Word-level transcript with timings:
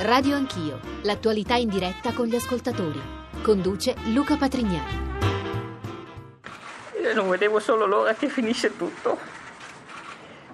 Radio 0.00 0.36
Anch'io, 0.36 0.78
l'attualità 1.02 1.54
in 1.54 1.68
diretta 1.68 2.12
con 2.12 2.26
gli 2.26 2.34
ascoltatori. 2.34 3.00
Conduce 3.42 3.94
Luca 4.12 4.36
Patrignani. 4.36 5.10
Io 7.00 7.14
non 7.14 7.28
vedevo 7.28 7.58
solo 7.60 7.86
l'ora 7.86 8.12
che 8.14 8.28
finisce 8.28 8.76
tutto. 8.76 9.16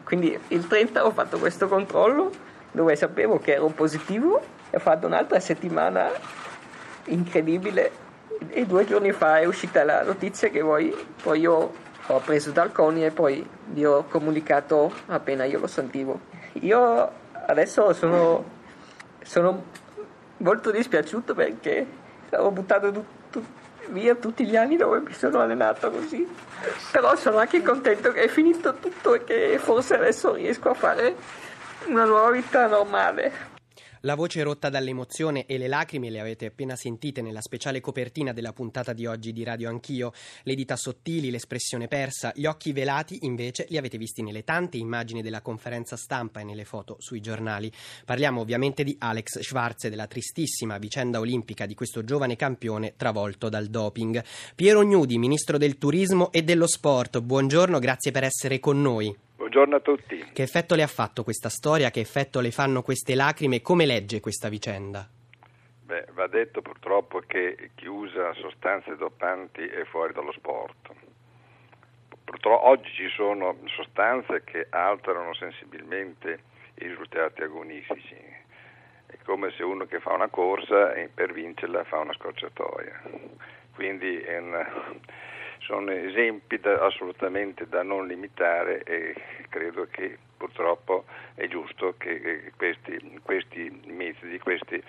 Quindi 0.04 0.38
il 0.48 0.66
30 0.66 1.04
ho 1.04 1.10
fatto 1.10 1.38
questo 1.38 1.66
controllo 1.66 2.30
dove 2.70 2.94
sapevo 2.94 3.38
che 3.38 3.54
ero 3.54 3.66
positivo 3.68 4.40
e 4.70 4.76
ho 4.76 4.80
fatto 4.80 5.06
un'altra 5.06 5.40
settimana 5.40 6.10
incredibile 7.06 7.90
e 8.48 8.64
due 8.64 8.84
giorni 8.86 9.12
fa 9.12 9.40
è 9.40 9.44
uscita 9.44 9.82
la 9.84 10.02
notizia 10.02 10.48
che 10.50 10.60
voi, 10.60 10.94
poi 11.22 11.40
io 11.40 11.72
ho 12.08 12.20
preso 12.20 12.50
dal 12.50 12.72
CONI 12.72 13.06
e 13.06 13.10
poi 13.10 13.46
vi 13.66 13.84
ho 13.84 14.04
comunicato 14.04 14.92
appena 15.06 15.44
io 15.44 15.60
lo 15.60 15.66
sentivo. 15.66 16.20
Io 16.60 17.10
adesso 17.46 17.92
sono 17.92 18.56
sono 19.22 19.64
molto 20.38 20.70
dispiaciuto 20.70 21.34
perché 21.34 21.86
ho 22.30 22.50
buttato 22.50 22.90
tu, 22.90 23.04
tu, 23.30 23.44
via 23.90 24.14
tutti 24.14 24.46
gli 24.46 24.56
anni 24.56 24.76
dove 24.76 25.00
mi 25.00 25.12
sono 25.12 25.40
allenato 25.40 25.90
così. 25.90 26.26
Però 26.90 27.14
sono 27.16 27.38
anche 27.38 27.62
contento 27.62 28.10
che 28.12 28.22
è 28.22 28.28
finito 28.28 28.74
tutto 28.74 29.14
e 29.14 29.24
che 29.24 29.58
forse 29.58 29.94
adesso 29.96 30.34
riesco 30.34 30.70
a 30.70 30.74
fare 30.74 31.14
una 31.86 32.04
nuova 32.04 32.30
vita 32.30 32.66
normale. 32.66 33.47
La 34.02 34.14
voce 34.14 34.42
rotta 34.42 34.68
dall'emozione 34.68 35.46
e 35.46 35.58
le 35.58 35.66
lacrime 35.66 36.08
le 36.08 36.20
avete 36.20 36.46
appena 36.46 36.76
sentite 36.76 37.20
nella 37.20 37.40
speciale 37.40 37.80
copertina 37.80 38.32
della 38.32 38.52
puntata 38.52 38.92
di 38.92 39.06
oggi 39.06 39.32
di 39.32 39.42
Radio 39.42 39.68
Anch'io. 39.68 40.12
Le 40.44 40.54
dita 40.54 40.76
sottili, 40.76 41.30
l'espressione 41.30 41.88
persa, 41.88 42.32
gli 42.34 42.46
occhi 42.46 42.72
velati 42.72 43.18
invece 43.22 43.66
li 43.68 43.76
avete 43.76 43.98
visti 43.98 44.22
nelle 44.22 44.44
tante 44.44 44.76
immagini 44.76 45.20
della 45.20 45.40
conferenza 45.40 45.96
stampa 45.96 46.40
e 46.40 46.44
nelle 46.44 46.64
foto 46.64 46.96
sui 47.00 47.20
giornali. 47.20 47.72
Parliamo 48.04 48.40
ovviamente 48.40 48.84
di 48.84 48.94
Alex 49.00 49.40
Schwarz 49.40 49.84
e 49.84 49.90
della 49.90 50.06
tristissima 50.06 50.78
vicenda 50.78 51.18
olimpica 51.18 51.66
di 51.66 51.74
questo 51.74 52.04
giovane 52.04 52.36
campione 52.36 52.94
travolto 52.96 53.48
dal 53.48 53.66
doping. 53.66 54.22
Piero 54.54 54.84
Gnudi, 54.84 55.18
ministro 55.18 55.58
del 55.58 55.76
turismo 55.76 56.30
e 56.30 56.42
dello 56.42 56.66
sport, 56.68 57.20
buongiorno, 57.20 57.78
grazie 57.78 58.12
per 58.12 58.24
essere 58.24 58.60
con 58.60 58.80
noi. 58.80 59.26
Buongiorno 59.38 59.76
a 59.76 59.80
tutti. 59.80 60.18
Che 60.32 60.42
effetto 60.42 60.74
le 60.74 60.82
ha 60.82 60.88
fatto 60.88 61.22
questa 61.22 61.48
storia? 61.48 61.90
Che 61.90 62.00
effetto 62.00 62.40
le 62.40 62.50
fanno 62.50 62.82
queste 62.82 63.14
lacrime? 63.14 63.62
Come 63.62 63.86
legge 63.86 64.18
questa 64.18 64.48
vicenda? 64.48 65.08
Beh, 65.84 66.06
va 66.10 66.26
detto 66.26 66.60
purtroppo 66.60 67.22
che 67.24 67.70
chi 67.76 67.86
usa 67.86 68.34
sostanze 68.34 68.96
dopanti 68.96 69.60
è 69.60 69.84
fuori 69.84 70.12
dallo 70.12 70.32
sport. 70.32 70.90
Purtroppo 72.24 72.66
oggi 72.66 72.90
ci 72.92 73.08
sono 73.14 73.56
sostanze 73.66 74.42
che 74.42 74.66
alterano 74.70 75.32
sensibilmente 75.34 76.40
i 76.74 76.88
risultati 76.88 77.40
agonistici. 77.40 78.16
È 79.06 79.16
come 79.24 79.52
se 79.56 79.62
uno 79.62 79.86
che 79.86 80.00
fa 80.00 80.14
una 80.14 80.28
corsa 80.28 80.94
e 80.94 81.10
per 81.14 81.32
vincerla 81.32 81.84
fa 81.84 81.98
una 81.98 82.12
scorciatoia. 82.12 83.02
Quindi 83.72 84.18
è 84.18 84.36
una 84.38 84.66
sono 85.68 85.90
esempi 85.92 86.58
da, 86.58 86.80
assolutamente 86.86 87.68
da 87.68 87.82
non 87.82 88.06
limitare 88.06 88.82
e 88.84 89.14
credo 89.50 89.86
che 89.90 90.16
purtroppo 90.34 91.04
è 91.34 91.46
giusto 91.46 91.94
che 91.98 92.52
questi, 92.56 93.20
questi 93.22 93.82
metodi, 93.86 94.38
questi, 94.38 94.82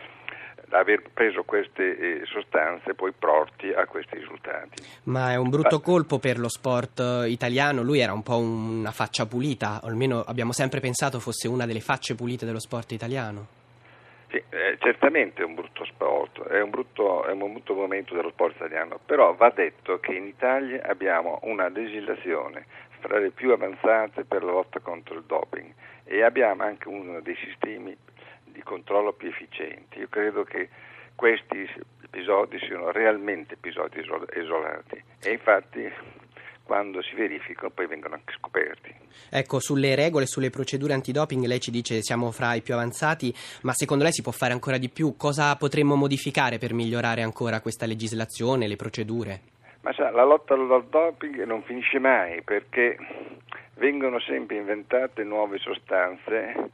aver 0.69 1.03
preso 1.13 1.43
queste 1.43 2.21
eh, 2.21 2.25
sostanze 2.25 2.93
poi 2.93 3.11
porti 3.11 3.73
a 3.73 3.85
questi 3.87 4.15
risultati. 4.15 4.81
Ma 5.03 5.33
è 5.33 5.35
un 5.35 5.49
brutto 5.49 5.81
colpo 5.81 6.17
per 6.17 6.39
lo 6.39 6.49
sport 6.49 6.99
eh, 7.01 7.29
italiano, 7.29 7.83
lui 7.83 7.99
era 7.99 8.13
un 8.13 8.23
po' 8.23 8.37
una 8.37 8.91
faccia 8.91 9.25
pulita, 9.25 9.81
o 9.83 9.87
almeno 9.87 10.23
abbiamo 10.25 10.53
sempre 10.53 10.79
pensato 10.79 11.19
fosse 11.19 11.49
una 11.49 11.65
delle 11.65 11.81
facce 11.81 12.15
pulite 12.15 12.45
dello 12.45 12.61
sport 12.61 12.93
italiano. 12.93 13.58
Sì, 14.29 14.41
eh, 14.49 14.77
certamente 14.79 15.41
è 15.41 15.45
un 15.45 15.55
brutto 15.55 15.83
sport, 15.85 16.43
è 16.47 16.61
un 16.61 16.69
brutto, 16.69 17.25
è 17.25 17.31
un 17.31 17.51
brutto 17.51 17.73
momento 17.73 18.13
dello 18.13 18.29
sport 18.29 18.55
italiano, 18.57 18.99
però 19.03 19.33
va 19.33 19.49
detto 19.49 19.99
che 19.99 20.13
in 20.13 20.27
Italia 20.27 20.83
abbiamo 20.83 21.39
una 21.43 21.67
legislazione 21.67 22.65
fra 22.99 23.17
le 23.17 23.31
più 23.31 23.51
avanzate 23.51 24.25
per 24.25 24.43
la 24.43 24.51
lotta 24.51 24.79
contro 24.81 25.15
il 25.15 25.23
doping 25.23 25.73
e 26.03 26.21
abbiamo 26.21 26.61
anche 26.61 26.87
uno 26.87 27.21
dei 27.21 27.35
sistemi 27.37 27.97
di 28.43 28.61
controllo 28.61 29.13
più 29.13 29.29
efficienti. 29.29 29.97
Io 29.97 30.09
credo 30.09 30.43
che 30.43 30.69
questi 31.15 31.67
episodi 32.03 32.59
siano 32.59 32.91
realmente 32.91 33.55
episodi 33.55 33.99
isolati 33.99 35.03
e 35.23 35.31
infatti 35.31 35.91
quando 36.69 37.01
si 37.01 37.15
verificano 37.15 37.71
poi 37.71 37.87
vengono 37.87 38.13
anche 38.13 38.31
scoperti. 38.37 38.93
Ecco, 39.31 39.59
sulle 39.59 39.95
regole, 39.95 40.27
sulle 40.27 40.51
procedure 40.51 40.93
antidoping 40.93 41.43
lei 41.45 41.59
ci 41.59 41.71
dice 41.71 42.03
siamo 42.03 42.29
fra 42.29 42.53
i 42.53 42.61
più 42.61 42.75
avanzati, 42.75 43.33
ma 43.63 43.73
secondo 43.73 44.03
lei 44.03 44.13
si 44.13 44.21
può 44.21 44.31
fare 44.31 44.53
ancora 44.53 44.77
di 44.77 44.87
più? 44.87 45.15
Cosa 45.17 45.55
potremmo 45.55 45.95
modificare 45.95 46.59
per 46.59 46.73
migliorare 46.73 47.23
ancora 47.23 47.59
questa 47.59 47.87
legislazione, 47.87 48.67
le 48.67 48.75
procedure? 48.75 49.41
Ma 49.81 49.91
sa, 49.93 50.11
la 50.11 50.23
lotta 50.23 50.53
al 50.53 50.85
doping 50.87 51.43
non 51.43 51.63
finisce 51.63 51.97
mai 51.97 52.43
perché 52.43 52.97
vengono 53.77 54.19
sempre 54.19 54.57
inventate 54.57 55.23
nuove 55.23 55.57
sostanze 55.57 56.69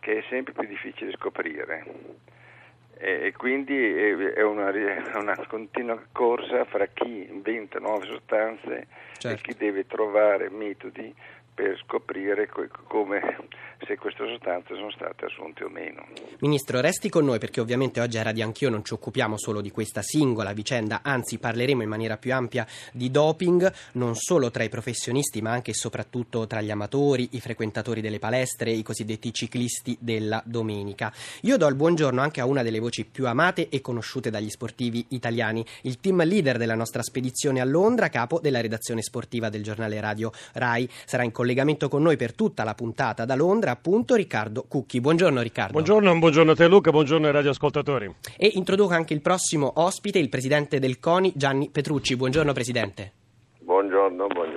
che 0.00 0.20
è 0.20 0.24
sempre 0.30 0.54
più 0.54 0.66
difficile 0.66 1.12
scoprire 1.12 1.84
e 3.04 3.32
quindi 3.36 3.76
è 3.76 4.42
una, 4.42 4.70
una, 5.14 5.36
continua 5.46 6.00
corsa 6.10 6.64
fra 6.64 6.86
chi 6.86 7.26
inventa 7.28 7.78
nuove 7.78 8.06
sostanze 8.06 8.86
certo. 9.18 9.28
e 9.28 9.40
chi 9.42 9.58
deve 9.58 9.86
trovare 9.86 10.48
metodi 10.48 11.14
per 11.54 11.78
scoprire 11.84 12.48
come, 12.88 13.20
se 13.86 13.96
queste 13.96 14.26
sostanze 14.26 14.74
sono 14.74 14.90
state 14.90 15.26
assunte 15.26 15.64
o 15.64 15.68
meno. 15.68 16.04
Ministro, 16.40 16.80
resti 16.80 17.08
con 17.08 17.24
noi 17.24 17.38
perché 17.38 17.60
ovviamente 17.60 18.00
oggi 18.00 18.18
a 18.18 18.22
Radio 18.22 18.44
Anch'io 18.44 18.70
non 18.70 18.84
ci 18.84 18.92
occupiamo 18.92 19.38
solo 19.38 19.60
di 19.60 19.70
questa 19.70 20.02
singola 20.02 20.52
vicenda, 20.52 21.00
anzi 21.02 21.38
parleremo 21.38 21.82
in 21.82 21.88
maniera 21.88 22.16
più 22.16 22.34
ampia 22.34 22.66
di 22.92 23.10
doping, 23.10 23.72
non 23.92 24.16
solo 24.16 24.50
tra 24.50 24.64
i 24.64 24.68
professionisti 24.68 25.40
ma 25.42 25.52
anche 25.52 25.70
e 25.70 25.74
soprattutto 25.74 26.46
tra 26.46 26.60
gli 26.60 26.70
amatori, 26.70 27.28
i 27.32 27.40
frequentatori 27.40 28.00
delle 28.00 28.18
palestre, 28.18 28.70
i 28.70 28.82
cosiddetti 28.82 29.32
ciclisti 29.32 29.96
della 30.00 30.42
domenica. 30.44 31.12
Io 31.42 31.56
do 31.56 31.68
il 31.68 31.76
buongiorno 31.76 32.20
anche 32.20 32.40
a 32.40 32.46
una 32.46 32.62
delle 32.62 32.80
voci 32.80 33.04
più 33.04 33.26
amate 33.26 33.68
e 33.68 33.80
conosciute 33.80 34.30
dagli 34.30 34.50
sportivi 34.50 35.06
italiani, 35.10 35.64
il 35.82 36.00
team 36.00 36.24
leader 36.24 36.58
della 36.58 36.74
nostra 36.74 37.02
spedizione 37.02 37.60
a 37.60 37.64
Londra, 37.64 38.08
capo 38.08 38.40
della 38.40 38.60
redazione 38.60 39.02
sportiva 39.02 39.48
del 39.48 39.62
giornale 39.62 40.00
radio 40.00 40.32
RAI. 40.54 40.88
Sarà 41.04 41.22
in 41.22 41.30
con 41.88 42.02
noi 42.02 42.16
per 42.16 42.34
tutta 42.34 42.64
la 42.64 42.74
puntata 42.74 43.24
da 43.24 43.34
Londra 43.34 43.70
appunto 43.72 44.14
Riccardo 44.14 44.64
Cucchi. 44.66 45.00
Buongiorno 45.00 45.40
Riccardo. 45.42 45.72
Buongiorno, 45.72 46.18
buongiorno 46.18 46.52
a 46.52 46.54
te 46.54 46.66
Luca, 46.68 46.90
buongiorno 46.90 47.26
ai 47.26 47.32
radioascoltatori. 47.32 48.14
E 48.36 48.50
introduco 48.54 48.94
anche 48.94 49.12
il 49.14 49.20
prossimo 49.20 49.72
ospite, 49.76 50.18
il 50.18 50.28
presidente 50.28 50.78
del 50.78 50.98
CONI, 50.98 51.32
Gianni 51.34 51.70
Petrucci. 51.70 52.16
Buongiorno 52.16 52.52
Presidente. 52.52 53.12
Buongiorno, 53.60 54.26
buongiorno. 54.26 54.53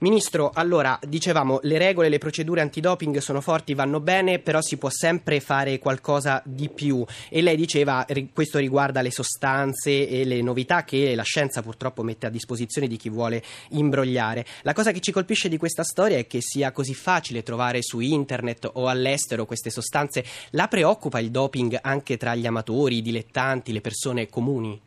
Ministro, 0.00 0.50
allora 0.52 0.98
dicevamo 1.06 1.60
le 1.62 1.78
regole, 1.78 2.08
le 2.08 2.18
procedure 2.18 2.60
antidoping 2.60 3.18
sono 3.18 3.40
forti, 3.40 3.74
vanno 3.74 4.00
bene, 4.00 4.38
però 4.38 4.60
si 4.60 4.76
può 4.76 4.90
sempre 4.90 5.40
fare 5.40 5.78
qualcosa 5.78 6.42
di 6.44 6.68
più 6.68 7.04
e 7.28 7.42
lei 7.42 7.56
diceva 7.56 8.04
questo 8.32 8.58
riguarda 8.58 9.02
le 9.02 9.10
sostanze 9.10 10.08
e 10.08 10.24
le 10.24 10.42
novità 10.42 10.84
che 10.84 11.14
la 11.14 11.22
scienza 11.22 11.62
purtroppo 11.62 12.02
mette 12.02 12.26
a 12.26 12.30
disposizione 12.30 12.88
di 12.88 12.96
chi 12.96 13.08
vuole 13.08 13.42
imbrogliare. 13.70 14.44
La 14.62 14.72
cosa 14.72 14.90
che 14.90 15.00
ci 15.00 15.12
colpisce 15.12 15.48
di 15.48 15.56
questa 15.56 15.84
storia 15.84 16.18
è 16.18 16.26
che 16.26 16.40
sia 16.40 16.72
così 16.72 16.94
facile 16.94 17.42
trovare 17.42 17.82
su 17.82 18.00
internet 18.00 18.68
o 18.74 18.88
all'estero 18.88 19.46
queste 19.46 19.70
sostanze. 19.70 20.24
La 20.50 20.68
preoccupa 20.68 21.20
il 21.20 21.30
doping 21.30 21.78
anche 21.80 22.16
tra 22.16 22.34
gli 22.34 22.46
amatori, 22.46 22.98
i 22.98 23.02
dilettanti, 23.02 23.72
le 23.72 23.80
persone 23.80 24.28
comuni? 24.28 24.80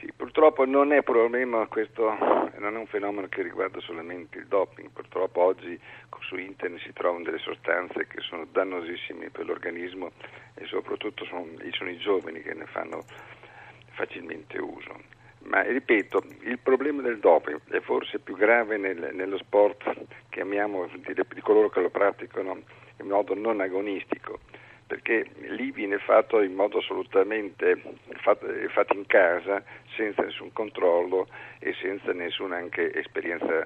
Sì, 0.00 0.10
purtroppo 0.16 0.64
non 0.64 0.94
è 0.94 1.02
problema 1.02 1.66
questo, 1.66 2.16
non 2.56 2.74
è 2.74 2.78
un 2.78 2.86
fenomeno 2.86 3.28
che 3.28 3.42
riguarda 3.42 3.80
solamente 3.80 4.38
il 4.38 4.46
doping, 4.46 4.88
purtroppo 4.88 5.42
oggi 5.42 5.78
su 6.20 6.36
internet 6.36 6.80
si 6.80 6.92
trovano 6.94 7.24
delle 7.24 7.38
sostanze 7.38 8.06
che 8.06 8.20
sono 8.22 8.46
dannosissime 8.50 9.28
per 9.28 9.44
l'organismo 9.44 10.12
e 10.54 10.64
soprattutto 10.64 11.26
sono, 11.26 11.46
sono 11.72 11.90
i 11.90 11.98
giovani 11.98 12.40
che 12.40 12.54
ne 12.54 12.64
fanno 12.64 13.04
facilmente 13.90 14.58
uso. 14.58 14.96
Ma 15.40 15.60
ripeto, 15.62 16.24
il 16.44 16.58
problema 16.58 17.02
del 17.02 17.18
doping 17.18 17.60
è 17.68 17.80
forse 17.80 18.20
più 18.20 18.36
grave 18.36 18.78
nel, 18.78 19.10
nello 19.12 19.36
sport 19.36 19.84
che 20.30 20.40
amiamo 20.40 20.86
di, 20.86 21.12
di 21.12 21.40
coloro 21.42 21.68
che 21.68 21.80
lo 21.80 21.90
praticano 21.90 22.62
in 23.00 23.06
modo 23.06 23.34
non 23.34 23.60
agonistico 23.60 24.38
perché 24.90 25.24
lì 25.50 25.70
viene 25.70 25.98
fatto 25.98 26.42
in 26.42 26.52
modo 26.52 26.78
assolutamente 26.78 27.80
fatto, 28.22 28.46
fatto, 28.74 28.96
in 28.96 29.06
casa, 29.06 29.62
senza 29.94 30.22
nessun 30.22 30.52
controllo 30.52 31.28
e 31.60 31.72
senza 31.80 32.12
nessuna 32.12 32.56
anche 32.56 32.92
esperienza 32.92 33.64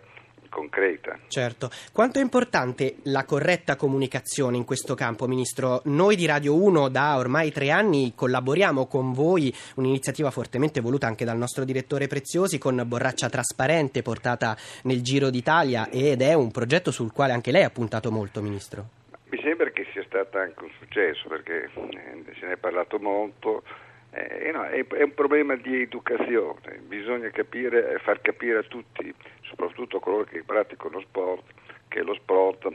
concreta. 0.50 1.18
Certo. 1.28 1.70
Quanto 1.92 2.18
è 2.18 2.22
importante 2.22 2.96
la 3.04 3.24
corretta 3.24 3.74
comunicazione 3.74 4.58
in 4.58 4.66
questo 4.66 4.94
campo, 4.94 5.26
Ministro? 5.26 5.80
Noi 5.86 6.14
di 6.14 6.26
Radio 6.26 6.62
1 6.62 6.90
da 6.90 7.16
ormai 7.16 7.50
tre 7.50 7.70
anni 7.70 8.12
collaboriamo 8.14 8.86
con 8.86 9.14
voi, 9.14 9.52
un'iniziativa 9.76 10.30
fortemente 10.30 10.82
voluta 10.82 11.06
anche 11.06 11.24
dal 11.24 11.38
nostro 11.38 11.64
direttore 11.64 12.06
Preziosi 12.06 12.58
con 12.58 12.82
Borraccia 12.86 13.30
Trasparente 13.30 14.02
portata 14.02 14.54
nel 14.82 15.00
Giro 15.00 15.30
d'Italia 15.30 15.88
ed 15.88 16.20
è 16.20 16.34
un 16.34 16.50
progetto 16.50 16.90
sul 16.90 17.12
quale 17.12 17.32
anche 17.32 17.50
lei 17.50 17.62
ha 17.62 17.70
puntato 17.70 18.12
molto, 18.12 18.42
Ministro. 18.42 18.93
Mi 19.34 19.42
sembra 19.42 19.68
che 19.70 19.84
sia 19.90 20.04
stato 20.04 20.38
anche 20.38 20.62
un 20.62 20.70
successo 20.78 21.26
perché 21.28 21.64
eh, 21.64 22.24
se 22.38 22.46
ne 22.46 22.52
è 22.52 22.56
parlato 22.56 23.00
molto. 23.00 23.64
Eh, 24.12 24.52
no, 24.52 24.62
è, 24.62 24.86
è, 24.86 25.02
un 25.02 25.12
problema 25.12 25.56
di 25.56 25.82
educazione, 25.82 26.78
bisogna 26.86 27.28
capire, 27.30 27.98
far 27.98 28.20
capire 28.20 28.58
a 28.58 28.62
tutti, 28.62 29.12
soprattutto 29.42 29.96
a 29.96 30.00
coloro 30.00 30.22
che 30.22 30.44
praticano 30.44 31.00
sport, 31.00 31.42
che 31.88 32.02
lo 32.02 32.14
sport, 32.14 32.68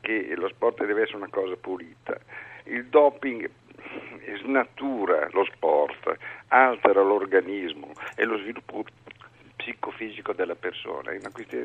che 0.00 0.34
lo 0.34 0.48
sport 0.48 0.82
deve 0.86 1.02
essere 1.02 1.18
una 1.18 1.28
cosa 1.28 1.54
pulita. 1.56 2.18
Il 2.64 2.86
doping 2.86 3.50
snatura 4.40 5.28
lo 5.32 5.44
sport, 5.44 6.16
altera 6.48 7.02
l'organismo 7.02 7.92
e 8.16 8.24
lo 8.24 8.38
sviluppo 8.38 8.84
psicofisico 9.60 10.32
della 10.32 10.54
persona. 10.54 11.12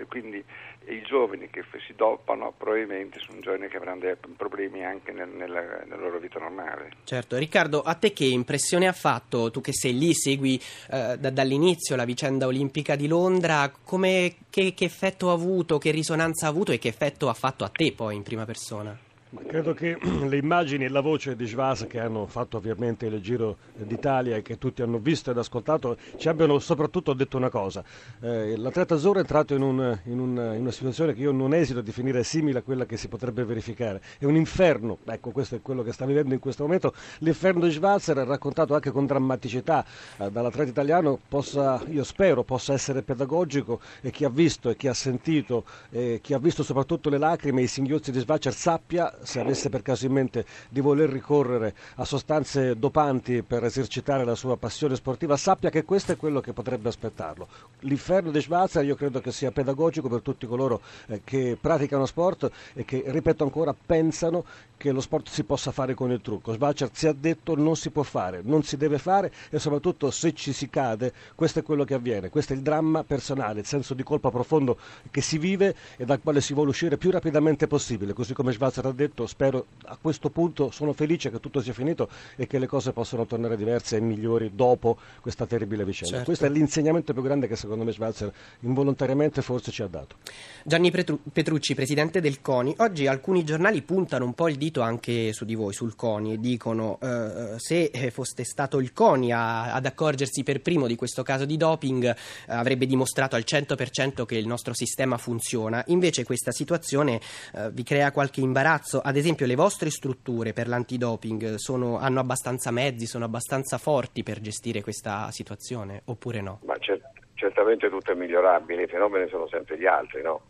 Quindi 0.07 0.43
i 0.87 1.01
giovani 1.01 1.49
che 1.49 1.63
si 1.85 1.93
dopano 1.95 2.53
probabilmente 2.55 3.19
sono 3.19 3.39
giovani 3.39 3.67
che 3.67 3.77
avranno 3.77 4.01
dei 4.01 4.15
problemi 4.35 4.83
anche 4.83 5.11
nel, 5.11 5.29
nella, 5.29 5.61
nella, 5.85 5.95
loro 5.95 6.19
vita 6.19 6.39
normale. 6.39 6.91
Certo, 7.05 7.37
Riccardo, 7.37 7.81
a 7.81 7.95
te 7.95 8.13
che 8.13 8.25
impressione 8.25 8.87
ha 8.87 8.93
fatto, 8.93 9.49
tu 9.49 9.61
che 9.61 9.73
sei 9.73 9.97
lì, 9.97 10.13
segui 10.13 10.61
eh, 10.91 11.17
da, 11.17 11.29
dall'inizio 11.29 11.95
la 11.95 12.05
vicenda 12.05 12.45
olimpica 12.45 12.95
di 12.95 13.07
Londra, 13.07 13.71
come, 13.83 14.35
che, 14.49 14.73
che 14.73 14.85
effetto 14.85 15.29
ha 15.29 15.33
avuto, 15.33 15.77
che 15.77 15.91
risonanza 15.91 16.47
ha 16.47 16.49
avuto 16.49 16.71
e 16.71 16.77
che 16.77 16.89
effetto 16.89 17.29
ha 17.29 17.33
fatto 17.33 17.63
a 17.63 17.69
te 17.69 17.93
poi 17.93 18.15
in 18.15 18.23
prima 18.23 18.45
persona? 18.45 18.97
Ma 19.29 19.41
credo 19.41 19.73
che 19.73 19.97
le 20.29 20.37
immagini 20.37 20.85
e 20.85 20.89
la 20.89 21.01
voce 21.01 21.35
di 21.35 21.47
Svas 21.47 21.87
che 21.89 21.99
hanno 21.99 22.27
fatto 22.27 22.57
ovviamente 22.57 23.07
il 23.07 23.19
Giro 23.21 23.57
d'Italia 23.73 24.35
e 24.35 24.43
che 24.43 24.59
tutti 24.59 24.83
hanno 24.83 24.99
visto 24.99 25.31
ed 25.31 25.37
ascoltato 25.37 25.97
ci 26.17 26.29
abbiano 26.29 26.59
soprattutto 26.59 27.11
detto 27.13 27.35
una 27.35 27.49
cosa. 27.49 27.83
Eh, 28.21 28.55
l'atleta 28.55 28.93
azzurro 28.93 29.17
è 29.17 29.21
entrato 29.21 29.55
in, 29.55 29.63
un, 29.63 29.99
in, 30.03 30.19
un, 30.19 30.37
in, 30.53 30.61
una 30.61 30.71
situazione 30.71 31.15
che 31.15 31.21
io 31.21 31.31
non 31.31 31.55
esito 31.55 31.79
a 31.79 31.81
definire 31.81 32.23
simile 32.23 32.59
a 32.59 32.61
quella 32.61 32.85
che 32.85 32.97
si 32.97 33.07
potrebbe 33.07 33.43
verificare. 33.43 33.99
È 34.19 34.25
un 34.25 34.35
inferno, 34.35 34.99
ecco 35.03 35.31
questo 35.31 35.55
è 35.55 35.61
quello 35.61 35.81
che 35.81 35.91
sta 35.91 36.05
vivendo 36.05 36.35
in 36.35 36.39
questo 36.39 36.61
momento. 36.63 36.93
L'inferno 37.19 37.65
di 37.65 37.71
Schwarzer 37.71 38.17
raccontato 38.17 38.75
anche 38.75 38.91
con 38.91 39.07
drammaticità 39.07 39.83
eh, 40.17 40.29
dall'atleta 40.29 40.69
italiano 40.69 41.19
possa, 41.27 41.81
io 41.89 42.03
spero, 42.03 42.43
possa 42.43 42.73
essere 42.73 43.01
pedagogico 43.01 43.81
e 44.01 44.11
chi 44.11 44.23
ha 44.23 44.29
visto 44.29 44.69
e 44.69 44.75
chi 44.75 44.87
ha 44.87 44.93
sentito 44.93 45.65
e 45.89 46.19
chi 46.21 46.35
ha 46.35 46.39
visto 46.39 46.61
soprattutto 46.61 47.09
le 47.09 47.17
lacrime 47.17 47.61
e 47.61 47.63
i 47.63 47.67
singhiozzi 47.67 48.11
di 48.11 48.19
Schwarzer 48.19 48.53
sappia 48.53 49.13
se 49.25 49.39
avesse 49.39 49.69
per 49.69 49.81
caso 49.81 50.05
in 50.05 50.11
mente 50.11 50.45
di 50.69 50.79
voler 50.81 51.09
ricorrere 51.09 51.73
a 51.95 52.05
sostanze 52.05 52.77
dopanti 52.77 53.41
per 53.43 53.63
esercitare 53.63 54.23
la 54.23 54.35
sua 54.35 54.57
passione 54.57 54.95
sportiva, 54.95 55.35
sappia 55.37 55.69
che 55.69 55.83
questo 55.83 56.13
è 56.13 56.17
quello 56.17 56.39
che 56.41 56.53
potrebbe 56.53 56.89
aspettarlo. 56.89 57.47
L'inferno 57.79 58.31
di 58.31 58.41
Schwarzer 58.41 58.83
io 58.85 58.95
credo 58.95 59.21
che 59.21 59.31
sia 59.31 59.51
pedagogico 59.51 60.07
per 60.07 60.21
tutti 60.21 60.45
coloro 60.47 60.81
eh, 61.07 61.21
che 61.23 61.57
praticano 61.59 62.05
sport 62.05 62.49
e 62.73 62.85
che, 62.85 63.03
ripeto 63.05 63.43
ancora, 63.43 63.73
pensano 63.73 64.45
che 64.77 64.91
lo 64.91 65.01
sport 65.01 65.29
si 65.29 65.43
possa 65.43 65.71
fare 65.71 65.93
con 65.93 66.11
il 66.11 66.21
trucco. 66.21 66.53
Schwarzer 66.53 66.89
si 66.91 67.07
è 67.07 67.13
detto 67.13 67.55
non 67.55 67.75
si 67.75 67.89
può 67.89 68.03
fare, 68.03 68.41
non 68.43 68.63
si 68.63 68.77
deve 68.77 68.97
fare 68.97 69.31
e 69.49 69.59
soprattutto 69.59 70.11
se 70.11 70.33
ci 70.33 70.51
si 70.53 70.69
cade 70.69 71.13
questo 71.33 71.59
è 71.59 71.63
quello 71.63 71.83
che 71.83 71.93
avviene, 71.93 72.29
questo 72.29 72.53
è 72.53 72.55
il 72.55 72.61
dramma 72.61 73.03
personale, 73.03 73.61
il 73.61 73.65
senso 73.65 73.93
di 73.93 74.03
colpa 74.03 74.29
profondo 74.29 74.77
che 75.11 75.21
si 75.21 75.37
vive 75.37 75.75
e 75.97 76.05
dal 76.05 76.21
quale 76.21 76.41
si 76.41 76.53
vuole 76.53 76.69
uscire 76.69 76.97
più 76.97 77.09
rapidamente 77.11 77.67
possibile, 77.67 78.13
così 78.13 78.33
come 78.33 78.51
Schwarzer 78.51 78.85
ha 78.85 78.91
detto 78.91 79.04
detto, 79.07 79.27
spero 79.27 79.65
a 79.85 79.97
questo 79.99 80.29
punto 80.29 80.71
sono 80.71 80.93
felice 80.93 81.29
che 81.31 81.39
tutto 81.39 81.61
sia 81.61 81.73
finito 81.73 82.09
e 82.35 82.47
che 82.47 82.59
le 82.59 82.67
cose 82.67 82.91
possano 82.91 83.25
tornare 83.25 83.57
diverse 83.57 83.97
e 83.97 83.99
migliori 83.99 84.51
dopo 84.53 84.97
questa 85.21 85.45
terribile 85.45 85.83
vicenda. 85.85 86.17
Certo. 86.17 86.25
Questo 86.25 86.45
è 86.45 86.49
l'insegnamento 86.49 87.13
più 87.13 87.21
grande 87.21 87.47
che 87.47 87.55
secondo 87.55 87.83
me 87.83 87.91
Schwarzer 87.91 88.31
involontariamente 88.61 89.41
forse 89.41 89.71
ci 89.71 89.81
ha 89.81 89.87
dato. 89.87 90.17
Gianni 90.63 90.91
Petrucci, 90.91 91.75
presidente 91.75 92.21
del 92.21 92.41
CONI, 92.41 92.75
oggi 92.77 93.07
alcuni 93.07 93.43
giornali 93.43 93.81
puntano 93.81 94.25
un 94.25 94.33
po' 94.33 94.49
il 94.49 94.55
dito 94.55 94.81
anche 94.81 95.33
su 95.33 95.45
di 95.45 95.55
voi, 95.55 95.73
sul 95.73 95.95
CONI, 95.95 96.33
e 96.33 96.39
dicono 96.39 96.97
eh, 97.01 97.55
se 97.57 97.85
eh, 97.85 98.11
foste 98.11 98.43
stato 98.43 98.79
il 98.79 98.93
CONI 98.93 99.31
a, 99.31 99.73
ad 99.73 99.85
accorgersi 99.85 100.43
per 100.43 100.61
primo 100.61 100.87
di 100.87 100.95
questo 100.95 101.23
caso 101.23 101.45
di 101.45 101.57
doping 101.57 102.05
eh, 102.05 102.15
avrebbe 102.47 102.85
dimostrato 102.85 103.35
al 103.35 103.43
100% 103.45 104.25
che 104.25 104.37
il 104.37 104.47
nostro 104.47 104.73
sistema 104.73 105.17
funziona, 105.17 105.83
invece 105.87 106.23
questa 106.23 106.51
situazione 106.51 107.19
eh, 107.53 107.71
vi 107.71 107.83
crea 107.83 108.11
qualche 108.11 108.41
imbarazzo 108.41 108.94
ad 108.99 109.15
esempio, 109.15 109.45
le 109.45 109.55
vostre 109.55 109.89
strutture 109.89 110.53
per 110.53 110.67
l'antidoping 110.67 111.55
sono, 111.55 111.97
hanno 111.97 112.19
abbastanza 112.19 112.71
mezzi, 112.71 113.05
sono 113.05 113.25
abbastanza 113.25 113.77
forti 113.77 114.23
per 114.23 114.39
gestire 114.39 114.81
questa 114.81 115.29
situazione 115.31 116.01
oppure 116.05 116.41
no? 116.41 116.59
Ma 116.65 116.77
cer- 116.77 117.01
certamente 117.33 117.89
tutto 117.89 118.11
è 118.11 118.15
migliorabile, 118.15 118.83
i 118.83 118.87
fenomeni 118.87 119.29
sono 119.29 119.47
sempre 119.47 119.77
gli 119.77 119.85
altri, 119.85 120.21
no? 120.21 120.41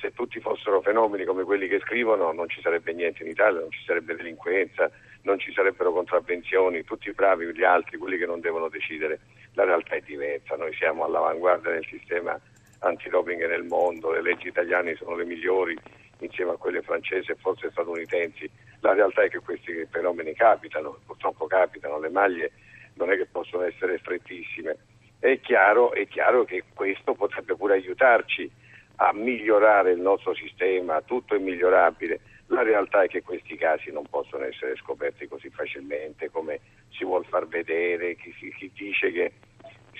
Se 0.00 0.12
tutti 0.12 0.40
fossero 0.40 0.80
fenomeni 0.80 1.24
come 1.24 1.44
quelli 1.44 1.68
che 1.68 1.80
scrivono 1.80 2.32
non 2.32 2.48
ci 2.48 2.60
sarebbe 2.62 2.92
niente 2.92 3.22
in 3.22 3.28
Italia, 3.28 3.60
non 3.60 3.70
ci 3.70 3.82
sarebbe 3.84 4.16
delinquenza, 4.16 4.90
non 5.22 5.38
ci 5.38 5.52
sarebbero 5.52 5.92
contravvenzioni, 5.92 6.84
tutti 6.84 7.12
bravi 7.12 7.52
gli 7.54 7.64
altri, 7.64 7.98
quelli 7.98 8.16
che 8.16 8.26
non 8.26 8.40
devono 8.40 8.68
decidere. 8.68 9.20
La 9.54 9.64
realtà 9.64 9.96
è 9.96 10.00
diversa, 10.00 10.56
noi 10.56 10.72
siamo 10.74 11.04
all'avanguardia 11.04 11.72
del 11.72 11.84
sistema 11.84 12.38
antidoping 12.80 13.46
nel 13.46 13.64
mondo, 13.64 14.12
le 14.12 14.22
leggi 14.22 14.48
italiane 14.48 14.94
sono 14.94 15.16
le 15.16 15.24
migliori, 15.24 15.76
insieme 16.24 16.52
a 16.52 16.56
quelle 16.56 16.82
francesi 16.82 17.30
e 17.30 17.36
forse 17.36 17.70
statunitensi. 17.70 18.48
La 18.80 18.92
realtà 18.92 19.22
è 19.22 19.28
che 19.28 19.40
questi 19.40 19.86
fenomeni 19.90 20.34
capitano, 20.34 20.98
purtroppo 21.04 21.46
capitano, 21.46 21.98
le 21.98 22.10
maglie 22.10 22.52
non 22.94 23.10
è 23.10 23.16
che 23.16 23.26
possono 23.26 23.64
essere 23.64 23.98
strettissime. 23.98 24.76
È 25.18 25.38
chiaro, 25.40 25.92
è 25.92 26.06
chiaro 26.08 26.44
che 26.44 26.64
questo 26.72 27.14
potrebbe 27.14 27.54
pure 27.54 27.74
aiutarci 27.74 28.50
a 28.96 29.12
migliorare 29.12 29.92
il 29.92 30.00
nostro 30.00 30.34
sistema, 30.34 31.00
tutto 31.02 31.34
è 31.34 31.38
migliorabile. 31.38 32.20
La 32.46 32.62
realtà 32.62 33.02
è 33.02 33.08
che 33.08 33.22
questi 33.22 33.56
casi 33.56 33.90
non 33.92 34.04
possono 34.08 34.44
essere 34.44 34.76
scoperti 34.76 35.28
così 35.28 35.48
facilmente 35.50 36.30
come 36.30 36.60
si 36.90 37.04
vuol 37.04 37.24
far 37.26 37.46
vedere, 37.46 38.16
chi, 38.16 38.32
chi 38.32 38.70
dice 38.74 39.12
che 39.12 39.32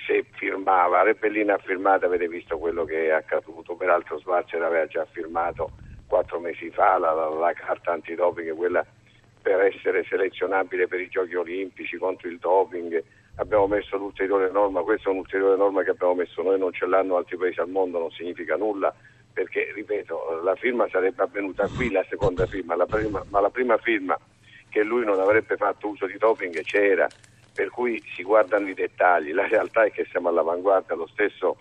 se 0.05 0.25
firmava, 0.31 1.03
Rebellina 1.03 1.55
ha 1.55 1.59
firmato, 1.59 2.05
avete 2.05 2.27
visto 2.27 2.57
quello 2.57 2.83
che 2.83 3.07
è 3.07 3.11
accaduto, 3.11 3.75
peraltro 3.75 4.19
Schwarzer 4.19 4.61
aveva 4.61 4.85
già 4.87 5.05
firmato 5.05 5.71
quattro 6.11 6.41
mesi 6.41 6.69
fa 6.71 6.97
la, 6.97 7.13
la, 7.13 7.29
la 7.29 7.53
carta 7.53 7.93
antidoping, 7.93 8.53
quella 8.53 8.85
per 9.41 9.61
essere 9.61 10.03
selezionabile 10.03 10.85
per 10.89 10.99
i 10.99 11.07
giochi 11.07 11.35
olimpici 11.35 11.95
contro 11.97 12.27
il 12.27 12.37
doping. 12.37 13.01
Abbiamo 13.35 13.67
messo 13.67 13.95
l'ulteriore 13.95 14.51
norma, 14.51 14.81
questa 14.81 15.07
è 15.07 15.11
un'ulteriore 15.13 15.55
norma 15.55 15.83
che 15.83 15.91
abbiamo 15.91 16.15
messo 16.15 16.41
noi, 16.41 16.59
non 16.59 16.73
ce 16.73 16.85
l'hanno 16.85 17.15
altri 17.15 17.37
paesi 17.37 17.61
al 17.61 17.69
mondo, 17.69 17.97
non 17.97 18.11
significa 18.11 18.57
nulla, 18.57 18.93
perché 19.31 19.71
ripeto, 19.73 20.41
la 20.43 20.55
firma 20.55 20.85
sarebbe 20.89 21.23
avvenuta 21.23 21.65
qui, 21.69 21.89
la 21.89 22.05
seconda 22.09 22.45
firma, 22.45 22.75
la 22.75 22.85
prima, 22.85 23.23
ma 23.29 23.39
la 23.39 23.49
prima 23.49 23.77
firma 23.77 24.19
che 24.67 24.83
lui 24.83 25.05
non 25.05 25.17
avrebbe 25.17 25.55
fatto 25.55 25.87
uso 25.87 26.07
di 26.07 26.17
doping 26.17 26.61
c'era, 26.63 27.07
per 27.53 27.69
cui 27.69 28.03
si 28.13 28.23
guardano 28.23 28.67
i 28.67 28.73
dettagli, 28.73 29.31
la 29.31 29.47
realtà 29.47 29.85
è 29.85 29.91
che 29.91 30.05
siamo 30.11 30.27
all'avanguardia, 30.27 30.95
lo 30.95 31.07
stesso 31.07 31.55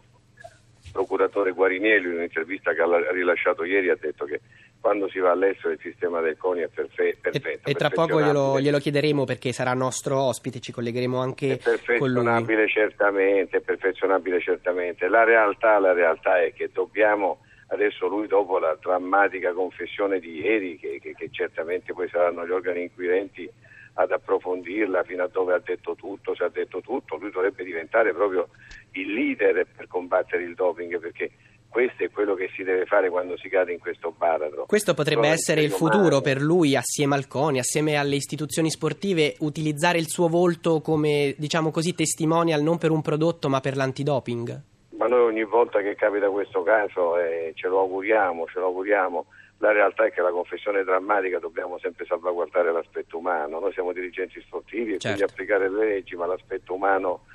procuratore 0.90 1.52
Guarinielli 1.52 2.08
in 2.08 2.14
un'intervista 2.14 2.72
che 2.72 2.82
ha 2.82 3.10
rilasciato 3.12 3.64
ieri 3.64 3.90
ha 3.90 3.96
detto 3.98 4.24
che 4.24 4.40
quando 4.80 5.08
si 5.08 5.18
va 5.18 5.32
all'estero 5.32 5.72
il 5.72 5.78
sistema 5.80 6.20
del 6.20 6.36
CONI 6.36 6.62
è 6.62 6.68
perfe- 6.68 7.16
perfetto. 7.20 7.68
E, 7.68 7.74
tra 7.74 7.90
poco 7.90 8.20
glielo, 8.20 8.58
glielo, 8.58 8.78
chiederemo 8.78 9.24
perché 9.24 9.52
sarà 9.52 9.74
nostro 9.74 10.18
ospite, 10.18 10.60
ci 10.60 10.72
collegheremo 10.72 11.18
anche 11.18 11.60
con 11.98 12.08
lui. 12.08 12.24
Perfezionabile 12.24 12.68
certamente, 12.68 13.60
perfezionabile 13.60 14.40
certamente. 14.40 15.08
La 15.08 15.24
realtà, 15.24 15.78
la 15.78 15.92
realtà 15.92 16.40
è 16.42 16.52
che 16.54 16.70
dobbiamo, 16.72 17.40
adesso 17.68 18.06
lui 18.06 18.26
dopo 18.26 18.58
la 18.58 18.76
drammatica 18.80 19.52
confessione 19.52 20.18
di 20.18 20.40
ieri, 20.40 20.78
che, 20.78 20.98
che, 21.00 21.14
che 21.14 21.28
certamente 21.30 21.92
poi 21.92 22.08
saranno 22.08 22.46
gli 22.46 22.50
organi 22.50 22.82
inquirenti 22.82 23.50
ad 23.94 24.12
approfondirla 24.12 25.02
fino 25.02 25.24
a 25.24 25.28
dove 25.28 25.54
ha 25.54 25.60
detto 25.62 25.94
tutto, 25.94 26.34
se 26.34 26.44
ha 26.44 26.48
detto 26.48 26.80
tutto, 26.80 27.16
lui 27.16 27.30
dovrebbe 27.30 27.64
diventare 27.64 28.12
proprio 28.12 28.48
il 28.92 29.12
leader 29.12 29.66
per 29.76 29.86
combattere 29.86 30.44
il 30.44 30.54
doping 30.54 30.98
perché 30.98 31.30
questo 31.70 32.02
è 32.02 32.10
quello 32.10 32.34
che 32.34 32.50
si 32.56 32.64
deve 32.64 32.84
fare 32.84 33.08
quando 33.10 33.38
si 33.38 33.48
cade 33.48 33.72
in 33.72 33.78
questo 33.78 34.12
baratro. 34.16 34.66
Questo 34.66 34.92
potrebbe 34.92 35.20
Però 35.20 35.32
essere 35.32 35.62
il 35.62 35.70
futuro 35.70 36.00
umano. 36.00 36.20
per 36.20 36.40
lui, 36.40 36.74
assieme 36.74 37.14
al 37.14 37.28
CONI, 37.28 37.60
assieme 37.60 37.94
alle 37.94 38.16
istituzioni 38.16 38.70
sportive, 38.70 39.36
utilizzare 39.38 39.98
il 39.98 40.08
suo 40.08 40.26
volto 40.26 40.80
come, 40.80 41.34
diciamo 41.38 41.70
così, 41.70 41.94
testimonial 41.94 42.60
non 42.60 42.76
per 42.76 42.90
un 42.90 43.00
prodotto 43.02 43.48
ma 43.48 43.60
per 43.60 43.76
l'antidoping? 43.76 44.62
Ma 44.96 45.06
noi 45.06 45.20
ogni 45.20 45.44
volta 45.44 45.80
che 45.80 45.94
capita 45.94 46.28
questo 46.28 46.62
caso 46.62 47.16
eh, 47.16 47.52
ce 47.54 47.68
lo 47.68 47.78
auguriamo, 47.78 48.46
ce 48.46 48.58
lo 48.58 48.66
auguriamo. 48.66 49.26
La 49.62 49.72
realtà 49.72 50.06
è 50.06 50.10
che 50.10 50.22
la 50.22 50.30
confessione 50.30 50.80
è 50.80 50.84
drammatica, 50.84 51.38
dobbiamo 51.38 51.78
sempre 51.78 52.06
salvaguardare 52.06 52.72
l'aspetto 52.72 53.18
umano. 53.18 53.60
Noi 53.60 53.72
siamo 53.72 53.92
dirigenti 53.92 54.40
sportivi 54.40 54.94
e 54.94 54.98
certo. 54.98 55.06
quindi 55.08 55.22
applicare 55.22 55.68
le 55.68 55.84
leggi, 55.84 56.16
ma 56.16 56.24
l'aspetto 56.24 56.72
umano 56.72 57.26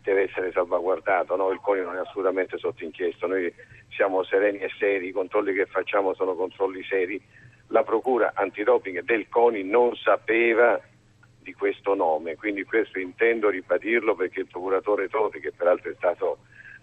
deve 0.00 0.22
essere 0.22 0.50
salvaguardato, 0.52 1.36
no? 1.36 1.50
il 1.50 1.60
CONI 1.60 1.82
non 1.82 1.96
è 1.96 1.98
assolutamente 1.98 2.58
sotto 2.58 2.84
inchiesta, 2.84 3.26
noi 3.26 3.52
siamo 3.88 4.22
sereni 4.22 4.58
e 4.58 4.70
seri, 4.78 5.08
i 5.08 5.12
controlli 5.12 5.54
che 5.54 5.64
facciamo 5.66 6.14
sono 6.14 6.34
controlli 6.34 6.82
seri, 6.84 7.20
la 7.68 7.82
procura 7.82 8.32
antidoping 8.34 9.02
del 9.02 9.28
CONI 9.28 9.62
non 9.64 9.94
sapeva 9.96 10.78
di 11.40 11.52
questo 11.54 11.94
nome, 11.94 12.36
quindi 12.36 12.64
questo 12.64 12.98
intendo 12.98 13.48
ribadirlo 13.48 14.14
perché 14.14 14.40
il 14.40 14.46
procuratore 14.46 15.08
Toti, 15.08 15.40
che 15.40 15.52
peraltro 15.52 15.90
è 15.90 15.94
stato 15.94 16.38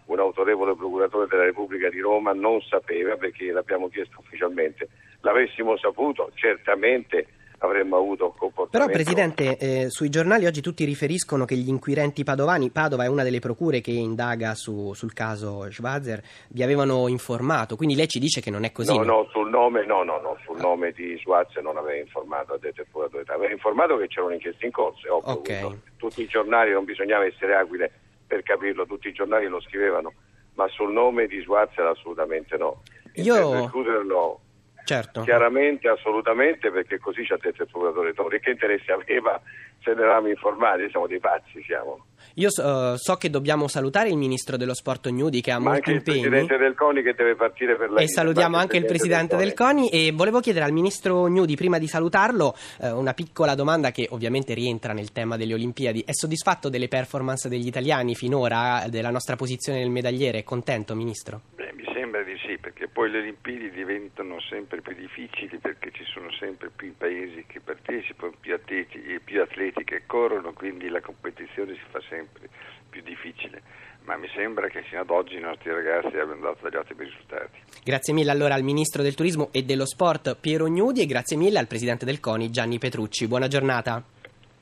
un 0.06 0.20
autorevole 0.20 0.76
procuratore 0.76 1.28
della 1.28 1.44
Repubblica 1.44 1.90
di 1.90 2.00
Roma, 2.00 2.34
non 2.34 2.62
sapeva 2.62 3.16
perché 3.16 3.52
l'abbiamo 3.52 3.90
chiesto 3.90 4.20
ufficialmente. 4.20 4.90
L'avessimo 5.22 5.78
saputo, 5.78 6.32
certamente 6.34 7.28
avremmo 7.62 7.98
avuto 7.98 8.26
un 8.26 8.36
comportamento. 8.36 8.72
Però, 8.72 8.86
Presidente, 8.88 9.58
eh, 9.58 9.90
sui 9.90 10.10
giornali 10.10 10.46
oggi 10.46 10.62
tutti 10.62 10.84
riferiscono 10.84 11.46
che 11.46 11.56
gli 11.56 11.70
inquirenti 11.70 12.24
padovani, 12.24 12.70
Padova 12.70 13.04
è 13.04 13.08
una 13.08 13.24
delle 13.24 13.40
procure 13.40 13.82
che 13.82 13.92
indaga 13.92 14.56
su, 14.56 14.94
sul 14.94 15.14
caso 15.14 15.70
Schwarzer, 15.70 16.22
vi 16.50 16.64
avevano 16.64 17.08
informato, 17.08 17.76
quindi 17.76 17.96
lei 17.96 18.08
ci 18.08 18.20
dice 18.20 18.42
che 18.42 18.50
non 18.50 18.64
è 18.64 18.72
così? 18.72 18.96
No, 18.96 19.04
no, 19.04 19.28
sul 19.32 19.50
nome, 19.50 19.86
no, 19.86 20.04
no, 20.04 20.20
no 20.22 20.38
sul 20.44 20.58
ah. 20.58 20.62
nome 20.62 20.92
di 20.92 21.18
Schwarzer 21.20 21.62
non 21.62 21.78
aveva 21.78 22.00
informato, 22.00 22.54
ha 22.54 22.58
detto 22.58 22.82
il 22.82 22.88
procuratore, 22.92 23.24
aveva 23.28 23.54
informato 23.54 23.98
che 23.98 24.08
c'era 24.08 24.26
un'inchiesta 24.26 24.66
in 24.66 24.72
corso, 24.72 25.16
ovvio, 25.16 25.32
okay. 25.32 25.80
tutti 25.98 26.22
i 26.24 26.28
giornali, 26.28 26.72
non 26.72 26.84
bisognava 26.84 27.26
essere 27.26 27.56
aquile 27.56 27.92
per 28.32 28.44
capirlo, 28.44 28.86
tutti 28.86 29.10
i 29.10 29.12
giornali 29.12 29.46
lo 29.48 29.60
scrivevano, 29.60 30.14
ma 30.54 30.66
sul 30.70 30.94
nome 30.94 31.28
di 31.28 31.42
Schwarzer 31.42 31.86
assolutamente 31.86 32.56
no. 32.56 32.82
Io... 33.16 33.66
Escluderlo 33.66 34.40
Certo. 34.84 35.22
Chiaramente, 35.22 35.88
assolutamente, 35.88 36.72
perché 36.72 36.98
così 36.98 37.24
ci 37.24 37.34
ha 37.34 37.38
detto 37.40 37.62
il 37.62 37.70
procuratore 37.70 38.14
Tori. 38.14 38.40
Che 38.40 38.50
interesse 38.50 38.92
aveva 38.92 39.40
se 39.84 39.94
ne 39.94 40.02
eravamo 40.02 40.28
informati? 40.30 40.88
Siamo 40.90 41.08
dei 41.08 41.20
pazzi, 41.20 41.62
siamo. 41.66 42.06
Io 42.36 42.50
so, 42.52 42.96
so, 42.98 43.16
che 43.16 43.30
dobbiamo 43.30 43.68
salutare 43.68 44.10
il 44.10 44.16
ministro 44.16 44.56
dello 44.56 44.76
sport 44.76 45.10
Gnudi 45.10 45.42
che 45.42 45.52
ha 45.52 45.60
Ma 45.60 45.72
molti 45.72 45.92
impegni. 45.92 46.20
il 46.22 46.30
presidente 46.30 46.58
del 46.58 46.76
CONI 46.76 47.02
che 47.02 47.14
deve 47.14 47.36
partire 47.36 47.76
per 47.76 47.90
la 47.90 48.00
E 48.00 48.08
salutiamo 48.08 48.58
anche 48.58 48.78
il 48.78 48.86
presidente 48.86 49.36
del 49.36 49.54
CONI. 49.54 49.82
del 49.82 49.90
CONI. 49.92 50.08
e 50.08 50.12
volevo 50.12 50.40
chiedere 50.40 50.66
al 50.66 50.72
ministro 50.72 51.28
Gnudi 51.28 51.56
prima 51.56 51.80
di 51.80 51.88
salutarlo 51.88 52.56
eh, 52.80 52.92
una 52.92 53.14
piccola 53.14 53.56
domanda 53.56 53.92
che 53.92 54.08
ovviamente 54.12 54.54
rientra 54.54 54.94
nel 54.94 55.12
tema 55.12 55.36
delle 55.36 55.56
Olimpiadi. 55.56 56.04
È 56.06 56.14
soddisfatto 56.14 56.70
delle 56.70 56.88
performance 56.88 57.50
degli 57.50 57.68
italiani 57.68 58.14
finora, 58.16 58.86
della 58.88 59.10
nostra 59.10 59.36
posizione 59.36 59.80
nel 59.80 59.90
medagliere? 59.90 60.40
È 60.40 60.44
contento, 60.44 60.94
ministro? 60.96 61.42
Beh, 61.56 61.74
mi 61.74 61.84
sembra 61.94 62.22
di 62.22 62.38
sì, 62.46 62.58
perché 62.60 62.88
poi 62.88 63.10
le 63.10 63.18
Olimpiadi 63.20 63.72
diventano 63.72 64.40
sempre 64.42 64.82
più 64.82 64.94
difficili 64.96 65.58
perché 65.58 65.90
ci 65.92 66.04
sono 66.06 66.32
sempre 66.40 66.70
più 66.74 66.94
paesi 66.96 67.44
che 67.48 67.60
partecipano, 67.60 68.34
più 68.40 68.54
atleti, 68.54 69.00
più 69.24 69.42
atleti 69.42 69.71
che 69.74 70.04
corrono, 70.06 70.54
quindi 70.54 70.90
la 70.90 71.02
competizione 71.02 71.74
si 71.74 71.82
fa 71.90 72.00
sempre 72.10 72.50
più 72.90 73.02
difficile. 73.02 73.62
Ma 74.04 74.18
mi 74.18 74.28
sembra 74.34 74.68
che 74.68 74.82
fino 74.84 75.02
ad 75.02 75.10
oggi 75.10 75.36
i 75.36 75.40
nostri 75.40 75.72
ragazzi 75.72 76.18
abbiano 76.18 76.42
dato 76.42 76.68
degli 76.68 76.76
ottimi 76.76 77.06
risultati. 77.06 77.60
Grazie 77.84 78.14
mille 78.14 78.32
allora 78.32 78.56
al 78.56 78.64
Ministro 78.64 79.04
del 79.04 79.14
Turismo 79.14 79.50
e 79.52 79.64
dello 79.64 79.86
Sport 79.86 80.36
Piero 80.40 80.68
Gnudi 80.68 81.02
e 81.02 81.06
grazie 81.06 81.38
mille 81.38 81.60
al 81.60 81.68
Presidente 81.68 82.06
del 82.06 82.20
CONI 82.20 82.50
Gianni 82.50 82.80
Petrucci. 82.80 83.28
Buona 83.28 83.48
giornata. 83.48 84.04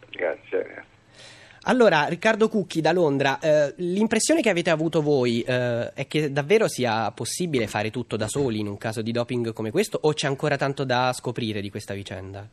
Grazie. 0.10 0.86
Allora, 1.64 2.06
Riccardo 2.06 2.48
Cucchi 2.48 2.82
da 2.82 2.92
Londra, 2.92 3.38
eh, 3.40 3.74
l'impressione 3.78 4.42
che 4.42 4.50
avete 4.50 4.70
avuto 4.70 5.02
voi 5.02 5.42
eh, 5.42 5.92
è 5.94 6.08
che 6.08 6.32
davvero 6.32 6.68
sia 6.68 7.12
possibile 7.12 7.68
fare 7.68 7.92
tutto 7.92 8.16
da 8.16 8.28
soli 8.28 8.60
in 8.60 8.68
un 8.68 8.78
caso 8.78 9.02
di 9.02 9.12
doping 9.12 9.54
come 9.54 9.70
questo 9.70 10.00
o 10.02 10.14
c'è 10.14 10.28
ancora 10.28 10.56
tanto 10.56 10.84
da 10.84 11.12
scoprire 11.14 11.62
di 11.62 11.70
questa 11.70 11.94
vicenda? 11.94 12.48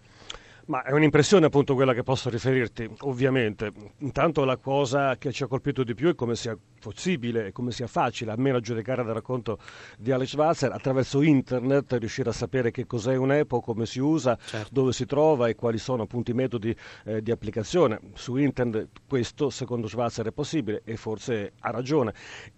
Ma 0.69 0.83
è 0.83 0.91
un'impressione 0.91 1.47
appunto 1.47 1.75
quella 1.75 1.95
che 1.95 2.03
posso 2.03 2.29
riferirti, 2.29 2.91
ovviamente. 3.03 3.73
Intanto 3.99 4.45
la 4.45 4.57
cosa 4.57 5.17
che 5.17 5.31
ci 5.31 5.45
ha 5.45 5.47
colpito 5.47 5.85
di 5.85 5.95
più 5.95 6.09
è 6.09 6.15
come 6.17 6.35
sia 6.35 6.59
possibile 6.81 7.47
e 7.47 7.53
come 7.53 7.71
sia 7.71 7.87
facile, 7.87 8.33
almeno 8.33 8.57
a 8.57 8.61
giudicare 8.61 9.05
dal 9.05 9.15
racconto 9.15 9.59
di 9.97 10.11
Alex 10.11 10.35
Walzer, 10.35 10.73
attraverso 10.73 11.23
internet 11.23 11.93
riuscire 11.95 12.31
a 12.31 12.33
sapere 12.33 12.73
che 12.73 12.85
cos'è 12.85 13.15
un'EPO, 13.15 13.61
come 13.61 13.87
si 13.87 14.01
usa, 14.01 14.37
certo. 14.45 14.69
dove 14.73 14.93
si 14.93 15.07
trova 15.07 15.47
e 15.47 15.55
quali 15.55 15.79
sono 15.79 16.03
appunto 16.03 16.33
i 16.33 16.35
metodi 16.35 16.75
eh, 17.05 17.23
di 17.23 17.31
applicazione. 17.31 18.01
Su 18.15 18.35
internet 18.35 18.89
questo 19.07 19.51
secondo 19.51 19.87
Schwarzer 19.87 20.27
è 20.27 20.33
possibile 20.33 20.83
e 20.85 20.97
forse 20.97 21.53
ha 21.61 21.71
ragione. 21.71 22.13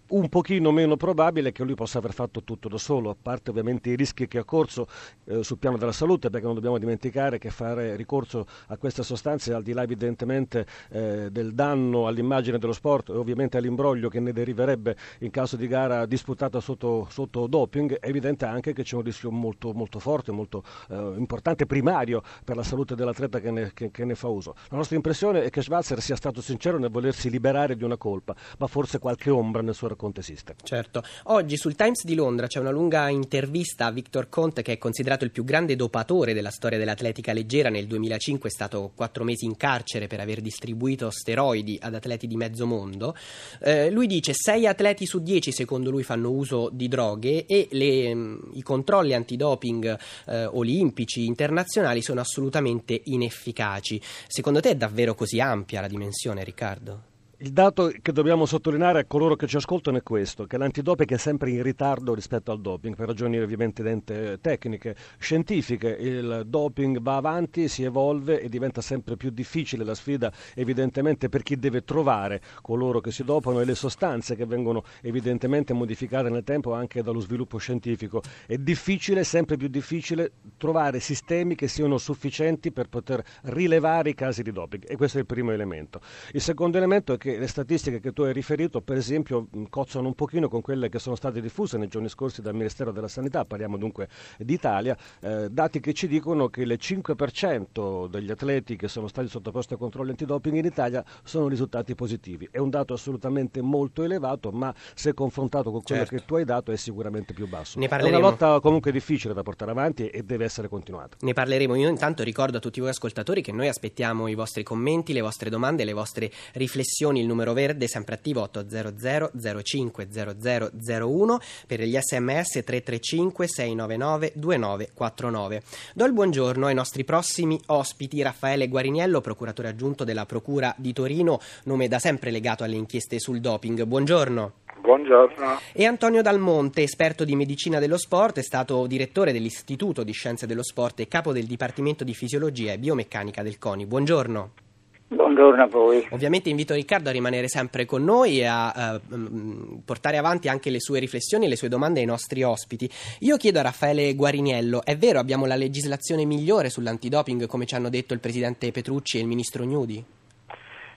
Un 0.09 0.29
pochino 0.29 0.71
meno 0.71 0.97
probabile 0.97 1.51
che 1.51 1.63
lui 1.63 1.75
possa 1.75 1.99
aver 1.99 2.13
fatto 2.13 2.43
tutto 2.43 2.69
da 2.69 2.79
solo, 2.79 3.11
a 3.11 3.15
parte 3.21 3.51
ovviamente 3.51 3.91
i 3.91 3.95
rischi 3.95 4.27
che 4.27 4.39
ha 4.39 4.43
corso 4.43 4.87
eh, 5.25 5.43
sul 5.43 5.59
piano 5.59 5.77
della 5.77 5.91
salute, 5.91 6.31
perché 6.31 6.47
non 6.47 6.55
dobbiamo 6.55 6.79
dimenticare 6.79 7.37
che 7.37 7.51
fare 7.51 7.95
ricorso 7.99 8.47
a 8.67 8.77
queste 8.77 9.03
sostanze, 9.03 9.53
al 9.53 9.63
di 9.63 9.73
là 9.73 9.83
evidentemente 9.83 10.65
eh, 10.89 11.29
del 11.29 11.53
danno 11.53 12.07
all'immagine 12.07 12.57
dello 12.57 12.73
sport 12.73 13.09
e 13.09 13.13
ovviamente 13.13 13.57
all'imbroglio 13.57 14.09
che 14.09 14.19
ne 14.19 14.31
deriverebbe 14.31 14.95
in 15.19 15.31
caso 15.31 15.55
di 15.55 15.67
gara 15.67 16.05
disputata 16.05 16.59
sotto, 16.59 17.07
sotto 17.09 17.47
doping, 17.47 17.99
è 17.99 18.07
evidente 18.07 18.45
anche 18.45 18.73
che 18.73 18.83
c'è 18.83 18.95
un 18.95 19.03
rischio 19.03 19.31
molto, 19.31 19.73
molto 19.73 19.99
forte, 19.99 20.31
molto 20.31 20.63
eh, 20.89 21.13
importante, 21.17 21.65
primario 21.65 22.21
per 22.43 22.55
la 22.55 22.63
salute 22.63 22.95
dell'atleta 22.95 23.39
che 23.39 23.51
ne, 23.51 23.71
che, 23.73 23.91
che 23.91 24.05
ne, 24.05 24.15
fa 24.15 24.27
uso. 24.27 24.55
La 24.69 24.77
nostra 24.77 24.95
impressione 24.95 25.43
è 25.43 25.49
che 25.49 25.61
Schwarzer 25.61 26.01
sia 26.01 26.15
stato 26.15 26.41
sincero 26.41 26.79
nel 26.79 26.89
volersi 26.89 27.29
liberare 27.29 27.75
di 27.75 27.83
una 27.83 27.97
colpa, 27.97 28.35
ma 28.57 28.67
forse 28.67 28.99
qualche 28.99 29.29
ombra 29.29 29.61
nel 29.61 29.75
suo 29.75 29.87
racconto 29.87 30.19
esiste. 30.19 30.55
Certo. 30.63 31.03
Oggi 31.25 31.57
sul 31.57 31.75
Times 31.75 32.03
di 32.03 32.15
Londra 32.15 32.47
c'è 32.47 32.59
una 32.59 32.71
lunga 32.71 33.09
intervista 33.09 33.85
a 33.85 33.91
Victor 33.91 34.29
Conte 34.29 34.61
che 34.61 34.73
è 34.73 34.77
considerato 34.77 35.23
il 35.23 35.31
più 35.31 35.43
grande 35.43 35.75
dopatore 35.75 36.33
della 36.33 36.51
storia 36.51 36.77
dell'atletica 36.77 37.33
leggera 37.33 37.69
nel 37.69 37.87
2005 37.89 38.47
è 38.47 38.51
stato 38.51 38.91
quattro 38.95 39.25
mesi 39.25 39.43
in 39.43 39.57
carcere 39.57 40.07
per 40.07 40.21
aver 40.21 40.39
distribuito 40.39 41.09
steroidi 41.09 41.77
ad 41.81 41.95
atleti 41.95 42.27
di 42.27 42.37
mezzo 42.37 42.65
mondo. 42.65 43.15
Eh, 43.61 43.91
lui 43.91 44.07
dice 44.07 44.33
6 44.33 44.65
atleti 44.65 45.05
su 45.05 45.21
10 45.21 45.51
secondo 45.51 45.89
lui 45.89 46.03
fanno 46.03 46.31
uso 46.31 46.69
di 46.71 46.87
droghe 46.87 47.45
e 47.45 47.67
le, 47.71 48.15
mm, 48.15 48.39
i 48.53 48.61
controlli 48.61 49.13
antidoping 49.13 49.99
eh, 50.27 50.45
olimpici 50.45 51.25
internazionali 51.25 52.01
sono 52.01 52.21
assolutamente 52.21 53.01
inefficaci. 53.05 54.01
Secondo 54.27 54.61
te 54.61 54.69
è 54.69 54.75
davvero 54.75 55.15
così 55.15 55.41
ampia 55.41 55.81
la 55.81 55.87
dimensione, 55.87 56.43
Riccardo? 56.43 57.08
Il 57.41 57.53
dato 57.53 57.89
che 58.01 58.11
dobbiamo 58.11 58.45
sottolineare 58.45 58.99
a 58.99 59.05
coloro 59.05 59.37
che 59.37 59.47
ci 59.47 59.55
ascoltano 59.55 59.95
è 59.95 60.03
questo, 60.03 60.43
che 60.43 60.57
l'antidoping 60.57 61.09
è 61.09 61.17
sempre 61.17 61.51
in 61.51 61.63
ritardo 61.63 62.13
rispetto 62.13 62.51
al 62.51 62.59
doping, 62.59 62.97
per 62.97 63.07
ragioni 63.07 63.37
evidentemente 63.37 64.39
tecniche, 64.41 64.93
scientifiche. 65.17 65.87
Il 65.87 66.43
doping 66.45 66.99
va 66.99 67.15
avanti, 67.15 67.69
si 67.69 67.83
evolve 67.83 68.41
e 68.41 68.49
diventa 68.49 68.81
sempre 68.81 69.15
più 69.15 69.29
difficile 69.29 69.85
la 69.85 69.95
sfida, 69.95 70.29
evidentemente 70.53 71.29
per 71.29 71.41
chi 71.43 71.57
deve 71.57 71.85
trovare 71.85 72.41
coloro 72.61 72.99
che 72.99 73.11
si 73.11 73.23
dopano 73.23 73.61
e 73.61 73.63
le 73.63 73.75
sostanze 73.75 74.35
che 74.35 74.45
vengono 74.45 74.83
evidentemente 75.01 75.71
modificate 75.71 76.29
nel 76.29 76.43
tempo 76.43 76.73
anche 76.73 77.01
dallo 77.01 77.21
sviluppo 77.21 77.57
scientifico. 77.57 78.21
È 78.45 78.57
difficile, 78.57 79.23
sempre 79.23 79.55
più 79.55 79.69
difficile, 79.69 80.33
trovare 80.57 80.99
sistemi 80.99 81.55
che 81.55 81.69
siano 81.69 81.99
sufficienti 81.99 82.73
per 82.73 82.89
poter 82.89 83.23
rilevare 83.43 84.09
i 84.09 84.13
casi 84.13 84.43
di 84.43 84.51
doping 84.51 84.83
e 84.85 84.97
questo 84.97 85.19
è 85.19 85.21
il 85.21 85.25
primo 85.25 85.53
elemento. 85.53 86.01
Il 86.33 86.41
secondo 86.41 86.75
elemento 86.75 87.13
è 87.13 87.17
che 87.17 87.27
le 87.37 87.47
statistiche 87.47 87.99
che 87.99 88.11
tu 88.13 88.23
hai 88.23 88.33
riferito, 88.33 88.81
per 88.81 88.97
esempio, 88.97 89.47
cozzano 89.69 90.07
un 90.07 90.15
pochino 90.15 90.47
con 90.47 90.61
quelle 90.61 90.89
che 90.89 90.99
sono 90.99 91.15
state 91.15 91.41
diffuse 91.41 91.77
nei 91.77 91.87
giorni 91.87 92.09
scorsi 92.09 92.41
dal 92.41 92.53
Ministero 92.53 92.91
della 92.91 93.07
Sanità, 93.07 93.45
parliamo 93.45 93.77
dunque 93.77 94.07
d'Italia, 94.37 94.97
eh, 95.21 95.49
dati 95.49 95.79
che 95.79 95.93
ci 95.93 96.07
dicono 96.07 96.49
che 96.49 96.61
il 96.61 96.77
5% 96.79 98.07
degli 98.07 98.31
atleti 98.31 98.75
che 98.75 98.87
sono 98.87 99.07
stati 99.07 99.27
sottoposti 99.27 99.73
a 99.73 99.77
controlli 99.77 100.11
antidoping 100.11 100.55
in 100.57 100.65
Italia 100.65 101.03
sono 101.23 101.47
risultati 101.47 101.95
positivi. 101.95 102.47
È 102.51 102.57
un 102.57 102.69
dato 102.69 102.93
assolutamente 102.93 103.61
molto 103.61 104.03
elevato, 104.03 104.51
ma 104.51 104.73
se 104.93 105.13
confrontato 105.13 105.71
con 105.71 105.81
quello 105.81 106.05
certo. 106.05 106.15
che 106.15 106.25
tu 106.25 106.35
hai 106.35 106.45
dato 106.45 106.71
è 106.71 106.75
sicuramente 106.75 107.33
più 107.33 107.47
basso. 107.47 107.79
È 107.79 108.03
una 108.03 108.17
lotta 108.17 108.59
comunque 108.59 108.91
difficile 108.91 109.33
da 109.33 109.43
portare 109.43 109.71
avanti 109.71 110.07
e 110.07 110.23
deve 110.23 110.45
essere 110.45 110.67
continuata. 110.67 111.17
Ne 111.21 111.33
parleremo. 111.33 111.75
Io 111.75 111.89
intanto 111.89 112.23
ricordo 112.23 112.57
a 112.57 112.59
tutti 112.59 112.79
voi 112.79 112.89
ascoltatori 112.89 113.41
che 113.41 113.51
noi 113.51 113.67
aspettiamo 113.67 114.27
i 114.27 114.35
vostri 114.35 114.63
commenti, 114.63 115.13
le 115.13 115.21
vostre 115.21 115.49
domande, 115.49 115.83
le 115.83 115.93
vostre 115.93 116.31
riflessioni 116.53 117.18
il 117.19 117.27
numero 117.27 117.53
verde 117.53 117.87
sempre 117.87 118.15
attivo 118.15 118.41
800 118.41 119.31
05 119.61 120.07
0001 120.09 121.39
per 121.67 121.81
gli 121.81 121.97
sms 121.97 122.63
335 122.63 123.47
699 123.47 124.31
2949. 124.35 125.61
Do 125.93 126.05
il 126.05 126.13
buongiorno 126.13 126.65
ai 126.67 126.73
nostri 126.73 127.03
prossimi 127.03 127.59
ospiti 127.67 128.21
Raffaele 128.21 128.67
Guariniello, 128.67 129.21
procuratore 129.21 129.67
aggiunto 129.67 130.03
della 130.03 130.25
Procura 130.25 130.73
di 130.77 130.93
Torino, 130.93 131.39
nome 131.63 131.87
da 131.87 131.99
sempre 131.99 132.31
legato 132.31 132.63
alle 132.63 132.75
inchieste 132.75 133.19
sul 133.19 133.39
doping. 133.39 133.83
Buongiorno. 133.83 134.53
Buongiorno. 134.79 135.59
E 135.73 135.85
Antonio 135.85 136.21
Dalmonte, 136.21 136.83
esperto 136.83 137.25
di 137.25 137.35
medicina 137.35 137.79
dello 137.79 137.97
sport, 137.97 138.39
è 138.39 138.41
stato 138.41 138.87
direttore 138.87 139.33
dell'Istituto 139.33 140.03
di 140.03 140.13
Scienze 140.13 140.47
dello 140.47 140.63
Sport 140.63 141.01
e 141.01 141.07
capo 141.07 141.33
del 141.33 141.45
Dipartimento 141.45 142.03
di 142.03 142.13
Fisiologia 142.13 142.73
e 142.73 142.79
Biomeccanica 142.79 143.43
del 143.43 143.57
CONI. 143.57 143.85
Buongiorno. 143.85 144.68
Buongiorno 145.11 145.63
a 145.63 145.65
voi. 145.65 146.07
Ovviamente 146.11 146.49
invito 146.49 146.75
Riccardo 146.75 147.09
a 147.09 147.11
rimanere 147.11 147.47
sempre 147.47 147.85
con 147.85 148.03
noi 148.03 148.41
e 148.41 148.45
a 148.45 148.93
uh, 148.93 149.81
portare 149.83 150.17
avanti 150.17 150.49
anche 150.49 150.69
le 150.69 150.79
sue 150.79 150.99
riflessioni 150.99 151.45
e 151.45 151.49
le 151.49 151.55
sue 151.55 151.67
domande 151.67 151.99
ai 151.99 152.05
nostri 152.05 152.43
ospiti. 152.43 152.87
Io 153.21 153.35
chiedo 153.37 153.57
a 153.57 153.63
Raffaele 153.63 154.13
Guariniello, 154.13 154.83
è 154.83 154.95
vero 154.97 155.17
abbiamo 155.17 155.47
la 155.47 155.55
legislazione 155.55 156.25
migliore 156.25 156.69
sull'antidoping 156.69 157.47
come 157.47 157.65
ci 157.65 157.73
hanno 157.73 157.89
detto 157.89 158.13
il 158.13 158.19
Presidente 158.19 158.71
Petrucci 158.71 159.17
e 159.17 159.21
il 159.21 159.27
Ministro 159.27 159.63
Gnudi? 159.63 160.05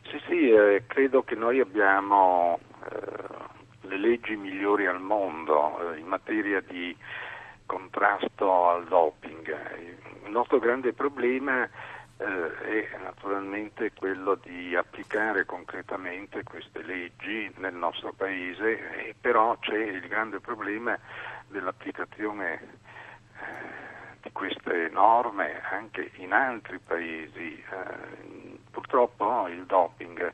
Sì, 0.03 0.21
sì, 0.29 0.51
eh, 0.51 0.83
credo 0.87 1.23
che 1.23 1.35
noi 1.35 1.61
abbiamo 1.61 2.59
eh, 2.85 3.89
le 3.89 3.99
leggi 3.99 4.37
migliori 4.37 4.87
al 4.87 5.01
mondo 5.01 5.95
eh, 5.95 5.99
in 5.99 6.07
materia 6.07 6.61
di 6.61 6.95
contrasto 7.65 8.69
al 8.69 8.85
doping. 8.85 9.57
Il 10.27 10.31
nostro 10.31 10.59
grande 10.59 10.93
problema 10.93 11.67
eh, 12.23 12.89
è 12.91 12.99
naturalmente 13.03 13.93
quello 13.93 14.37
di 14.37 14.75
applicare 14.77 15.45
concretamente 15.45 16.43
queste 16.45 16.83
leggi 16.83 17.53
nel 17.57 17.75
nostro 17.75 18.13
paese, 18.13 19.07
e 19.07 19.15
però 19.21 19.57
c'è 19.59 19.77
il 19.77 20.07
grande 20.09 20.41
problema 20.41 20.99
dell'applicazione 21.49 22.55
eh, 22.55 24.21
di 24.23 24.31
queste 24.33 24.89
norme 24.91 25.61
anche 25.71 26.11
in 26.17 26.33
altri 26.33 26.79
paesi. 26.79 27.63
Eh, 27.71 28.59
purtroppo 28.71 29.49
il 29.49 29.65
doping 29.67 30.33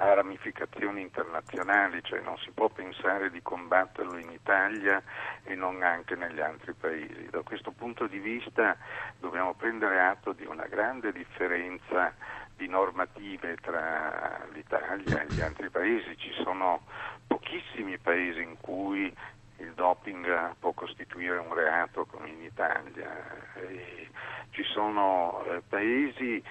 ha 0.00 0.14
ramificazioni 0.14 1.02
internazionali, 1.02 2.02
cioè 2.02 2.20
non 2.20 2.38
si 2.38 2.50
può 2.52 2.70
pensare 2.70 3.30
di 3.30 3.42
combatterlo 3.42 4.16
in 4.16 4.30
Italia 4.30 5.02
e 5.42 5.54
non 5.54 5.82
anche 5.82 6.16
negli 6.16 6.40
altri 6.40 6.72
paesi. 6.72 7.28
Da 7.30 7.42
questo 7.42 7.70
punto 7.70 8.06
di 8.06 8.18
vista 8.18 8.76
dobbiamo 9.18 9.52
prendere 9.52 10.00
atto 10.00 10.32
di 10.32 10.46
una 10.46 10.66
grande 10.66 11.12
differenza 11.12 12.14
di 12.56 12.66
normative 12.66 13.56
tra 13.56 14.40
l'Italia 14.52 15.20
e 15.20 15.26
gli 15.28 15.40
altri 15.42 15.68
paesi. 15.68 16.16
Ci 16.16 16.32
sono 16.42 16.82
pochissimi 17.26 17.98
paesi 17.98 18.40
in 18.40 18.56
cui 18.58 19.14
il 19.58 19.72
doping 19.74 20.54
può 20.58 20.72
costituire 20.72 21.36
un 21.36 21.52
reato 21.52 22.06
come 22.06 22.28
in 22.30 22.42
Italia. 22.42 23.52
E 23.54 24.08
ci 24.50 24.62
sono 24.64 25.44
eh, 25.44 25.62
paesi 25.68 26.42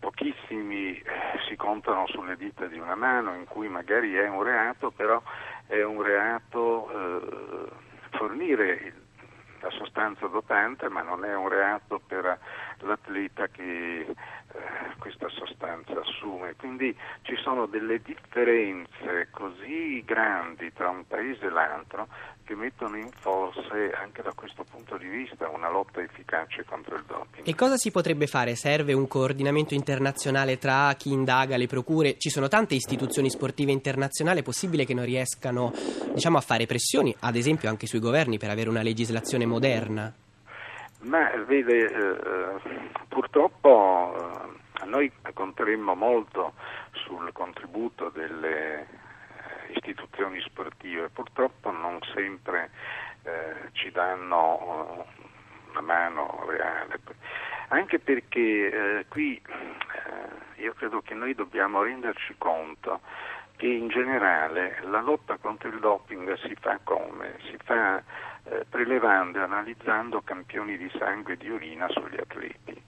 pochissimi 0.00 0.96
eh, 0.96 1.02
si 1.48 1.54
contano 1.56 2.06
sulle 2.08 2.36
dita 2.36 2.66
di 2.66 2.78
una 2.78 2.96
mano 2.96 3.34
in 3.34 3.44
cui 3.44 3.68
magari 3.68 4.14
è 4.14 4.28
un 4.28 4.42
reato, 4.42 4.90
però 4.90 5.22
è 5.66 5.82
un 5.82 6.02
reato 6.02 6.90
eh, 6.90 7.68
fornire 8.10 8.94
la 9.60 9.70
sostanza 9.70 10.26
dotante, 10.26 10.88
ma 10.88 11.02
non 11.02 11.24
è 11.24 11.36
un 11.36 11.48
reato 11.48 12.00
per 12.04 12.38
l'atleta 12.78 13.46
che 13.48 14.00
eh, 14.00 14.16
questa 14.98 15.28
sostanza 15.28 16.00
assume. 16.00 16.54
Quindi 16.56 16.96
ci 17.22 17.36
sono 17.36 17.66
delle 17.66 18.00
differenze 18.00 19.28
così 19.30 20.02
grandi 20.04 20.72
tra 20.72 20.88
un 20.88 21.06
paese 21.06 21.46
e 21.46 21.50
l'altro 21.50 22.08
che 22.50 22.56
mettono 22.56 22.96
in 22.96 23.08
forse 23.12 23.92
anche 23.92 24.22
da 24.22 24.32
questo 24.34 24.64
punto 24.68 24.96
di 24.96 25.06
vista 25.06 25.48
una 25.48 25.70
lotta 25.70 26.00
efficace 26.00 26.64
contro 26.64 26.96
il 26.96 27.04
doping. 27.06 27.46
E 27.46 27.54
cosa 27.54 27.76
si 27.76 27.92
potrebbe 27.92 28.26
fare? 28.26 28.56
Serve 28.56 28.92
un 28.92 29.06
coordinamento 29.06 29.74
internazionale 29.74 30.58
tra 30.58 30.92
chi 30.98 31.12
indaga, 31.12 31.56
le 31.56 31.68
procure? 31.68 32.18
Ci 32.18 32.28
sono 32.28 32.48
tante 32.48 32.74
istituzioni 32.74 33.30
sportive 33.30 33.70
internazionali, 33.70 34.40
è 34.40 34.42
possibile 34.42 34.84
che 34.84 34.94
non 34.94 35.04
riescano 35.04 35.70
diciamo, 36.12 36.38
a 36.38 36.40
fare 36.40 36.66
pressioni, 36.66 37.14
ad 37.20 37.36
esempio 37.36 37.68
anche 37.68 37.86
sui 37.86 38.00
governi, 38.00 38.36
per 38.36 38.50
avere 38.50 38.68
una 38.68 38.82
legislazione 38.82 39.46
moderna? 39.46 40.12
Ma 41.02 41.30
vede, 41.46 41.84
eh, 41.84 42.90
purtroppo 43.06 44.12
eh, 44.82 44.86
noi 44.86 45.10
conteremmo 45.32 45.94
molto 45.94 46.54
sul 46.90 47.30
contributo 47.32 48.10
delle 48.12 48.80
eh, 48.80 48.99
istituzioni 49.80 50.40
sportive, 50.42 51.08
purtroppo 51.08 51.70
non 51.70 51.98
sempre 52.14 52.70
eh, 53.22 53.70
ci 53.72 53.90
danno 53.90 55.06
eh, 55.08 55.28
una 55.70 55.80
mano 55.80 56.44
reale, 56.46 57.00
anche 57.68 57.98
perché 57.98 58.98
eh, 58.98 59.06
qui 59.08 59.40
io 60.56 60.74
credo 60.74 61.00
che 61.00 61.14
noi 61.14 61.34
dobbiamo 61.34 61.82
renderci 61.82 62.34
conto 62.36 63.00
che 63.56 63.66
in 63.66 63.88
generale 63.88 64.78
la 64.84 65.00
lotta 65.00 65.36
contro 65.36 65.68
il 65.68 65.80
doping 65.80 66.34
si 66.38 66.54
fa 66.58 66.78
come? 66.82 67.36
Si 67.42 67.56
fa 67.62 68.02
eh, 68.44 68.64
prelevando 68.68 69.38
e 69.38 69.42
analizzando 69.42 70.22
campioni 70.22 70.78
di 70.78 70.90
sangue 70.98 71.34
e 71.34 71.36
di 71.36 71.50
urina 71.50 71.86
sugli 71.88 72.18
atleti. 72.18 72.82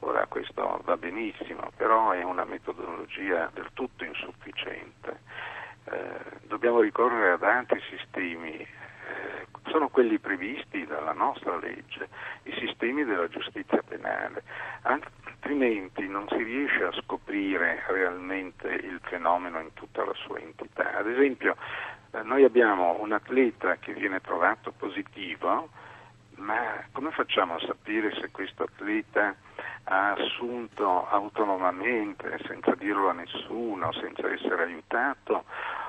Ora 0.00 0.26
questo 0.26 0.80
va 0.84 0.96
benissimo, 0.96 1.70
però 1.76 2.10
è 2.12 2.22
una 2.22 2.44
metodologia 2.44 3.50
del 3.52 3.70
tutto 3.72 4.04
insufficiente. 4.04 5.20
Eh, 5.84 6.20
dobbiamo 6.46 6.80
ricorrere 6.80 7.32
ad 7.32 7.42
altri 7.42 7.80
sistemi, 7.90 8.56
eh, 8.58 9.46
sono 9.70 9.88
quelli 9.88 10.18
previsti 10.18 10.86
dalla 10.86 11.12
nostra 11.12 11.56
legge, 11.56 12.08
i 12.44 12.54
sistemi 12.58 13.04
della 13.04 13.28
giustizia 13.28 13.82
penale, 13.82 14.42
altrimenti 14.82 16.06
non 16.06 16.26
si 16.28 16.42
riesce 16.42 16.84
a 16.84 16.92
scoprire 17.02 17.82
realmente 17.88 18.68
il 18.68 19.00
fenomeno 19.02 19.60
in 19.60 19.72
tutta 19.74 20.04
la 20.04 20.14
sua 20.14 20.38
entità. 20.38 20.98
Ad 20.98 21.08
esempio, 21.08 21.56
eh, 22.12 22.22
noi 22.22 22.44
abbiamo 22.44 23.00
un 23.00 23.12
atleta 23.12 23.76
che 23.76 23.92
viene 23.92 24.20
trovato 24.20 24.72
positivo, 24.72 25.68
ma 26.36 26.84
come 26.92 27.10
facciamo 27.10 27.54
a 27.54 27.60
sapere 27.66 28.14
se 28.20 28.30
questo 28.30 28.64
atleta 28.64 29.34
ha 29.84 30.12
assunto 30.12 31.08
autonomamente, 31.08 32.38
senza 32.46 32.74
dirlo 32.74 33.08
a 33.08 33.12
nessuno, 33.12 33.92
senza 33.92 34.30
essere 34.30 34.64
aiutato, 34.64 35.44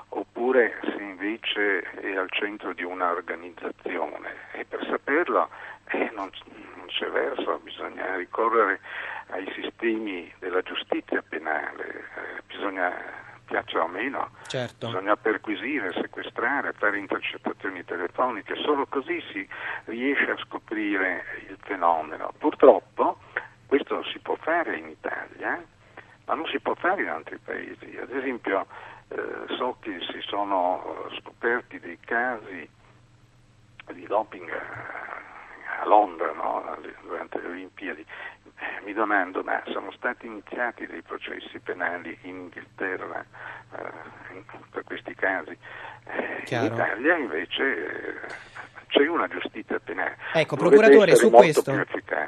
oppure 0.09 0.79
se 0.81 1.01
invece 1.01 1.81
è 1.81 2.15
al 2.15 2.29
centro 2.31 2.73
di 2.73 2.83
un'organizzazione? 2.83 4.31
E 4.53 4.65
per 4.65 4.85
saperlo 4.89 5.49
eh, 5.85 6.11
non, 6.15 6.29
non 6.75 6.85
c'è 6.87 7.07
verso, 7.09 7.59
bisogna 7.59 8.15
ricorrere 8.15 8.79
ai 9.27 9.51
sistemi 9.53 10.31
della 10.39 10.61
giustizia 10.61 11.23
penale, 11.27 11.87
eh, 11.87 12.41
bisogna 12.47 13.21
piaccia 13.45 13.83
o 13.83 13.87
meno, 13.87 14.31
certo. 14.47 14.87
bisogna 14.87 15.15
perquisire, 15.15 15.91
sequestrare, 15.93 16.73
fare 16.73 16.97
intercettazioni 16.97 17.83
telefoniche, 17.85 18.55
solo 18.55 18.85
così 18.87 19.21
si 19.31 19.47
riesce 19.85 20.31
a 20.31 20.37
scoprire 20.37 21.23
il 21.49 21.57
fenomeno. 21.61 22.33
Purtroppo 22.37 23.17
questo 23.67 24.03
si 24.05 24.19
può 24.19 24.35
fare 24.35 24.77
in 24.77 24.87
Italia, 24.87 25.63
ma 26.25 26.33
non 26.33 26.45
si 26.47 26.59
può 26.59 26.73
fare 26.75 27.01
in 27.01 27.09
altri 27.09 27.37
paesi. 27.37 27.97
Ad 27.97 28.11
esempio 28.11 28.65
eh, 29.09 29.55
so 29.57 29.77
che 29.79 29.99
si 30.11 30.21
sono 30.21 31.09
scoperti 31.19 31.79
dei 31.79 31.99
casi 31.99 32.69
di 33.93 34.05
doping 34.05 34.49
a 34.49 35.85
Londra 35.85 36.31
no? 36.31 36.77
durante 37.01 37.41
le 37.41 37.47
Olimpiadi 37.47 38.05
mi 38.85 38.93
domando, 38.93 39.43
ma 39.43 39.61
sono 39.67 39.91
stati 39.91 40.25
iniziati 40.25 40.85
dei 40.85 41.01
processi 41.01 41.59
penali 41.59 42.17
in 42.23 42.35
Inghilterra 42.35 43.25
eh, 43.75 44.43
per 44.71 44.83
questi 44.83 45.15
casi? 45.15 45.57
Eh, 46.05 46.43
in 46.55 46.63
Italia 46.65 47.17
invece 47.17 47.63
eh, 47.63 48.52
c'è 48.93 49.07
una 49.07 49.27
giustizia 49.27 49.79
penale. 49.79 50.17
Ecco, 50.33 50.55
procuratore, 50.55 51.15
su 51.15 51.31
questo, 51.31 51.73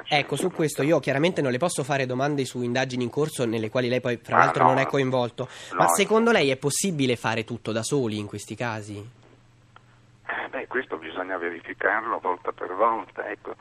ecco, 0.08 0.34
su 0.34 0.50
questo 0.50 0.82
io 0.82 0.98
chiaramente 0.98 1.40
non 1.40 1.52
le 1.52 1.58
posso 1.58 1.84
fare 1.84 2.06
domande 2.06 2.44
su 2.44 2.60
indagini 2.60 3.04
in 3.04 3.10
corso 3.10 3.46
nelle 3.46 3.70
quali 3.70 3.88
lei 3.88 4.00
poi, 4.00 4.16
fra 4.16 4.36
ah, 4.36 4.38
l'altro, 4.40 4.64
no, 4.64 4.70
non 4.70 4.78
è 4.78 4.86
coinvolto. 4.86 5.48
No, 5.70 5.78
ma 5.78 5.86
secondo 5.88 6.32
lei 6.32 6.50
è 6.50 6.56
possibile 6.56 7.14
fare 7.14 7.44
tutto 7.44 7.70
da 7.70 7.84
soli 7.84 8.18
in 8.18 8.26
questi 8.26 8.56
casi? 8.56 8.98
Eh, 8.98 10.48
beh, 10.48 10.66
questo 10.66 10.96
bisogna 10.96 11.38
verificarlo 11.38 12.18
volta 12.18 12.50
per 12.50 12.74
volta. 12.74 13.28
Ecco, 13.28 13.54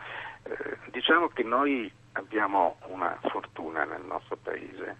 eh, 0.44 0.78
diciamo 0.90 1.28
che 1.28 1.44
noi 1.44 1.92
abbiamo 2.14 2.78
una 2.88 3.16
fortuna 3.30 3.84
nel 3.84 4.02
nostro 4.04 4.36
paese, 4.42 4.98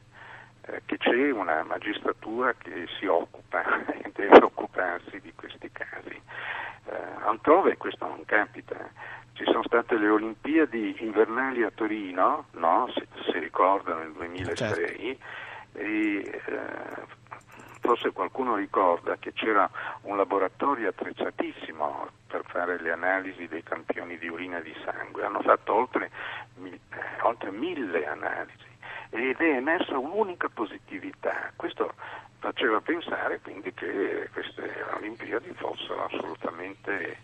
eh, 0.68 0.82
che 0.86 0.98
c'è 0.98 1.32
una 1.32 1.64
magistratura 1.64 2.54
che 2.58 2.88
si 2.98 3.06
occupa 3.06 3.86
e 3.88 4.12
deve 4.16 4.38
occuparsi 4.44 5.20
di 5.22 5.34
questi 5.36 5.70
casi. 5.72 6.20
Eh, 6.86 6.96
altrove 7.24 7.78
questo 7.78 8.08
non 8.08 8.26
capita. 8.26 8.76
Ci 9.34 9.44
sono 9.46 9.64
state 9.64 9.98
le 9.98 10.08
Olimpiadi 10.08 10.96
invernali 11.00 11.64
a 11.64 11.72
Torino, 11.72 12.46
no? 12.52 12.90
se 12.94 13.06
si 13.30 13.38
ricorda 13.38 13.94
nel 13.96 14.14
2006, 14.14 14.56
certo. 14.56 15.78
e 15.78 16.42
eh, 16.46 17.24
forse 17.82 18.12
qualcuno 18.12 18.56
ricorda 18.56 19.18
che 19.18 19.34
c'era 19.34 19.70
un 20.04 20.16
laboratorio 20.16 20.90
attrezzatissimo 20.90 22.08
per 22.28 22.44
fare 22.46 22.80
le 22.82 22.92
analisi 22.92 23.48
dei 23.48 23.62
campioni 23.62 24.18
di 24.18 24.30
urina 24.30 24.60
e 24.60 24.64
di 24.64 24.76
sangue, 24.86 25.26
hanno 25.26 25.42
fatto 25.42 25.74
oltre, 25.74 26.10
oltre 27.24 27.52
mille 27.52 28.08
analisi 28.08 28.74
ed 29.16 29.40
è 29.40 29.56
emersa 29.56 29.98
un'unica 29.98 30.50
positività. 30.50 31.52
Questo 31.56 31.94
faceva 32.40 32.82
pensare 32.82 33.40
quindi 33.42 33.74
che 33.74 34.30
queste 34.34 34.70
Olimpiadi 34.96 35.54
fossero 35.54 36.06
assolutamente 36.06 37.18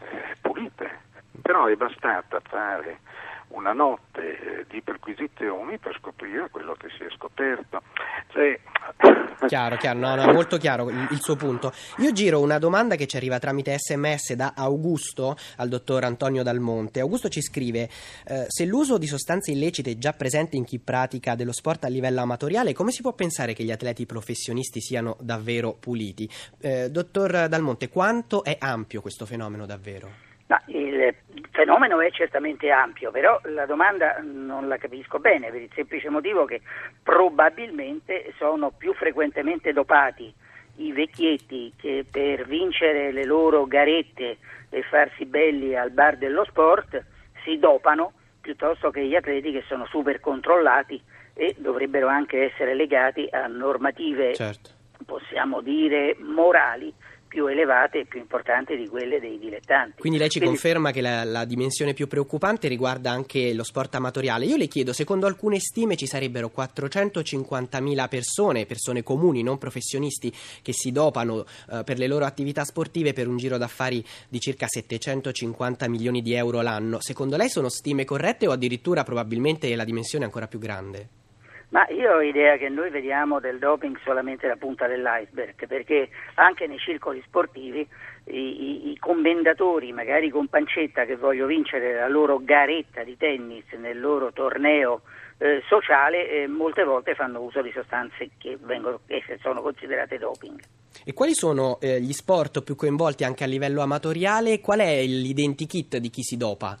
eh, 0.00 0.36
pulite, 0.40 0.98
però 1.42 1.66
è 1.66 1.76
bastata 1.76 2.40
fare 2.40 3.00
una 3.48 3.72
notte 3.72 4.38
eh, 4.38 4.66
di 4.68 4.80
perquisizioni 4.82 5.78
per 5.78 5.96
scoprire 5.98 6.48
quello 6.50 6.74
che 6.74 6.88
si 6.96 7.04
è 7.04 7.08
scoperto. 7.14 7.82
Cioè... 8.28 8.58
Chiaro, 9.46 9.76
chiaro, 9.76 9.98
no, 9.98 10.14
no, 10.14 10.32
molto 10.32 10.56
chiaro 10.56 10.88
il, 10.88 11.08
il, 11.10 11.20
suo 11.20 11.36
punto. 11.36 11.70
Io 11.98 12.10
giro 12.12 12.40
una 12.40 12.58
domanda 12.58 12.94
che 12.94 13.06
ci 13.06 13.16
arriva 13.16 13.38
tramite 13.38 13.76
sms 13.78 14.32
da 14.32 14.54
Augusto 14.56 15.36
al 15.56 15.68
dottor 15.68 16.04
Antonio 16.04 16.42
Dalmonte. 16.42 17.00
Augusto 17.00 17.28
ci 17.28 17.42
scrive: 17.42 17.88
eh, 18.26 18.46
Se 18.48 18.64
l'uso 18.64 18.96
di 18.96 19.06
sostanze 19.06 19.52
illecite 19.52 19.90
è 19.90 19.98
già 19.98 20.14
presente 20.14 20.56
in 20.56 20.64
chi 20.64 20.78
pratica 20.78 21.34
dello 21.34 21.52
sport 21.52 21.84
a 21.84 21.88
livello 21.88 22.22
amatoriale, 22.22 22.72
come 22.72 22.92
si 22.92 23.02
può 23.02 23.12
pensare 23.12 23.52
che 23.52 23.62
gli 23.62 23.70
atleti 23.70 24.06
professionisti 24.06 24.80
siano 24.80 25.16
davvero 25.20 25.74
puliti? 25.74 26.28
Eh, 26.58 26.90
dottor 26.90 27.46
Dalmonte, 27.48 27.90
quanto 27.90 28.42
è 28.42 28.56
ampio 28.58 29.02
questo 29.02 29.26
fenomeno 29.26 29.66
davvero? 29.66 30.25
Ma 30.48 30.62
il 30.66 31.12
fenomeno 31.50 32.00
è 32.00 32.10
certamente 32.10 32.70
ampio, 32.70 33.10
però 33.10 33.40
la 33.44 33.66
domanda 33.66 34.20
non 34.22 34.68
la 34.68 34.76
capisco 34.76 35.18
bene 35.18 35.50
per 35.50 35.60
il 35.60 35.70
semplice 35.74 36.08
motivo 36.08 36.44
che 36.44 36.60
probabilmente 37.02 38.32
sono 38.38 38.70
più 38.70 38.94
frequentemente 38.94 39.72
dopati 39.72 40.32
i 40.76 40.92
vecchietti 40.92 41.72
che 41.76 42.04
per 42.08 42.46
vincere 42.46 43.10
le 43.10 43.24
loro 43.24 43.66
garette 43.66 44.38
e 44.68 44.82
farsi 44.82 45.24
belli 45.24 45.74
al 45.74 45.90
bar 45.90 46.16
dello 46.16 46.44
sport 46.44 47.04
si 47.42 47.58
dopano 47.58 48.12
piuttosto 48.40 48.90
che 48.90 49.04
gli 49.04 49.14
atleti 49.14 49.50
che 49.52 49.64
sono 49.66 49.86
super 49.86 50.20
controllati 50.20 51.02
e 51.34 51.54
dovrebbero 51.58 52.06
anche 52.06 52.44
essere 52.44 52.74
legati 52.74 53.28
a 53.30 53.46
normative, 53.46 54.34
certo. 54.34 54.70
possiamo 55.04 55.60
dire, 55.60 56.16
morali 56.20 56.92
più 57.26 57.46
elevate 57.46 58.00
e 58.00 58.04
più 58.06 58.20
importanti 58.20 58.76
di 58.76 58.88
quelle 58.88 59.20
dei 59.20 59.38
dilettanti. 59.38 60.00
Quindi 60.00 60.18
lei 60.18 60.28
ci 60.28 60.38
Quindi... 60.38 60.58
conferma 60.58 60.90
che 60.90 61.00
la, 61.00 61.24
la, 61.24 61.44
dimensione 61.44 61.94
più 61.94 62.06
preoccupante 62.06 62.68
riguarda 62.68 63.10
anche 63.10 63.52
lo 63.52 63.64
sport 63.64 63.94
amatoriale. 63.94 64.44
Io 64.44 64.56
le 64.56 64.66
chiedo, 64.66 64.92
secondo 64.92 65.26
alcune 65.26 65.58
stime 65.58 65.96
ci 65.96 66.06
sarebbero 66.06 66.50
450.000 66.56 68.08
persone, 68.08 68.66
persone 68.66 69.02
comuni, 69.02 69.42
non 69.42 69.58
professionisti, 69.58 70.32
che 70.62 70.72
si 70.72 70.92
dopano 70.92 71.44
eh, 71.70 71.82
per 71.84 71.98
le 71.98 72.06
loro 72.06 72.24
attività 72.24 72.64
sportive 72.64 73.12
per 73.12 73.28
un 73.28 73.36
giro 73.36 73.58
d'affari 73.58 74.04
di 74.28 74.40
circa 74.40 74.66
750 74.66 75.88
milioni 75.88 76.22
di 76.22 76.34
euro 76.34 76.62
l'anno. 76.62 77.00
Secondo 77.00 77.36
lei 77.36 77.48
sono 77.48 77.68
stime 77.68 78.04
corrette 78.04 78.46
o 78.46 78.52
addirittura 78.52 79.02
probabilmente 79.02 79.74
la 79.74 79.84
dimensione 79.84 80.24
è 80.24 80.26
ancora 80.26 80.46
più 80.46 80.58
grande? 80.58 81.24
Ma 81.68 81.84
io 81.88 82.14
ho 82.14 82.22
idea 82.22 82.56
che 82.56 82.68
noi 82.68 82.90
vediamo 82.90 83.40
del 83.40 83.58
doping 83.58 83.98
solamente 84.04 84.46
la 84.46 84.56
punta 84.56 84.86
dell'iceberg, 84.86 85.66
perché 85.66 86.08
anche 86.34 86.66
nei 86.66 86.78
circoli 86.78 87.20
sportivi 87.26 87.86
i, 88.26 88.36
i, 88.36 88.90
i, 88.90 88.98
commendatori, 88.98 89.92
magari 89.92 90.30
con 90.30 90.46
pancetta, 90.46 91.04
che 91.04 91.16
vogliono 91.16 91.48
vincere 91.48 91.94
la 91.94 92.08
loro 92.08 92.40
garetta 92.42 93.02
di 93.02 93.16
tennis 93.16 93.64
nel 93.78 93.98
loro 93.98 94.32
torneo 94.32 95.02
eh, 95.38 95.60
sociale, 95.68 96.30
eh, 96.30 96.46
molte 96.46 96.84
volte 96.84 97.14
fanno 97.14 97.40
uso 97.40 97.60
di 97.62 97.72
sostanze 97.72 98.30
che, 98.38 98.56
vengono, 98.60 99.00
che 99.04 99.38
sono 99.42 99.60
considerate 99.60 100.18
doping. 100.18 100.60
E 101.04 101.12
quali 101.12 101.34
sono 101.34 101.78
eh, 101.80 102.00
gli 102.00 102.12
sport 102.12 102.62
più 102.62 102.74
coinvolti 102.76 103.24
anche 103.24 103.44
a 103.44 103.48
livello 103.48 103.82
amatoriale? 103.82 104.60
Qual 104.60 104.78
è 104.78 105.04
l'identikit 105.04 105.98
di 105.98 106.10
chi 106.10 106.22
si 106.22 106.36
dopa? 106.36 106.78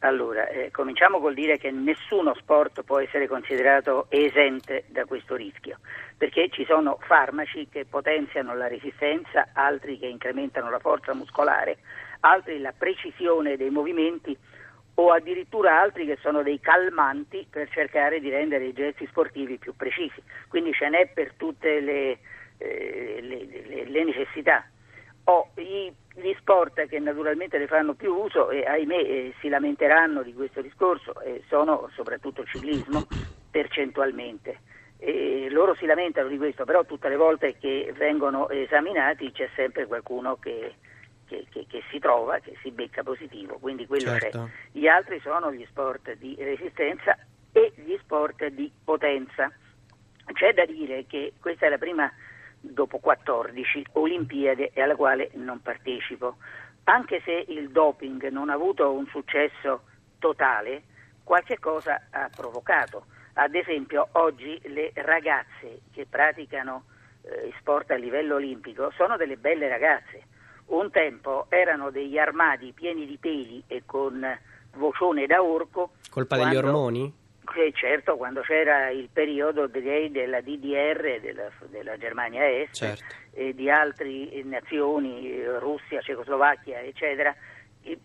Allora, 0.00 0.46
eh, 0.46 0.70
cominciamo 0.70 1.18
col 1.18 1.34
dire 1.34 1.58
che 1.58 1.72
nessuno 1.72 2.32
sport 2.34 2.82
può 2.84 3.00
essere 3.00 3.26
considerato 3.26 4.06
esente 4.10 4.84
da 4.86 5.04
questo 5.06 5.34
rischio, 5.34 5.78
perché 6.16 6.48
ci 6.50 6.64
sono 6.64 6.98
farmaci 7.00 7.68
che 7.68 7.84
potenziano 7.84 8.54
la 8.54 8.68
resistenza, 8.68 9.48
altri 9.54 9.98
che 9.98 10.06
incrementano 10.06 10.70
la 10.70 10.78
forza 10.78 11.14
muscolare, 11.14 11.78
altri 12.20 12.60
la 12.60 12.72
precisione 12.76 13.56
dei 13.56 13.70
movimenti 13.70 14.36
o 14.94 15.10
addirittura 15.10 15.80
altri 15.80 16.06
che 16.06 16.18
sono 16.20 16.42
dei 16.42 16.60
calmanti 16.60 17.46
per 17.50 17.68
cercare 17.70 18.20
di 18.20 18.30
rendere 18.30 18.66
i 18.66 18.72
gesti 18.72 19.06
sportivi 19.06 19.58
più 19.58 19.74
precisi. 19.74 20.22
Quindi 20.48 20.72
ce 20.72 20.88
n'è 20.88 21.08
per 21.12 21.34
tutte 21.36 21.80
le, 21.80 22.18
eh, 22.58 23.18
le, 23.20 23.46
le, 23.66 23.84
le 23.84 24.04
necessità. 24.04 24.64
Oh, 25.28 25.50
i 25.56 25.92
gli 26.18 26.34
sport 26.38 26.86
che 26.86 26.98
naturalmente 26.98 27.58
ne 27.58 27.66
fanno 27.66 27.94
più 27.94 28.12
uso 28.12 28.50
e 28.50 28.64
ahimè 28.64 28.96
eh, 28.96 29.34
si 29.40 29.48
lamenteranno 29.48 30.22
di 30.22 30.34
questo 30.34 30.60
discorso 30.60 31.20
eh, 31.20 31.42
sono 31.48 31.88
soprattutto 31.94 32.42
il 32.42 32.48
ciclismo 32.48 33.06
percentualmente. 33.50 34.60
E 34.98 35.46
loro 35.50 35.76
si 35.76 35.86
lamentano 35.86 36.28
di 36.28 36.36
questo, 36.36 36.64
però 36.64 36.84
tutte 36.84 37.08
le 37.08 37.14
volte 37.14 37.56
che 37.56 37.92
vengono 37.96 38.48
esaminati 38.48 39.30
c'è 39.30 39.48
sempre 39.54 39.86
qualcuno 39.86 40.36
che, 40.36 40.74
che, 41.28 41.46
che, 41.50 41.66
che 41.68 41.82
si 41.88 42.00
trova, 42.00 42.40
che 42.40 42.56
si 42.62 42.72
becca 42.72 43.04
positivo, 43.04 43.58
quindi 43.60 43.86
quello 43.86 44.18
certo. 44.18 44.50
c'è. 44.72 44.78
Gli 44.78 44.88
altri 44.88 45.20
sono 45.20 45.52
gli 45.52 45.64
sport 45.68 46.14
di 46.14 46.34
resistenza 46.36 47.16
e 47.52 47.72
gli 47.76 47.96
sport 48.00 48.44
di 48.48 48.70
potenza. 48.84 49.52
C'è 50.32 50.52
da 50.52 50.66
dire 50.66 51.06
che 51.06 51.34
questa 51.40 51.66
è 51.66 51.68
la 51.68 51.78
prima 51.78 52.12
dopo 52.60 52.98
14 52.98 53.86
Olimpiadi 53.92 54.70
alla 54.76 54.96
quale 54.96 55.30
non 55.34 55.60
partecipo. 55.60 56.36
Anche 56.84 57.20
se 57.24 57.44
il 57.48 57.70
doping 57.70 58.28
non 58.28 58.50
ha 58.50 58.54
avuto 58.54 58.92
un 58.92 59.06
successo 59.06 59.82
totale, 60.18 60.82
qualche 61.22 61.58
cosa 61.58 62.06
ha 62.10 62.30
provocato. 62.34 63.04
Ad 63.34 63.54
esempio, 63.54 64.08
oggi 64.12 64.58
le 64.64 64.90
ragazze 64.94 65.80
che 65.92 66.06
praticano 66.08 66.84
eh, 67.22 67.52
sport 67.58 67.90
a 67.90 67.96
livello 67.96 68.36
olimpico 68.36 68.90
sono 68.96 69.16
delle 69.16 69.36
belle 69.36 69.68
ragazze. 69.68 70.22
Un 70.66 70.90
tempo 70.90 71.46
erano 71.50 71.90
degli 71.90 72.18
armadi 72.18 72.72
pieni 72.72 73.06
di 73.06 73.16
peli 73.18 73.62
e 73.66 73.82
con 73.86 74.24
vocione 74.76 75.26
da 75.26 75.42
orco. 75.42 75.92
Colpa 76.10 76.36
quando... 76.36 76.54
degli 76.54 76.64
ormoni? 76.64 77.14
Che 77.50 77.72
certo, 77.72 78.16
quando 78.16 78.42
c'era 78.42 78.90
il 78.90 79.08
periodo 79.12 79.66
direi, 79.66 80.10
della 80.10 80.40
DDR, 80.40 81.18
della, 81.20 81.50
della 81.68 81.96
Germania 81.96 82.46
Est, 82.46 82.74
certo. 82.74 83.14
e 83.32 83.54
di 83.54 83.70
altre 83.70 84.28
nazioni, 84.44 85.42
Russia, 85.58 86.00
Cecoslovacchia, 86.00 86.80
eccetera, 86.80 87.34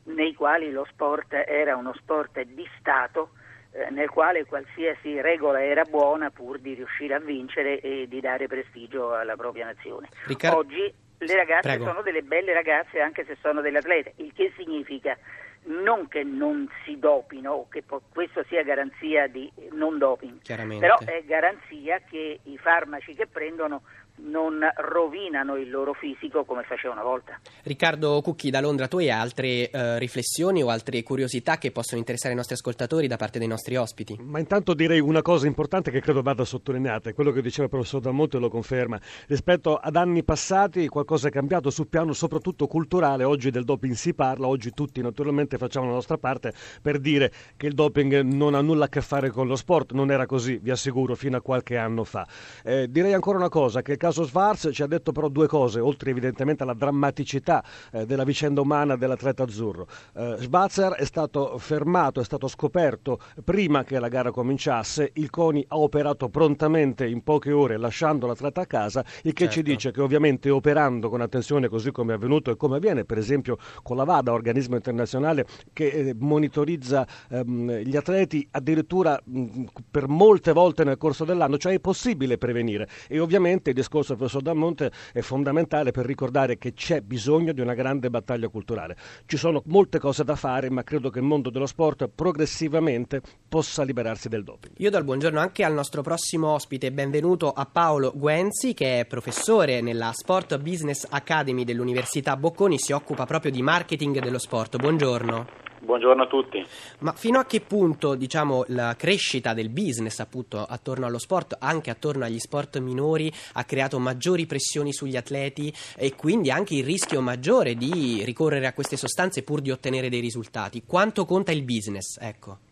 nei 0.03 0.33
quali 0.33 0.71
lo 0.71 0.85
sport 0.89 1.33
era 1.33 1.75
uno 1.75 1.93
sport 1.93 2.41
di 2.41 2.67
Stato, 2.79 3.31
eh, 3.71 3.89
nel 3.89 4.09
quale 4.09 4.45
qualsiasi 4.45 5.19
regola 5.19 5.63
era 5.63 5.83
buona 5.83 6.29
pur 6.29 6.59
di 6.59 6.73
riuscire 6.75 7.15
a 7.15 7.19
vincere 7.19 7.79
e 7.79 8.07
di 8.07 8.21
dare 8.21 8.47
prestigio 8.47 9.13
alla 9.13 9.35
propria 9.35 9.65
nazione. 9.65 10.09
Ricard... 10.27 10.55
Oggi 10.55 10.93
le 11.17 11.35
ragazze 11.35 11.69
Prego. 11.69 11.85
sono 11.85 12.01
delle 12.01 12.21
belle 12.21 12.53
ragazze 12.53 12.99
anche 12.99 13.25
se 13.25 13.37
sono 13.41 13.61
delle 13.61 13.79
atlete, 13.79 14.13
il 14.17 14.31
che 14.33 14.53
significa 14.55 15.17
non 15.65 16.07
che 16.07 16.23
non 16.23 16.69
si 16.83 16.99
dopino 16.99 17.51
o 17.51 17.67
che 17.69 17.81
po- 17.83 18.01
questo 18.09 18.43
sia 18.47 18.63
garanzia 18.63 19.27
di 19.27 19.51
non 19.71 19.97
doping, 19.97 20.39
però 20.79 20.97
è 20.99 21.23
garanzia 21.25 21.99
che 21.99 22.39
i 22.43 22.57
farmaci 22.57 23.13
che 23.13 23.27
prendono 23.27 23.83
non 24.15 24.59
rovinano 24.75 25.55
il 25.55 25.69
loro 25.69 25.93
fisico 25.93 26.45
come 26.45 26.63
faceva 26.63 26.93
una 26.93 27.03
volta. 27.03 27.39
Riccardo 27.63 28.21
Cucchi 28.21 28.49
da 28.49 28.61
Londra, 28.61 28.87
tu 28.87 28.97
hai 28.97 29.09
altre 29.09 29.69
eh, 29.69 29.99
riflessioni 29.99 30.61
o 30.61 30.69
altre 30.69 31.01
curiosità 31.03 31.57
che 31.57 31.71
possono 31.71 31.99
interessare 31.99 32.33
i 32.33 32.37
nostri 32.37 32.55
ascoltatori 32.55 33.07
da 33.07 33.17
parte 33.17 33.39
dei 33.39 33.47
nostri 33.47 33.75
ospiti? 33.75 34.17
Ma 34.21 34.39
intanto 34.39 34.73
direi 34.73 34.99
una 34.99 35.21
cosa 35.21 35.47
importante 35.47 35.91
che 35.91 35.99
credo 35.99 36.21
vada 36.21 36.45
sottolineata, 36.45 37.09
è 37.09 37.13
quello 37.13 37.31
che 37.31 37.41
diceva 37.41 37.63
il 37.63 37.69
professor 37.69 38.01
Damonte 38.01 38.37
lo 38.37 38.49
conferma. 38.49 38.99
Rispetto 39.27 39.77
ad 39.77 39.95
anni 39.95 40.23
passati 40.23 40.87
qualcosa 40.87 41.29
è 41.29 41.31
cambiato 41.31 41.69
sul 41.69 41.87
piano 41.87 42.13
soprattutto 42.13 42.67
culturale, 42.67 43.23
oggi 43.23 43.49
del 43.49 43.63
doping 43.63 43.93
si 43.93 44.13
parla, 44.13 44.47
oggi 44.47 44.71
tutti 44.71 45.01
naturalmente 45.01 45.57
facciamo 45.57 45.87
la 45.87 45.93
nostra 45.93 46.17
parte 46.17 46.53
per 46.81 46.99
dire 46.99 47.31
che 47.57 47.67
il 47.67 47.73
doping 47.73 48.21
non 48.21 48.53
ha 48.53 48.61
nulla 48.61 48.85
a 48.85 48.89
che 48.89 49.01
fare 49.01 49.29
con 49.29 49.47
lo 49.47 49.55
sport, 49.55 49.91
non 49.93 50.11
era 50.11 50.25
così, 50.25 50.59
vi 50.61 50.71
assicuro, 50.71 51.15
fino 51.15 51.37
a 51.37 51.41
qualche 51.41 51.77
anno 51.77 52.03
fa. 52.03 52.27
Eh, 52.63 52.87
direi 52.89 53.13
ancora 53.13 53.37
una 53.37 53.49
cosa, 53.49 53.81
che 53.81 53.97
caso 54.03 54.25
Schwarz 54.25 54.67
ci 54.73 54.83
ha 54.83 54.85
detto 54.87 55.13
però 55.13 55.29
due 55.29 55.47
cose, 55.47 55.79
oltre 55.79 56.09
evidentemente 56.09 56.63
alla 56.63 56.73
drammaticità 56.73 57.63
eh, 57.93 58.05
della 58.05 58.25
vicenda 58.25 58.59
umana 58.59 58.97
dell'atleta 58.97 59.43
azzurro. 59.43 59.87
Eh, 60.13 60.35
Schwarzer 60.41 60.91
è 60.95 61.05
stato 61.05 61.57
fermato, 61.57 62.19
è 62.19 62.23
stato 62.25 62.49
scoperto 62.49 63.17
prima 63.45 63.85
che 63.85 63.97
la 63.99 64.09
gara 64.09 64.29
cominciasse, 64.31 65.11
il 65.13 65.29
CONI 65.29 65.63
ha 65.69 65.77
operato 65.77 66.27
prontamente 66.27 67.07
in 67.07 67.23
poche 67.23 67.53
ore 67.53 67.77
lasciando 67.77 68.27
l'atleta 68.27 68.59
a 68.59 68.65
casa, 68.65 69.05
il 69.21 69.31
che 69.31 69.45
certo. 69.45 69.53
ci 69.53 69.63
dice 69.63 69.91
che 69.91 70.01
ovviamente 70.01 70.49
operando 70.49 71.07
con 71.07 71.21
attenzione 71.21 71.69
così 71.69 71.91
come 71.91 72.11
è 72.11 72.15
avvenuto 72.17 72.51
e 72.51 72.57
come 72.57 72.75
avviene 72.75 73.05
per 73.05 73.17
esempio 73.17 73.57
con 73.83 73.95
la 73.95 74.03
VADA, 74.03 74.33
organismo 74.33 74.75
internazionale 74.75 75.45
che 75.71 75.87
eh, 75.87 76.15
monitorizza 76.19 77.07
ehm, 77.29 77.77
gli 77.77 77.95
atleti 77.95 78.45
addirittura 78.51 79.17
mh, 79.23 79.63
per 79.89 80.09
molte 80.09 80.51
volte 80.51 80.83
nel 80.83 80.97
corso 80.97 81.23
dell'anno, 81.23 81.57
cioè 81.57 81.71
è 81.71 81.79
possibile 81.79 82.37
prevenire 82.37 82.89
e 83.07 83.21
ovviamente 83.21 83.69
il 83.69 83.75
discorso 83.75 83.91
discorso 83.93 84.09
del 84.09 84.17
professor 84.17 84.41
Damonte 84.41 84.91
è 85.11 85.21
fondamentale 85.21 85.91
per 85.91 86.05
ricordare 86.05 86.57
che 86.57 86.73
c'è 86.73 87.01
bisogno 87.01 87.53
di 87.53 87.61
una 87.61 87.75
grande 87.75 88.09
battaglia 88.09 88.47
culturale. 88.47 88.95
Ci 89.25 89.37
sono 89.37 89.61
molte 89.67 89.99
cose 89.99 90.23
da 90.23 90.35
fare, 90.35 90.69
ma 90.71 90.83
credo 90.83 91.09
che 91.11 91.19
il 91.19 91.25
mondo 91.25 91.51
dello 91.51 91.67
sport 91.67 92.09
progressivamente 92.13 93.21
possa 93.47 93.83
liberarsi 93.83 94.29
del 94.29 94.43
doping. 94.43 94.73
Io 94.77 94.89
do 94.89 94.97
il 94.97 95.03
buongiorno 95.03 95.39
anche 95.39 95.63
al 95.63 95.73
nostro 95.73 96.01
prossimo 96.01 96.49
ospite, 96.49 96.91
benvenuto 96.91 97.51
a 97.51 97.65
Paolo 97.65 98.11
Guenzi 98.15 98.73
che 98.73 99.01
è 99.01 99.05
professore 99.05 99.81
nella 99.81 100.11
Sport 100.13 100.57
Business 100.59 101.05
Academy 101.09 101.63
dell'Università 101.63 102.35
Bocconi, 102.35 102.79
si 102.79 102.93
occupa 102.93 103.25
proprio 103.25 103.51
di 103.51 103.61
marketing 103.61 104.19
dello 104.19 104.39
sport. 104.39 104.77
Buongiorno. 104.77 105.72
Buongiorno 105.83 106.23
a 106.23 106.27
tutti. 106.27 106.65
Ma 106.99 107.11
fino 107.11 107.39
a 107.39 107.45
che 107.45 107.59
punto 107.59 108.15
diciamo, 108.15 108.63
la 108.67 108.95
crescita 108.95 109.53
del 109.53 109.69
business 109.69 110.19
appunto 110.19 110.63
attorno 110.63 111.05
allo 111.05 111.19
sport, 111.19 111.57
anche 111.59 111.89
attorno 111.89 112.23
agli 112.23 112.39
sport 112.39 112.79
minori, 112.79 113.31
ha 113.53 113.65
creato 113.65 113.99
maggiori 113.99 114.45
pressioni 114.45 114.93
sugli 114.93 115.17
atleti 115.17 115.73
e 115.97 116.15
quindi 116.15 116.51
anche 116.51 116.75
il 116.75 116.85
rischio 116.85 117.19
maggiore 117.19 117.75
di 117.75 118.21
ricorrere 118.23 118.67
a 118.67 118.73
queste 118.73 118.95
sostanze 118.95 119.43
pur 119.43 119.59
di 119.59 119.71
ottenere 119.71 120.07
dei 120.07 120.21
risultati? 120.21 120.83
Quanto 120.85 121.25
conta 121.25 121.51
il 121.51 121.63
business? 121.63 122.17
Ecco. 122.17 122.71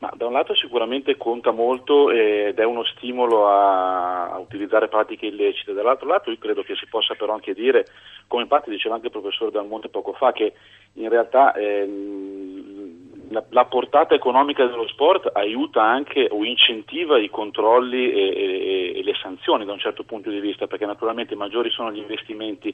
Ma 0.00 0.12
da 0.14 0.26
un 0.26 0.32
lato 0.32 0.54
sicuramente 0.54 1.16
conta 1.16 1.50
molto 1.50 2.12
ed 2.12 2.56
è 2.56 2.64
uno 2.64 2.84
stimolo 2.84 3.48
a, 3.48 4.38
utilizzare 4.38 4.86
pratiche 4.86 5.26
illecite, 5.26 5.72
dall'altro 5.72 6.06
lato 6.06 6.30
io 6.30 6.38
credo 6.38 6.62
che 6.62 6.76
si 6.76 6.86
possa 6.86 7.14
però 7.14 7.34
anche 7.34 7.52
dire, 7.52 7.84
come 8.28 8.42
infatti 8.42 8.70
diceva 8.70 8.94
anche 8.94 9.06
il 9.06 9.12
professore 9.12 9.50
Dalmonte 9.50 9.88
poco 9.88 10.12
fa, 10.12 10.30
che 10.30 10.52
in 10.94 11.08
realtà 11.08 11.52
ehm, 11.52 13.28
la, 13.30 13.44
la, 13.50 13.64
portata 13.64 14.14
economica 14.14 14.64
dello 14.66 14.86
sport 14.86 15.30
aiuta 15.32 15.82
anche 15.82 16.28
o 16.30 16.44
incentiva 16.44 17.18
i 17.18 17.28
controlli 17.28 18.12
e, 18.12 18.92
e, 18.94 18.98
e 18.98 19.02
le 19.02 19.14
sanzioni 19.20 19.64
da 19.64 19.72
un 19.72 19.80
certo 19.80 20.04
punto 20.04 20.30
di 20.30 20.38
vista, 20.38 20.68
perché 20.68 20.86
naturalmente 20.86 21.34
maggiori 21.34 21.70
sono 21.70 21.90
gli 21.90 21.98
investimenti 21.98 22.72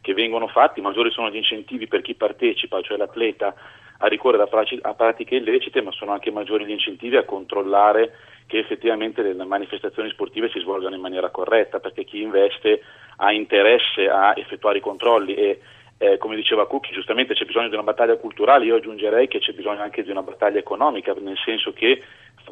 che 0.00 0.14
vengono 0.14 0.46
fatti, 0.48 0.80
maggiori 0.80 1.10
sono 1.10 1.30
gli 1.30 1.36
incentivi 1.36 1.86
per 1.86 2.02
chi 2.02 2.14
partecipa, 2.14 2.80
cioè 2.80 2.96
l'atleta 2.96 3.54
a 3.98 4.06
ricorrere 4.08 4.48
a, 4.82 4.94
pratiche 4.94 5.36
illecite, 5.36 5.80
ma 5.80 5.90
sono 5.92 6.12
anche 6.12 6.30
maggiori 6.30 6.66
gli 6.66 6.70
incentivi 6.70 7.16
a 7.16 7.24
controllare 7.24 8.12
che 8.46 8.58
effettivamente 8.58 9.22
le 9.22 9.34
manifestazioni 9.44 10.10
sportive 10.10 10.50
si 10.50 10.60
svolgano 10.60 10.94
in 10.94 11.00
maniera 11.00 11.30
corretta, 11.30 11.80
perché 11.80 12.04
chi 12.04 12.20
investe 12.20 12.82
ha 13.16 13.32
interesse 13.32 14.08
a 14.08 14.34
effettuare 14.36 14.78
i 14.78 14.82
controlli 14.82 15.34
e 15.34 15.60
eh, 15.98 16.18
come 16.18 16.36
diceva 16.36 16.66
Cucchi, 16.66 16.92
giustamente 16.92 17.34
c'è 17.34 17.46
bisogno 17.46 17.68
di 17.68 17.74
una 17.74 17.82
battaglia 17.82 18.16
culturale, 18.16 18.66
io 18.66 18.76
aggiungerei 18.76 19.28
che 19.28 19.38
c'è 19.38 19.52
bisogno 19.52 19.80
anche 19.80 20.02
di 20.02 20.10
una 20.10 20.22
battaglia 20.22 20.58
economica, 20.58 21.14
nel 21.18 21.38
senso 21.42 21.72
che 21.72 22.02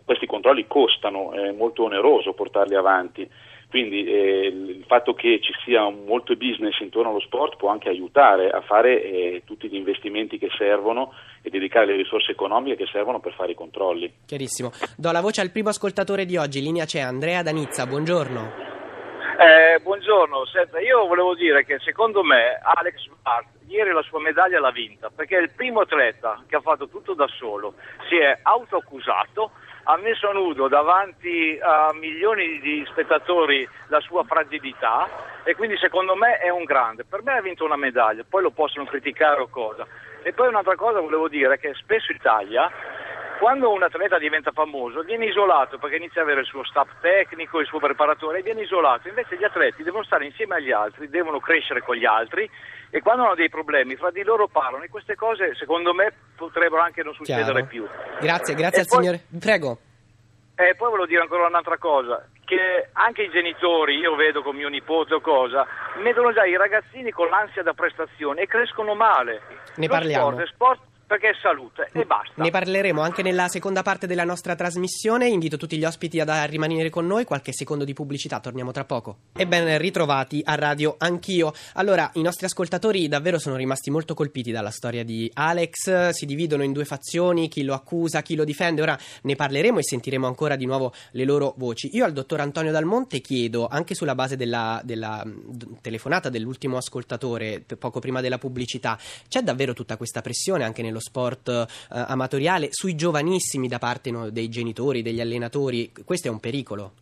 questi 0.05 0.27
controlli 0.27 0.67
costano, 0.67 1.33
è 1.33 1.53
molto 1.53 1.85
oneroso 1.85 2.33
portarli 2.33 2.75
avanti. 2.75 3.29
Quindi 3.75 4.05
eh, 4.05 4.47
il 4.47 4.85
fatto 4.87 5.15
che 5.15 5.41
ci 5.43 5.53
sia 5.65 5.91
molto 5.91 6.37
business 6.37 6.79
intorno 6.79 7.11
allo 7.11 7.19
sport 7.19 7.57
può 7.57 7.71
anche 7.71 7.89
aiutare 7.89 8.49
a 8.49 8.61
fare 8.61 9.03
eh, 9.03 9.43
tutti 9.45 9.67
gli 9.67 9.75
investimenti 9.75 10.39
che 10.39 10.49
servono 10.57 11.13
e 11.43 11.51
dedicare 11.51 11.87
le 11.87 11.97
risorse 11.97 12.31
economiche 12.31 12.77
che 12.77 12.87
servono 12.87 13.19
per 13.19 13.35
fare 13.35 13.51
i 13.51 13.57
controlli. 13.57 14.15
Chiarissimo. 14.27 14.71
Do 14.97 15.11
la 15.11 15.21
voce 15.21 15.41
al 15.41 15.51
primo 15.51 15.71
ascoltatore 15.71 16.25
di 16.25 16.37
oggi, 16.37 16.63
linea 16.63 16.85
c'è 16.85 17.01
Andrea 17.01 17.43
Danizza, 17.43 17.85
buongiorno. 17.85 18.53
Eh, 19.43 19.81
buongiorno, 19.83 20.47
Senta, 20.47 20.79
io 20.79 21.09
volevo 21.09 21.35
dire 21.35 21.65
che 21.65 21.81
secondo 21.81 22.23
me 22.23 22.61
Alex 22.63 23.09
Bart 23.23 23.49
ieri 23.67 23.91
la 23.91 24.03
sua 24.03 24.21
medaglia 24.21 24.61
l'ha 24.61 24.71
vinta 24.71 25.11
perché 25.13 25.37
è 25.37 25.43
il 25.43 25.51
primo 25.51 25.81
atleta 25.81 26.45
che 26.47 26.55
ha 26.55 26.61
fatto 26.61 26.87
tutto 26.87 27.15
da 27.15 27.27
solo, 27.27 27.75
si 28.09 28.19
è 28.19 28.39
autoaccusato 28.41 29.51
ha 29.85 29.97
messo 29.99 30.29
a 30.29 30.33
nudo 30.33 30.69
davanti 30.69 31.59
a 31.61 31.93
milioni 31.93 32.59
di 32.61 32.85
spettatori 32.89 33.69
la 33.89 34.01
sua 34.01 34.25
fragilità 34.25 35.09
e 35.45 35.55
quindi 35.55 35.77
secondo 35.77 36.15
me 36.15 36.39
è 36.39 36.49
un 36.49 36.65
grande. 36.65 37.05
Per 37.05 37.23
me 37.23 37.37
ha 37.37 37.43
vinto 37.43 37.65
una 37.65 37.77
medaglia, 37.77 38.25
poi 38.29 38.43
lo 38.43 38.51
possono 38.51 38.87
criticare 38.87 39.41
o 39.41 39.49
cosa. 39.49 39.87
E 40.23 40.33
poi 40.33 40.49
un'altra 40.49 40.77
cosa 40.77 41.01
volevo 41.01 41.29
dire 41.29 41.59
che 41.59 41.75
spesso 41.75 42.11
in 42.11 42.19
Italia 42.19 42.71
quando 43.39 43.73
un 43.73 43.83
atleta 43.83 44.17
diventa 44.17 44.53
famoso 44.53 45.03
viene 45.03 45.27
isolato 45.27 45.77
perché 45.77 45.97
inizia 45.97 46.23
ad 46.23 46.29
avere 46.29 46.43
il 46.43 46.47
suo 46.47 46.65
staff 46.65 46.89
tecnico, 47.01 47.61
il 47.61 47.67
suo 47.67 47.79
preparatore, 47.79 48.43
viene 48.43 48.63
isolato, 48.63 49.09
invece 49.09 49.37
gli 49.37 49.45
atleti 49.45 49.83
devono 49.83 50.05
stare 50.05 50.25
insieme 50.25 50.55
agli 50.55 50.71
altri, 50.71 51.11
devono 51.11 51.41
crescere 51.41 51.83
con 51.83 51.97
gli 51.97 52.05
altri 52.07 52.49
e 52.95 53.03
quando 53.03 53.25
hanno 53.25 53.35
dei 53.35 53.49
problemi 53.49 53.97
fra 53.97 54.13
di 54.13 54.23
loro 54.23 54.47
parlano 54.47 54.85
e 54.85 54.89
queste 54.89 55.17
cose 55.17 55.57
secondo 55.57 55.93
me 55.93 56.13
potrebbero 56.37 56.81
anche 56.81 57.03
non 57.03 57.13
succedere 57.13 57.67
Chiaro. 57.67 57.67
più. 57.67 57.89
Grazie, 58.21 58.55
grazie 58.55 58.79
e 58.79 58.81
al 58.83 58.87
poi, 58.87 58.99
signore. 58.99 59.25
Prego. 59.37 59.79
E 60.55 60.77
poi 60.77 60.91
volevo 60.91 61.07
dire 61.07 61.21
ancora 61.21 61.49
un'altra 61.49 61.77
cosa, 61.77 62.25
che 62.45 62.91
anche 62.93 63.23
i 63.23 63.31
genitori, 63.31 63.97
io 63.97 64.15
vedo 64.15 64.43
con 64.43 64.55
mio 64.55 64.69
nipote 64.69 65.15
o 65.15 65.21
cosa, 65.21 65.67
mettono 66.05 66.33
già 66.33 66.45
i 66.45 66.57
ragazzini 66.57 67.11
con 67.11 67.27
l'ansia 67.27 67.65
da 67.65 67.73
prestazione 67.73 68.43
e 68.43 68.47
crescono 68.47 68.95
male. 68.95 69.43
Ne 69.75 69.89
Lo 69.89 69.93
parliamo. 69.93 70.31
Sport 70.31 70.47
sport 70.47 70.81
perché 71.07 71.31
è 71.31 71.35
salute 71.41 71.91
e 71.93 72.05
basta. 72.05 72.43
Ne 72.43 72.51
parleremo 72.51 73.01
anche 73.01 73.23
nella 73.23 73.49
seconda 73.49 73.83
parte 73.83 74.07
della 74.07 74.25
nostra 74.25 74.55
trasmissione. 74.55 75.29
Invito 75.29 75.57
tutti 75.57 75.77
gli 75.77 75.85
ospiti 75.85 76.21
a 76.21 76.45
rimanere 76.45 76.91
con 76.91 77.07
noi. 77.07 77.25
Qualche 77.25 77.53
secondo 77.53 77.85
di 77.85 77.93
pubblicità, 77.93 78.41
torniamo 78.41 78.73
tra 78.73 78.85
poco. 78.85 79.19
E 79.37 79.47
ben 79.47 79.79
ritrovati 79.79 80.41
a 80.45 80.55
radio 80.55 80.95
anch'io. 80.99 81.53
Allora, 81.75 82.11
i 82.15 82.23
nostri 82.23 82.47
ascoltatori 82.47 83.09
davvero 83.09 83.39
sono 83.39 83.57
rimasti 83.57 83.91
molto 83.91 84.15
colpiti 84.15 84.51
dalla 84.51 84.71
storia 84.71 85.05
di 85.05 85.31
Alex. 85.35 86.11
Si 86.11 86.27
dividono 86.27 86.63
in 86.63 86.73
due 86.73 86.85
fazioni, 86.85 87.49
chi 87.49 87.65
lo 87.65 87.75
accusa, 87.75 88.23
chi 88.23 88.35
lo 88.35 88.45
difende. 88.45 88.83
Ora 88.83 88.99
ne 89.23 89.37
parleremo 89.37 89.79
e 89.79 89.83
sentiremo 89.83 90.27
ancora 90.27 90.57
di 90.57 90.67
nuovo 90.67 90.93
le 91.13 91.25
loro 91.25 91.55
voci. 91.57 91.91
Io 91.93 92.05
al 92.05 92.13
dottor 92.13 92.41
Antonio 92.41 92.73
Dalmonte 92.73 93.21
chiedo, 93.21 93.67
anche 93.69 93.95
sulla 93.95 94.15
base 94.15 94.37
della, 94.37 94.81
della 94.85 95.23
mh, 95.25 95.81
telefonata 95.81 96.29
dell'ultimo 96.29 96.77
ascoltatore, 96.77 97.65
poco 97.79 98.01
prima 98.01 98.21
della 98.21 98.39
pubblicità, 98.39 98.99
c'è 99.29 99.43
davvero 99.43 99.73
tutta 99.73 99.97
questa 99.97 100.21
pressione 100.21 100.65
anche 100.65 100.83
nello 100.95 101.01
sport 101.01 101.49
eh, 101.49 101.67
amatoriale 101.89 102.69
sui 102.71 102.95
giovanissimi 102.95 103.67
da 103.67 103.79
parte 103.79 104.11
no, 104.13 104.31
dei 104.31 104.49
genitori, 104.49 105.03
degli 105.03 105.21
allenatori? 105.21 105.93
Questo 106.05 106.29
è 106.29 106.31
un 106.31 106.39
pericolo. 106.39 106.93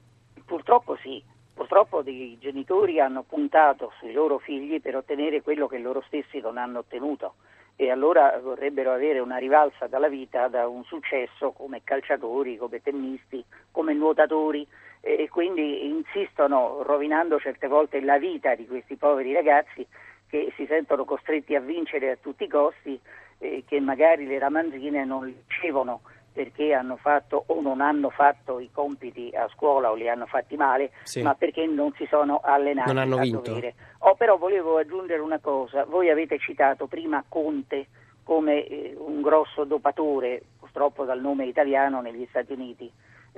Purtroppo 0.47 0.97
sì, 1.03 1.23
purtroppo 1.53 2.03
i 2.07 2.39
genitori 2.41 3.01
hanno 3.01 3.23
puntato 3.23 3.93
sui 3.99 4.13
loro 4.13 4.39
figli 4.39 4.81
per 4.81 4.97
ottenere 4.97 5.43
quello 5.43 5.67
che 5.67 5.79
loro 5.79 6.03
stessi 6.07 6.41
non 6.41 6.57
hanno 6.57 6.81
ottenuto 6.81 7.35
e 7.77 7.91
allora 7.91 8.39
vorrebbero 8.43 8.93
avere 8.93 9.19
una 9.19 9.39
rivalsa 9.39 9.87
dalla 9.87 10.09
vita 10.09 10.49
da 10.49 10.69
un 10.69 10.85
successo 10.85 11.53
come 11.53 11.81
calciatori, 11.83 12.57
come 12.57 12.83
tennisti, 12.83 13.45
come 13.71 13.95
nuotatori 13.95 14.67
e 15.01 15.29
quindi 15.31 15.87
insistono 15.87 16.83
rovinando 16.83 17.41
certe 17.41 17.67
volte 17.67 18.01
la 18.01 18.19
vita 18.19 18.55
di 18.55 18.67
questi 18.67 18.97
poveri 18.97 19.33
ragazzi 19.33 19.85
che 20.29 20.53
si 20.57 20.65
sentono 20.67 21.05
costretti 21.05 21.55
a 21.55 21.61
vincere 21.61 22.13
a 22.13 22.17
tutti 22.17 22.45
i 22.45 22.49
costi 22.49 22.99
e 23.43 23.65
che 23.67 23.81
magari 23.81 24.27
le 24.27 24.39
ramanzine 24.39 25.05
non 25.05 25.25
ricevono 25.25 26.03
perché 26.33 26.73
hanno 26.73 26.97
fatto 26.97 27.43
o 27.49 27.61
non 27.61 27.81
hanno 27.83 28.09
fatto 28.09 28.59
i 28.61 28.71
compiti 28.73 29.31
a 29.35 29.49
scuola 29.53 29.91
o 29.91 29.95
li 29.95 30.09
hanno 30.09 30.25
fatti 30.27 30.57
male, 30.57 30.93
Sì. 31.03 31.21
ma 31.21 31.35
perché 31.35 31.67
non 31.67 31.93
si 31.97 32.07
sono 32.09 32.41
allenati 32.43 32.89
Non 32.89 32.99
hanno 32.99 33.17
a 33.17 33.21
vinto. 33.21 33.41
dovere. 33.51 33.75
Oh, 33.99 34.15
però 34.15 34.39
volevo 34.39 34.79
aggiungere 34.79 35.21
una 35.21 35.41
cosa, 35.41 35.85
voi 35.85 36.09
avete 36.09 36.39
citato 36.39 36.87
prima 36.87 37.23
Conte 37.29 37.87
come 38.23 38.65
eh, 38.67 38.95
un 38.97 39.21
grosso 39.21 39.65
dopatore, 39.65 40.41
purtroppo 40.59 41.05
dal 41.05 41.21
nome 41.21 41.45
italiano 41.45 42.01
negli 42.01 42.25
Stati 42.31 42.53
Uniti, 42.53 42.91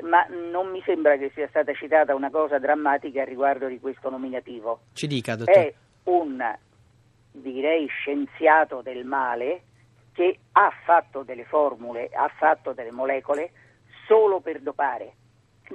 ma 0.02 0.24
non 0.28 0.70
mi 0.70 0.80
sembra 0.84 1.16
che 1.16 1.30
sia 1.34 1.48
stata 1.48 1.72
citata 1.72 2.14
una 2.14 2.30
cosa 2.30 2.58
drammatica 2.58 3.22
a 3.22 3.24
riguardo 3.24 3.66
di 3.66 3.80
questo 3.80 4.08
nominativo. 4.10 4.80
Ci 4.92 5.06
dica, 5.08 5.34
dottor. 5.34 5.52
È 5.54 5.74
un, 6.04 6.56
direi, 7.32 7.86
scienziato 7.88 8.82
del 8.82 9.04
male 9.04 9.62
che 10.14 10.38
ha 10.52 10.72
fatto 10.84 11.24
delle 11.24 11.44
formule, 11.44 12.08
ha 12.14 12.28
fatto 12.28 12.72
delle 12.72 12.92
molecole 12.92 13.50
solo 14.06 14.40
per 14.40 14.60
dopare, 14.60 15.14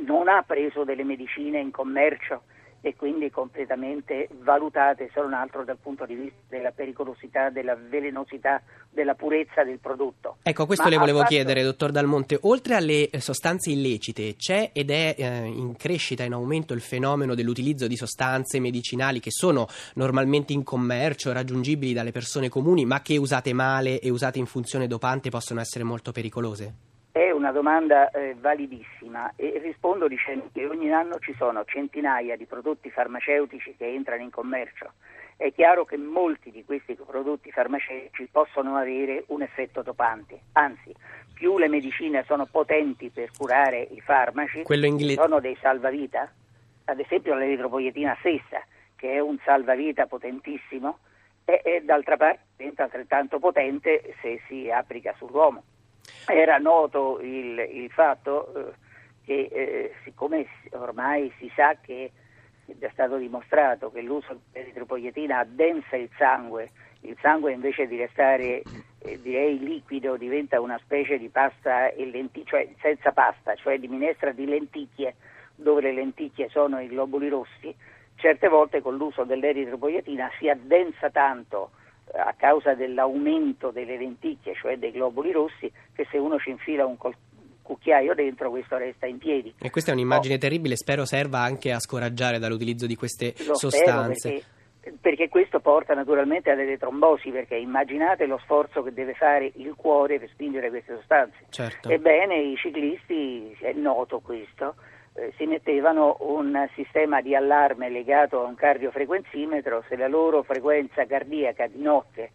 non 0.06 0.30
ha 0.30 0.41
preso 0.43 0.84
delle 0.84 1.04
medicine 1.04 1.60
in 1.60 1.71
commercio 1.71 2.43
e 2.82 2.96
quindi 2.96 3.30
completamente 3.30 4.30
valutate 4.42 5.10
se 5.13 5.20
non 5.20 5.34
altro 5.34 5.63
dal 5.63 5.78
punto 5.78 6.06
di 6.06 6.15
vista 6.15 6.38
della 6.48 6.72
pericolosità, 6.72 7.50
della 7.50 7.76
velenosità, 7.76 8.62
della 8.89 9.15
purezza 9.15 9.63
del 9.63 9.80
prodotto. 9.80 10.38
Ecco, 10.44 10.65
questo 10.65 10.86
Ma 10.86 10.89
le 10.92 10.98
volevo 10.98 11.20
fatto- 11.20 11.30
chiedere, 11.30 11.63
dottor 11.63 11.92
Dalmonte. 11.92 12.38
Oltre 12.44 12.76
alle 12.76 13.10
eh, 13.10 13.20
sostanze 13.20 13.72
illecite, 13.72 14.36
c'è 14.36 14.72
ed 14.74 14.89
è 14.89 15.15
eh, 15.18 15.46
in 15.46 15.76
crescita, 15.76 16.24
in 16.24 16.34
aumento 16.34 16.74
il 16.74 16.82
fenomeno 16.82 17.36
dell'utilizzo 17.36 17.88
di 17.88 17.96
sostanze 17.96 18.60
medicinali 18.60 19.20
che 19.20 19.32
sono 19.32 19.68
normalmente 19.96 20.54
in 20.54 20.63
commercio, 20.63 21.34
raggiungibili 21.34 21.94
dalle 21.94 22.12
persone 22.12 22.50
comuni, 22.50 22.86
ma 22.86 23.02
che 23.02 23.18
usate 23.18 23.54
male 23.54 24.00
e 24.00 24.10
usate 24.10 24.39
in 24.39 24.46
funzione 24.46 24.88
dopante 24.88 25.30
possono 25.30 25.60
essere 25.60 25.84
molto 25.84 26.12
pericolose? 26.12 26.88
È 27.12 27.32
una 27.32 27.52
domanda 27.52 28.12
eh, 28.12 28.36
validissima 28.39 29.34
e 29.36 29.60
rispondo 29.62 30.08
dicendo 30.08 30.50
che 30.54 30.67
ogni 30.67 30.91
anno 30.91 31.17
ci 31.19 31.34
sono 31.38 31.65
centinaia 31.65 32.38
di 32.38 32.45
prodotti 32.45 32.91
farmaceutici 32.91 33.76
che 33.76 33.88
entrano 33.88 34.22
in 34.22 34.30
commercio. 34.30 34.93
È 35.36 35.52
chiaro 35.52 35.86
che 35.86 35.98
molti 35.98 36.52
di 36.52 36.63
questi 36.63 36.95
prodotti 36.95 37.52
farmaceutici 37.52 38.28
possono 38.32 38.76
avere 38.76 39.24
un 39.28 39.41
effetto 39.41 39.82
dopante, 39.82 40.41
anzi 40.52 40.93
più 41.34 41.58
le 41.58 41.69
medicine 41.69 42.24
sono 42.26 42.45
potenti 42.45 43.10
per 43.10 43.32
curare 43.36 43.88
i 43.91 44.02
farmaci, 44.02 44.63
ingle- 44.67 45.13
sono 45.13 45.39
dei 45.39 45.58
salvavita, 45.62 46.30
ad 46.86 47.00
esempio 47.00 47.34
l'eritropoietina 47.34 48.17
stessa, 48.19 48.62
che 48.95 49.13
è 49.13 49.19
un 49.19 49.38
salvavita 49.45 50.06
potentissimo, 50.06 51.00
e, 51.45 51.62
e 51.63 51.82
d'altra 51.82 52.17
parte 52.17 52.41
diventa 52.58 52.84
altrettanto 52.84 53.39
potente 53.39 54.15
se 54.22 54.41
si 54.48 54.69
applica 54.69 55.15
sull'uomo. 55.17 55.63
Era 56.32 56.58
noto 56.58 57.20
il, 57.22 57.58
il 57.58 57.89
fatto 57.92 58.54
eh, 58.56 58.74
che, 59.26 59.50
eh, 59.52 59.94
siccome 60.04 60.46
ormai 60.72 61.32
si 61.38 61.52
sa 61.56 61.76
che 61.82 62.12
è 62.65 62.72
già 62.78 62.89
stato 62.92 63.18
dimostrato 63.18 63.92
che 63.92 64.02
l'uso 64.02 64.39
dell'eritropoietina 64.52 65.39
addensa 65.39 65.96
il 65.96 66.10
sangue, 66.18 66.72
il 67.02 67.18
sangue 67.20 67.52
invece 67.52 67.88
di 67.88 67.98
restare 67.98 68.63
eh, 69.00 69.20
direi 69.22 69.60
liquido 69.60 70.18
diventa 70.18 70.62
una 70.62 70.80
specie 70.84 71.18
di 71.18 71.30
pasta 71.30 71.89
e 71.89 72.06
lenticchie, 72.06 72.46
cioè 72.46 72.70
senza 72.80 73.12
pasta, 73.12 73.56
cioè 73.56 73.80
di 73.80 73.88
minestra 73.88 74.32
di 74.32 74.46
lenticchie, 74.46 75.15
dove 75.56 75.82
le 75.82 75.94
lenticchie 75.94 76.50
sono 76.50 76.80
i 76.80 76.88
globuli 76.88 77.30
rossi, 77.30 77.74
certe 78.15 78.48
volte 78.48 78.82
con 78.82 78.98
l'uso 78.98 79.24
dell'eritropoietina 79.24 80.30
si 80.38 80.50
addensa 80.50 81.10
tanto 81.10 81.72
a 82.13 82.34
causa 82.38 82.74
dell'aumento 82.74 83.72
delle 83.72 83.98
lenticchie, 83.98 84.56
cioè 84.56 84.78
dei 84.78 84.91
globuli 84.91 85.32
rossi, 85.32 85.72
che 85.93 86.08
se 86.10 86.17
uno 86.17 86.38
ci 86.39 86.50
infila 86.50 86.86
un 86.86 86.98
col- 86.98 87.15
cucchiaio 87.62 88.15
dentro 88.15 88.50
questo 88.50 88.78
resta 88.78 89.06
in 89.06 89.19
piedi. 89.19 89.54
E 89.60 89.69
questa 89.69 89.91
è 89.91 89.93
un'immagine 89.93 90.36
oh. 90.36 90.39
terribile, 90.39 90.76
spero 90.76 91.06
serva 91.06 91.39
anche 91.39 91.72
a 91.72 91.80
scoraggiare 91.80 92.39
dall'utilizzo 92.39 92.88
di 92.88 92.95
queste 92.95 93.36
Lo 93.45 93.56
sostanze. 93.56 94.43
Perché, 94.82 94.98
perché, 95.00 95.30
questo 95.30 95.60
porta 95.60 95.93
naturalmente 95.93 96.50
a 96.50 96.56
delle 96.56 96.78
trombosi, 96.78 97.30
perché 97.30 97.56
immaginate 97.56 98.26
lo 98.26 98.39
sforzo 98.39 98.82
che 98.82 98.91
deve 98.91 99.13
fare 99.13 99.52
il 99.56 99.76
cuore 99.76 100.17
per 100.17 100.30
spingere 100.30 100.69
queste 100.69 100.95
sostanze. 100.95 101.45
Certo. 101.50 101.89
Ebbene, 101.89 102.39
i 102.39 102.56
ciclisti, 102.56 103.56
è 103.60 103.74
noto 103.74 104.19
questo, 104.19 104.76
eh, 105.19 105.34
si 105.38 105.45
mettevano 105.45 106.17
un 106.21 106.67
sistema 106.73 107.21
di 107.21 107.36
allarme 107.36 107.89
legato 107.89 108.41
a 108.41 108.47
un 108.47 108.55
cardiofrequenzimetro, 108.55 109.84
se 109.88 109.97
la 109.97 110.08
loro 110.08 110.43
frequenza 110.43 111.05
cardiaca 111.05 111.67
di 111.67 111.82
notte 111.82 112.32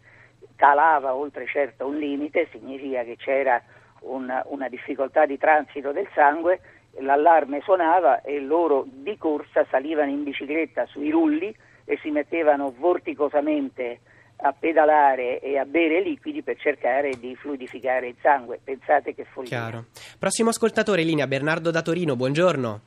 calava 0.56 1.14
oltre 1.14 1.46
certo 1.46 1.86
un 1.86 1.96
limite, 1.96 2.48
significa 2.50 3.02
che 3.02 3.16
c'era 3.16 3.60
una, 4.00 4.42
una 4.46 4.68
difficoltà 4.68 5.26
di 5.26 5.38
transito 5.38 5.92
del 5.92 6.08
sangue, 6.14 6.60
l'allarme 6.98 7.60
suonava 7.60 8.20
e 8.22 8.38
loro 8.40 8.84
di 8.86 9.16
corsa 9.16 9.66
salivano 9.70 10.10
in 10.10 10.22
bicicletta 10.22 10.86
sui 10.86 11.10
rulli 11.10 11.54
e 11.84 11.98
si 12.02 12.10
mettevano 12.10 12.72
vorticosamente 12.76 14.00
a 14.44 14.52
pedalare 14.52 15.40
e 15.40 15.58
a 15.58 15.64
bere 15.64 16.00
liquidi 16.00 16.42
per 16.42 16.58
cercare 16.58 17.18
di 17.18 17.34
fluidificare 17.34 18.08
il 18.08 18.16
sangue. 18.20 18.60
Pensate 18.62 19.14
che 19.14 19.24
follia. 19.24 19.48
Chiaro. 19.48 19.84
Prossimo 20.18 20.50
ascoltatore 20.50 21.00
in 21.00 21.08
linea, 21.08 21.26
Bernardo 21.26 21.70
da 21.70 21.80
Torino, 21.80 22.14
buongiorno. 22.14 22.80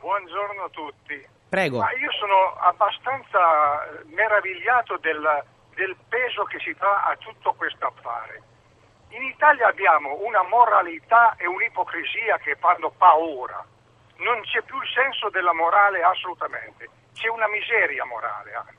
Buongiorno 0.00 0.64
a 0.64 0.68
tutti. 0.68 1.26
Prego. 1.48 1.78
Ma 1.78 1.90
io 1.96 2.12
sono 2.12 2.60
abbastanza 2.60 3.88
meravigliato 4.12 4.98
del, 5.00 5.44
del 5.74 5.96
peso 6.08 6.44
che 6.44 6.58
si 6.58 6.76
dà 6.78 7.04
a 7.04 7.16
tutto 7.16 7.54
questo 7.56 7.86
affare. 7.86 8.42
In 9.08 9.22
Italia 9.22 9.68
abbiamo 9.68 10.20
una 10.20 10.42
moralità 10.42 11.34
e 11.36 11.46
un'ipocrisia 11.46 12.36
che 12.44 12.54
fanno 12.56 12.90
paura. 12.90 13.64
Non 14.18 14.42
c'è 14.42 14.60
più 14.60 14.76
il 14.76 14.88
senso 14.92 15.30
della 15.30 15.54
morale 15.54 16.02
assolutamente, 16.02 16.86
c'è 17.14 17.28
una 17.28 17.48
miseria 17.48 18.04
morale 18.04 18.52
anzi. 18.52 18.77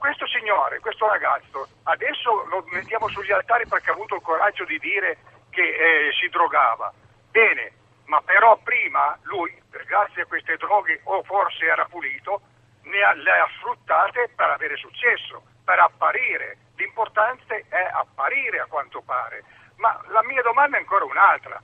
Questo 0.00 0.26
signore, 0.28 0.80
questo 0.80 1.06
ragazzo, 1.06 1.68
adesso 1.82 2.46
lo 2.48 2.64
mettiamo 2.70 3.06
sugli 3.10 3.32
altari 3.32 3.66
perché 3.66 3.90
ha 3.90 3.92
avuto 3.92 4.14
il 4.14 4.22
coraggio 4.22 4.64
di 4.64 4.78
dire 4.78 5.18
che 5.50 5.60
eh, 5.60 6.10
si 6.18 6.26
drogava. 6.28 6.90
Bene, 7.30 7.72
ma 8.06 8.18
però 8.22 8.56
prima 8.64 9.14
lui, 9.24 9.54
grazie 9.68 10.22
a 10.22 10.24
queste 10.24 10.56
droghe, 10.56 11.02
o 11.04 11.22
forse 11.24 11.66
era 11.66 11.84
pulito, 11.84 12.40
ne 12.84 13.02
ha, 13.02 13.12
le 13.12 13.30
ha 13.30 13.48
sfruttate 13.58 14.30
per 14.34 14.48
avere 14.48 14.76
successo, 14.76 15.42
per 15.66 15.78
apparire. 15.78 16.56
L'importante 16.76 17.66
è 17.68 17.90
apparire 17.92 18.60
a 18.60 18.66
quanto 18.66 19.02
pare. 19.02 19.44
Ma 19.76 20.00
la 20.08 20.22
mia 20.22 20.40
domanda 20.40 20.78
è 20.78 20.80
ancora 20.80 21.04
un'altra. 21.04 21.60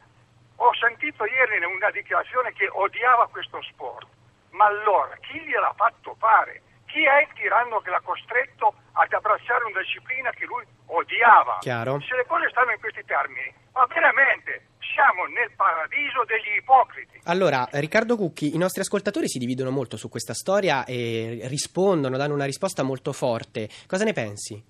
Ho 0.56 0.74
sentito 0.74 1.24
ieri 1.24 1.56
in 1.56 1.64
una 1.64 1.90
dichiarazione 1.90 2.52
che 2.52 2.68
odiava 2.70 3.28
questo 3.28 3.62
sport. 3.62 4.06
Ma 4.50 4.66
allora 4.66 5.16
chi 5.22 5.40
gliel'ha 5.40 5.72
fatto 5.74 6.14
fare? 6.18 6.60
Chi 6.86 7.04
è 7.04 7.22
il 7.22 7.32
tiranno 7.34 7.80
che 7.80 7.90
l'ha 7.90 8.00
costretto 8.00 8.74
ad 8.92 9.12
abbracciare 9.12 9.64
una 9.64 9.80
disciplina 9.80 10.30
che 10.30 10.46
lui 10.46 10.64
odiava? 10.86 11.58
Chiaro. 11.60 12.00
Se 12.00 12.16
le 12.16 12.24
cose 12.26 12.48
stanno 12.50 12.72
in 12.72 12.80
questi 12.80 13.04
termini, 13.04 13.52
ma 13.72 13.84
veramente 13.86 14.72
siamo 14.94 15.26
nel 15.26 15.50
paradiso 15.54 16.24
degli 16.24 16.56
ipocriti. 16.56 17.20
Allora, 17.24 17.68
Riccardo 17.70 18.16
Cucchi, 18.16 18.54
i 18.54 18.58
nostri 18.58 18.80
ascoltatori 18.80 19.28
si 19.28 19.38
dividono 19.38 19.70
molto 19.70 19.96
su 19.96 20.08
questa 20.08 20.32
storia 20.32 20.84
e 20.84 21.40
rispondono, 21.44 22.16
danno 22.16 22.34
una 22.34 22.46
risposta 22.46 22.82
molto 22.82 23.12
forte. 23.12 23.68
Cosa 23.86 24.04
ne 24.04 24.12
pensi? 24.14 24.62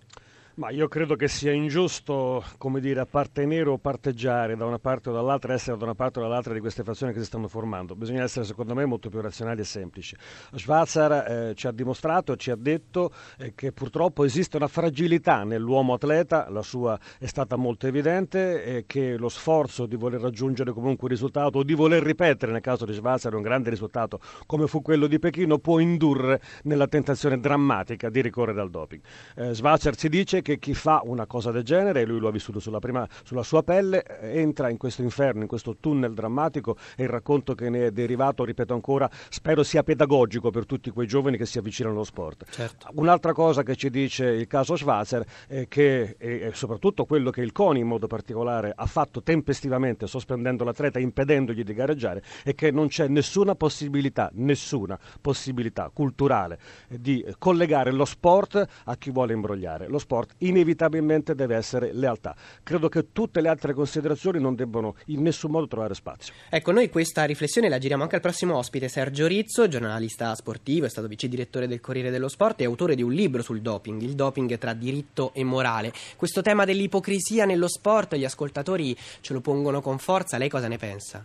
Ma 0.56 0.70
io 0.70 0.88
credo 0.88 1.16
che 1.16 1.28
sia 1.28 1.52
ingiusto, 1.52 2.42
come 2.56 2.80
dire, 2.80 3.00
appartenere 3.00 3.68
o 3.68 3.76
parteggiare 3.76 4.56
da 4.56 4.64
una 4.64 4.78
parte 4.78 5.10
o 5.10 5.12
dall'altra, 5.12 5.52
essere 5.52 5.76
da 5.76 5.84
una 5.84 5.94
parte 5.94 6.18
o 6.18 6.22
dall'altra 6.22 6.54
di 6.54 6.60
queste 6.60 6.82
fazioni 6.82 7.12
che 7.12 7.18
si 7.18 7.26
stanno 7.26 7.46
formando. 7.46 7.94
Bisogna 7.94 8.22
essere, 8.22 8.46
secondo 8.46 8.74
me, 8.74 8.86
molto 8.86 9.10
più 9.10 9.20
razionali 9.20 9.60
e 9.60 9.64
semplici. 9.64 10.16
Schwarzer 10.54 11.12
eh, 11.12 11.54
ci 11.54 11.66
ha 11.66 11.72
dimostrato, 11.72 12.36
ci 12.36 12.50
ha 12.50 12.56
detto 12.56 13.12
eh, 13.36 13.52
che 13.54 13.72
purtroppo 13.72 14.24
esiste 14.24 14.56
una 14.56 14.66
fragilità 14.66 15.44
nell'uomo 15.44 15.92
atleta, 15.92 16.48
la 16.48 16.62
sua 16.62 16.98
è 17.18 17.26
stata 17.26 17.56
molto 17.56 17.86
evidente, 17.86 18.64
e 18.64 18.84
che 18.86 19.18
lo 19.18 19.28
sforzo 19.28 19.84
di 19.84 19.96
voler 19.96 20.22
raggiungere 20.22 20.72
comunque 20.72 21.02
un 21.02 21.10
risultato 21.10 21.58
o 21.58 21.64
di 21.64 21.74
voler 21.74 22.02
ripetere, 22.02 22.50
nel 22.50 22.62
caso 22.62 22.86
di 22.86 22.94
Schwarzer, 22.94 23.34
un 23.34 23.42
grande 23.42 23.68
risultato 23.68 24.20
come 24.46 24.66
fu 24.66 24.80
quello 24.80 25.06
di 25.06 25.18
Pechino, 25.18 25.58
può 25.58 25.80
indurre 25.80 26.40
nella 26.62 26.86
tentazione 26.86 27.38
drammatica 27.38 28.08
di 28.08 28.22
ricorrere 28.22 28.62
al 28.62 28.70
doping. 28.70 29.02
Eh, 29.34 29.54
Schwarzer 29.54 29.94
ci 29.96 30.08
dice 30.08 30.44
che 30.46 30.60
chi 30.60 30.74
fa 30.74 31.00
una 31.02 31.26
cosa 31.26 31.50
del 31.50 31.64
genere, 31.64 32.02
e 32.02 32.04
lui 32.06 32.20
lo 32.20 32.28
ha 32.28 32.30
vissuto 32.30 32.60
sulla, 32.60 32.78
prima, 32.78 33.04
sulla 33.24 33.42
sua 33.42 33.64
pelle, 33.64 34.04
entra 34.20 34.68
in 34.68 34.76
questo 34.76 35.02
inferno, 35.02 35.42
in 35.42 35.48
questo 35.48 35.78
tunnel 35.80 36.14
drammatico 36.14 36.76
e 36.94 37.02
il 37.02 37.08
racconto 37.08 37.56
che 37.56 37.68
ne 37.68 37.86
è 37.86 37.90
derivato, 37.90 38.44
ripeto 38.44 38.72
ancora, 38.72 39.10
spero 39.28 39.64
sia 39.64 39.82
pedagogico 39.82 40.50
per 40.50 40.64
tutti 40.64 40.90
quei 40.90 41.08
giovani 41.08 41.36
che 41.36 41.46
si 41.46 41.58
avvicinano 41.58 41.96
allo 41.96 42.04
sport. 42.04 42.44
Certo. 42.48 42.86
Un'altra 42.94 43.32
cosa 43.32 43.64
che 43.64 43.74
ci 43.74 43.90
dice 43.90 44.26
il 44.26 44.46
caso 44.46 44.76
Schwarzer 44.76 45.26
è 45.48 45.66
che, 45.66 46.14
e 46.16 46.52
soprattutto 46.54 47.06
quello 47.06 47.30
che 47.30 47.40
il 47.40 47.50
CONI 47.50 47.80
in 47.80 47.88
modo 47.88 48.06
particolare 48.06 48.72
ha 48.72 48.86
fatto 48.86 49.24
tempestivamente, 49.24 50.06
sospendendo 50.06 50.62
l'atleta, 50.62 51.00
impedendogli 51.00 51.64
di 51.64 51.74
gareggiare, 51.74 52.22
è 52.44 52.54
che 52.54 52.70
non 52.70 52.86
c'è 52.86 53.08
nessuna 53.08 53.56
possibilità, 53.56 54.30
nessuna 54.34 54.96
possibilità 55.20 55.90
culturale 55.92 56.60
di 56.88 57.24
collegare 57.36 57.90
lo 57.90 58.04
sport 58.04 58.64
a 58.84 58.94
chi 58.94 59.10
vuole 59.10 59.32
imbrogliare. 59.32 59.88
Lo 59.88 59.98
sport 59.98 60.34
inevitabilmente 60.38 61.34
deve 61.34 61.56
essere 61.56 61.92
lealtà. 61.92 62.34
Credo 62.62 62.88
che 62.88 63.12
tutte 63.12 63.40
le 63.40 63.48
altre 63.48 63.72
considerazioni 63.72 64.40
non 64.40 64.54
debbano 64.54 64.96
in 65.06 65.22
nessun 65.22 65.50
modo 65.50 65.66
trovare 65.66 65.94
spazio. 65.94 66.34
Ecco, 66.50 66.72
noi 66.72 66.90
questa 66.90 67.24
riflessione 67.24 67.68
la 67.68 67.78
giriamo 67.78 68.02
anche 68.02 68.16
al 68.16 68.20
prossimo 68.20 68.56
ospite, 68.56 68.88
Sergio 68.88 69.26
Rizzo, 69.26 69.68
giornalista 69.68 70.34
sportivo, 70.34 70.86
è 70.86 70.88
stato 70.88 71.08
vice 71.08 71.28
direttore 71.28 71.66
del 71.66 71.80
Corriere 71.80 72.10
dello 72.10 72.28
Sport 72.28 72.60
e 72.60 72.64
autore 72.64 72.94
di 72.94 73.02
un 73.02 73.12
libro 73.12 73.42
sul 73.42 73.60
doping, 73.60 74.00
il 74.02 74.14
doping 74.14 74.58
tra 74.58 74.72
diritto 74.72 75.32
e 75.34 75.44
morale. 75.44 75.92
Questo 76.16 76.42
tema 76.42 76.64
dell'ipocrisia 76.64 77.44
nello 77.44 77.68
sport, 77.68 78.14
gli 78.16 78.24
ascoltatori 78.24 78.94
ce 79.20 79.32
lo 79.32 79.40
pongono 79.40 79.80
con 79.80 79.98
forza, 79.98 80.38
lei 80.38 80.48
cosa 80.48 80.68
ne 80.68 80.76
pensa? 80.76 81.24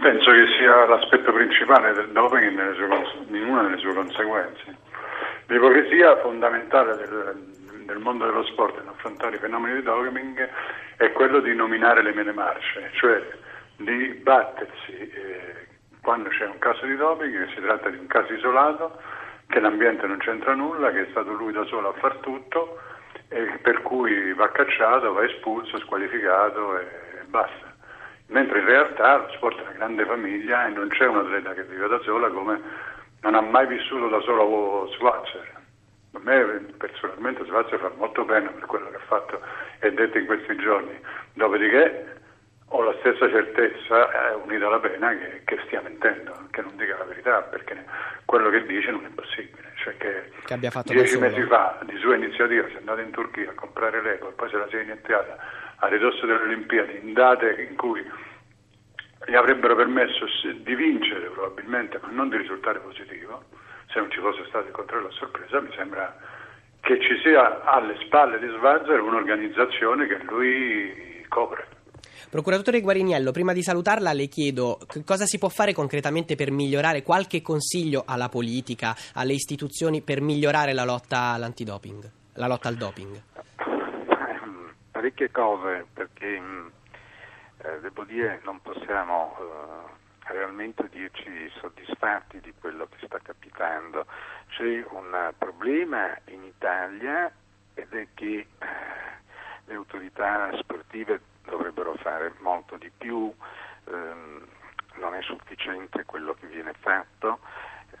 Penso 0.00 0.30
che 0.30 0.46
sia 0.58 0.86
l'aspetto 0.86 1.32
principale 1.32 1.92
del 1.92 2.10
doping 2.12 2.50
in 2.50 3.42
una 3.44 3.62
delle 3.62 3.78
sue 3.78 3.94
conseguenze. 3.94 4.76
L'ipocrisia 5.46 6.20
fondamentale 6.22 6.96
del, 6.96 7.55
nel 7.86 7.98
mondo 7.98 8.26
dello 8.26 8.44
sport 8.44 8.78
nell'affrontare 8.78 9.36
i 9.36 9.38
fenomeni 9.38 9.76
di 9.76 9.82
doping 9.82 10.48
è 10.96 11.12
quello 11.12 11.40
di 11.40 11.54
nominare 11.54 12.02
le 12.02 12.12
mele 12.12 12.32
marce, 12.32 12.90
cioè 12.94 13.24
di 13.76 14.08
battersi 14.22 14.92
eh, 14.92 15.66
quando 16.00 16.28
c'è 16.30 16.46
un 16.46 16.58
caso 16.58 16.84
di 16.86 16.96
doping, 16.96 17.46
che 17.46 17.54
si 17.54 17.60
tratta 17.60 17.88
di 17.88 17.98
un 17.98 18.06
caso 18.06 18.32
isolato, 18.32 19.00
che 19.48 19.60
l'ambiente 19.60 20.06
non 20.06 20.18
c'entra 20.18 20.54
nulla, 20.54 20.90
che 20.90 21.02
è 21.02 21.10
stato 21.10 21.32
lui 21.32 21.52
da 21.52 21.64
solo 21.64 21.90
a 21.90 21.98
far 21.98 22.16
tutto 22.18 22.78
e 23.28 23.58
per 23.62 23.82
cui 23.82 24.32
va 24.34 24.50
cacciato, 24.50 25.12
va 25.12 25.24
espulso, 25.24 25.78
squalificato 25.78 26.78
e 26.78 26.86
basta. 27.26 27.74
Mentre 28.28 28.60
in 28.60 28.66
realtà 28.66 29.18
lo 29.18 29.28
sport 29.32 29.58
è 29.58 29.62
una 29.62 29.72
grande 29.72 30.04
famiglia 30.04 30.66
e 30.66 30.70
non 30.70 30.88
c'è 30.88 31.06
un 31.06 31.18
atleta 31.18 31.54
che 31.54 31.62
vive 31.64 31.86
da 31.86 32.00
sola 32.00 32.28
come 32.30 32.60
non 33.22 33.34
ha 33.34 33.40
mai 33.40 33.66
vissuto 33.66 34.08
da 34.08 34.20
solo 34.20 34.88
Schwarzer 34.92 35.55
a 36.12 36.18
me 36.22 36.74
personalmente 36.76 37.44
Svazio 37.44 37.78
fa 37.78 37.90
molto 37.96 38.24
bene 38.24 38.48
per 38.50 38.66
quello 38.66 38.90
che 38.90 38.96
ha 38.96 39.06
fatto 39.06 39.40
e 39.80 39.92
detto 39.92 40.18
in 40.18 40.26
questi 40.26 40.56
giorni. 40.56 40.98
Dopodiché 41.34 42.14
ho 42.68 42.82
la 42.82 42.94
stessa 42.98 43.28
certezza, 43.28 44.30
eh, 44.30 44.34
unita 44.34 44.66
alla 44.66 44.80
pena, 44.80 45.10
che, 45.16 45.42
che, 45.44 45.58
stia 45.66 45.80
mentendo, 45.80 46.48
che 46.50 46.62
non 46.62 46.76
dica 46.76 46.96
la 46.98 47.04
verità, 47.04 47.42
perché 47.42 47.84
quello 48.24 48.50
che 48.50 48.66
dice 48.66 48.90
non 48.90 49.04
è 49.04 49.08
possibile. 49.10 49.72
Cioè 49.76 49.96
che, 49.98 50.30
che 50.44 50.58
dieci 50.84 51.18
mesi 51.18 51.42
fa, 51.42 51.78
di 51.84 51.96
sua 51.98 52.16
iniziativa, 52.16 52.66
si 52.68 52.74
è 52.74 52.78
andato 52.78 53.00
in 53.00 53.10
Turchia 53.10 53.50
a 53.50 53.54
comprare 53.54 54.02
l'Eco 54.02 54.30
e 54.30 54.32
poi 54.32 54.50
se 54.50 54.56
la 54.56 54.66
si 54.68 54.76
è 54.76 54.82
iniziata 54.82 55.36
a 55.76 55.86
ridosso 55.86 56.26
delle 56.26 56.42
Olimpiadi, 56.42 56.98
in 57.02 57.12
date 57.12 57.66
in 57.68 57.76
cui 57.76 58.04
gli 59.26 59.34
avrebbero 59.34 59.76
permesso 59.76 60.26
di 60.56 60.74
vincere 60.74 61.28
probabilmente, 61.28 61.98
ma 62.02 62.08
non 62.10 62.28
di 62.28 62.36
risultare 62.36 62.80
positivo, 62.80 63.44
se 63.88 63.98
non 63.98 64.10
ci 64.10 64.20
fosse 64.20 64.44
stato 64.48 64.66
il 64.66 64.72
controllo 64.72 65.08
a 65.08 65.12
sorpresa, 65.12 65.60
mi 65.60 65.72
sembra 65.76 66.14
che 66.80 67.00
ci 67.00 67.18
sia 67.22 67.64
alle 67.64 67.96
spalle 68.04 68.38
di 68.38 68.48
Schwarzer 68.56 69.00
un'organizzazione 69.00 70.06
che 70.06 70.18
lui 70.24 71.24
copre. 71.28 71.74
Procuratore 72.30 72.80
Guariniello, 72.80 73.30
prima 73.30 73.52
di 73.52 73.62
salutarla 73.62 74.12
le 74.12 74.26
chiedo 74.26 74.78
cosa 75.04 75.24
si 75.26 75.38
può 75.38 75.48
fare 75.48 75.72
concretamente 75.72 76.34
per 76.34 76.50
migliorare 76.50 77.02
qualche 77.02 77.40
consiglio 77.40 78.02
alla 78.06 78.28
politica, 78.28 78.94
alle 79.14 79.32
istituzioni 79.32 80.02
per 80.02 80.20
migliorare 80.20 80.72
la 80.72 80.84
lotta 80.84 81.32
all'antidoping, 81.32 82.10
la 82.34 82.46
lotta 82.46 82.68
al 82.68 82.74
doping? 82.74 83.22
Parecchie 84.90 85.30
cose 85.30 85.86
perché 85.92 86.40
eh, 87.58 87.80
devo 87.80 88.04
dire 88.04 88.40
non 88.44 88.60
possiamo 88.60 89.36
eh, 89.38 89.96
realmente 90.28 90.88
dirci 90.90 91.50
soddisfatti 91.60 92.40
di 92.40 92.52
quello 92.58 92.86
che 92.86 93.06
sta 93.06 93.18
capitando. 93.22 94.06
C'è 94.48 94.84
un 94.90 95.32
problema 95.38 96.16
in 96.26 96.42
Italia 96.44 97.32
ed 97.74 97.92
è 97.92 98.08
che 98.14 98.46
eh, 98.58 98.66
le 99.66 99.74
autorità 99.74 100.50
sportive 100.58 101.20
dovrebbero 101.44 101.94
fare 101.96 102.32
molto 102.40 102.76
di 102.76 102.90
più, 102.96 103.32
ehm, 103.84 104.46
non 104.96 105.14
è 105.14 105.22
sufficiente 105.22 106.04
quello 106.04 106.34
che 106.34 106.46
viene 106.46 106.72
fatto. 106.78 107.40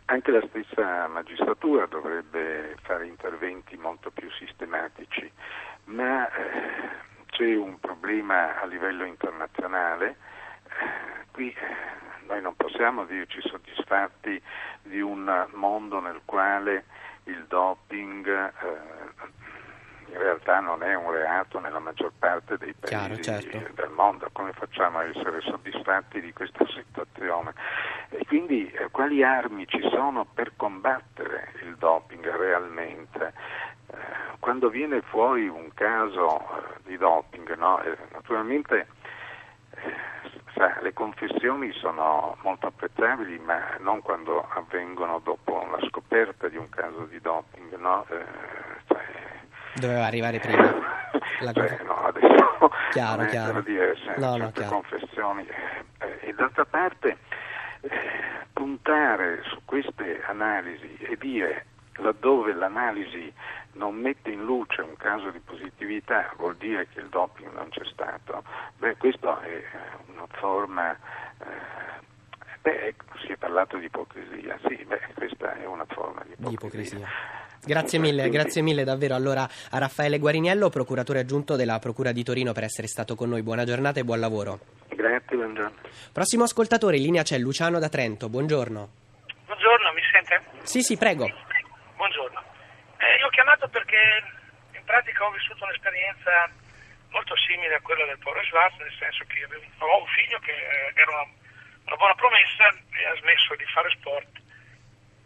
Anche 0.06 0.30
la 0.30 0.44
stessa 0.48 1.06
magistratura 1.08 1.86
dovrebbe 1.86 2.76
fare 2.82 3.06
interventi 3.06 3.76
molto 3.76 4.10
più 4.10 4.30
sistematici, 4.30 5.30
ma 5.84 6.28
eh, 6.30 7.04
c'è 7.26 7.54
un 7.54 7.78
problema 7.80 8.60
a 8.60 8.66
livello 8.66 9.04
internazionale. 9.04 10.16
Qui 11.30 11.54
noi 12.26 12.40
non 12.40 12.54
possiamo 12.56 13.04
dirci 13.04 13.40
soddisfatti 13.40 14.40
di 14.82 15.00
un 15.00 15.46
mondo 15.52 16.00
nel 16.00 16.20
quale 16.24 16.84
il 17.24 17.44
doping 17.46 18.26
eh, 18.26 19.34
in 20.08 20.18
realtà 20.18 20.60
non 20.60 20.82
è 20.82 20.94
un 20.94 21.10
reato 21.10 21.58
nella 21.58 21.78
maggior 21.78 22.12
parte 22.18 22.56
dei 22.56 22.72
paesi 22.72 23.20
Chiaro, 23.20 23.20
certo. 23.20 23.74
del 23.74 23.90
mondo, 23.90 24.28
come 24.32 24.52
facciamo 24.52 24.98
a 24.98 25.04
essere 25.04 25.40
soddisfatti 25.40 26.20
di 26.20 26.32
questa 26.32 26.64
situazione? 26.66 27.52
E 28.10 28.24
quindi 28.26 28.70
eh, 28.70 28.88
quali 28.90 29.22
armi 29.22 29.66
ci 29.66 29.80
sono 29.90 30.24
per 30.24 30.52
combattere 30.56 31.52
il 31.64 31.76
doping 31.76 32.24
realmente? 32.36 33.32
Eh, 33.88 33.96
quando 34.38 34.68
viene 34.68 35.00
fuori 35.02 35.48
un 35.48 35.70
caso 35.74 36.38
eh, 36.38 36.80
di 36.84 36.96
doping, 36.96 37.54
no? 37.56 37.82
Eh, 37.82 37.96
naturalmente 38.12 38.86
confessioni 41.00 41.70
sono 41.72 42.36
molto 42.42 42.68
apprezzabili, 42.68 43.38
ma 43.40 43.76
non 43.80 44.00
quando 44.00 44.42
avvengono 44.48 45.18
dopo 45.22 45.66
la 45.70 45.86
scoperta 45.88 46.48
di 46.48 46.56
un 46.56 46.70
caso 46.70 47.04
di 47.04 47.20
doping, 47.20 47.76
no? 47.76 48.06
Eh, 48.08 48.24
cioè, 48.86 49.04
Doveva 49.74 50.06
arrivare 50.06 50.38
prima. 50.38 50.72
La 51.40 51.52
Beh, 51.52 51.82
no, 51.84 51.96
adesso 52.06 52.70
Chiaro, 52.92 53.16
non 53.20 53.28
chiaro. 53.28 53.60
dire 53.60 53.94
se- 53.96 54.14
No, 54.18 54.30
no, 54.32 54.44
certe 54.44 54.60
chiaro. 54.60 54.74
confessioni 54.76 55.46
eh, 55.98 56.18
e 56.28 56.32
d'altra 56.32 56.64
parte 56.64 57.18
eh, 57.82 57.90
puntare 58.54 59.42
su 59.44 59.60
queste 59.66 60.22
analisi 60.24 60.96
e 61.00 61.16
dire 61.18 61.66
laddove 61.96 62.54
l'analisi 62.54 63.30
non 63.76 63.94
mette 63.94 64.30
in 64.30 64.44
luce 64.44 64.80
un 64.80 64.96
caso 64.96 65.30
di 65.30 65.40
positività 65.40 66.32
vuol 66.36 66.56
dire 66.56 66.86
che 66.92 67.00
il 67.00 67.08
doping 67.08 67.52
non 67.52 67.68
c'è 67.70 67.84
stato 67.92 68.42
beh 68.78 68.96
questa 68.96 69.40
è 69.42 69.62
una 70.12 70.26
forma 70.32 70.92
eh, 70.92 72.00
beh 72.60 72.94
si 73.24 73.32
è 73.32 73.36
parlato 73.36 73.76
di 73.76 73.86
ipocrisia 73.86 74.58
sì 74.66 74.84
beh 74.84 75.00
questa 75.14 75.56
è 75.56 75.66
una 75.66 75.86
forma 75.88 76.22
di 76.24 76.34
Di 76.36 76.52
ipocrisia, 76.52 76.98
ipocrisia. 76.98 77.44
Grazie 77.66 77.98
mille, 77.98 78.28
grazie 78.28 78.62
mille 78.62 78.84
davvero 78.84 79.14
allora 79.16 79.42
a 79.42 79.78
Raffaele 79.78 80.18
Guariniello, 80.20 80.68
procuratore 80.68 81.18
aggiunto 81.20 81.56
della 81.56 81.80
Procura 81.80 82.12
di 82.12 82.22
Torino 82.22 82.52
per 82.52 82.62
essere 82.62 82.86
stato 82.86 83.16
con 83.16 83.28
noi. 83.30 83.42
Buona 83.42 83.64
giornata 83.64 83.98
e 83.98 84.04
buon 84.04 84.20
lavoro. 84.20 84.60
grazie 84.88 85.36
buongiorno 85.36 85.74
Prossimo 86.12 86.44
ascoltatore 86.44 86.96
in 86.96 87.02
linea 87.02 87.22
c'è 87.22 87.38
Luciano 87.38 87.78
da 87.80 87.88
Trento. 87.88 88.28
Buongiorno. 88.28 88.88
Buongiorno, 89.46 89.92
mi 89.92 90.02
sente? 90.12 90.42
Sì, 90.62 90.80
sì, 90.82 90.96
prego. 90.96 91.28
Buongiorno. 91.96 92.40
Eh, 92.98 93.18
io 93.18 93.25
ho 93.25 93.25
chiamato 93.36 93.68
perché 93.68 94.24
in 94.72 94.82
pratica 94.84 95.26
ho 95.26 95.30
vissuto 95.30 95.64
un'esperienza 95.64 96.48
molto 97.10 97.36
simile 97.36 97.74
a 97.74 97.80
quella 97.82 98.06
del 98.06 98.16
povero 98.16 98.42
Schwarz, 98.46 98.78
nel 98.78 98.96
senso 98.98 99.24
che 99.26 99.44
avevo 99.44 99.60
un 99.60 100.06
figlio 100.08 100.38
che 100.38 100.56
eh, 100.56 100.92
era 100.94 101.10
una, 101.10 101.28
una 101.84 101.96
buona 101.96 102.14
promessa 102.14 102.72
e 102.96 103.04
ha 103.04 103.14
smesso 103.20 103.54
di 103.56 103.64
fare 103.66 103.90
sport, 103.90 104.40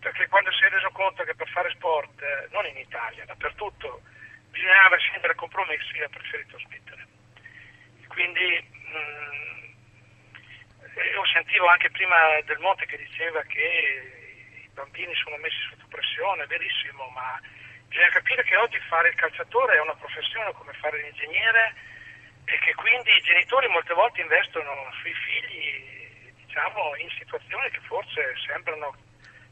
perché 0.01 0.27
quando 0.27 0.51
si 0.51 0.65
è 0.65 0.69
reso 0.71 0.91
conto 0.91 1.23
che 1.23 1.37
per 1.37 1.49
fare 1.51 1.71
sport, 1.71 2.21
eh, 2.21 2.49
non 2.51 2.67
in 2.67 2.79
Italia, 2.79 3.25
dappertutto, 3.27 4.03
bisognava 4.51 4.97
scendere 4.99 5.37
compromessi, 5.37 6.03
ha 6.03 6.09
preferito 6.09 6.59
smettere. 6.59 7.07
Quindi 8.09 8.59
mh, 8.91 9.71
eh, 10.99 11.11
io 11.15 11.25
sentivo 11.27 11.69
anche 11.69 11.93
prima 11.93 12.41
Del 12.45 12.59
Monte 12.59 12.87
che 12.87 12.97
diceva 12.97 13.41
che 13.43 14.65
i 14.65 14.69
bambini 14.75 15.15
sono 15.15 15.37
messi 15.37 15.63
sotto 15.71 15.87
pressione, 15.89 16.47
verissimo, 16.47 17.07
ma 17.15 17.39
bisogna 17.91 18.09
capire 18.15 18.43
che 18.45 18.57
oggi 18.57 18.79
fare 18.89 19.09
il 19.11 19.17
calciatore 19.17 19.75
è 19.75 19.81
una 19.81 19.99
professione 19.99 20.53
come 20.55 20.73
fare 20.79 21.03
l'ingegnere 21.03 21.75
e 22.47 22.57
che 22.63 22.75
quindi 22.75 23.11
i 23.11 23.21
genitori 23.21 23.67
molte 23.67 23.95
volte 23.95 24.23
investono 24.23 24.71
sui 25.03 25.13
figli 25.13 26.33
diciamo, 26.47 26.95
in 26.97 27.11
situazioni 27.19 27.69
che 27.71 27.81
forse 27.83 28.35
sembrano 28.47 28.95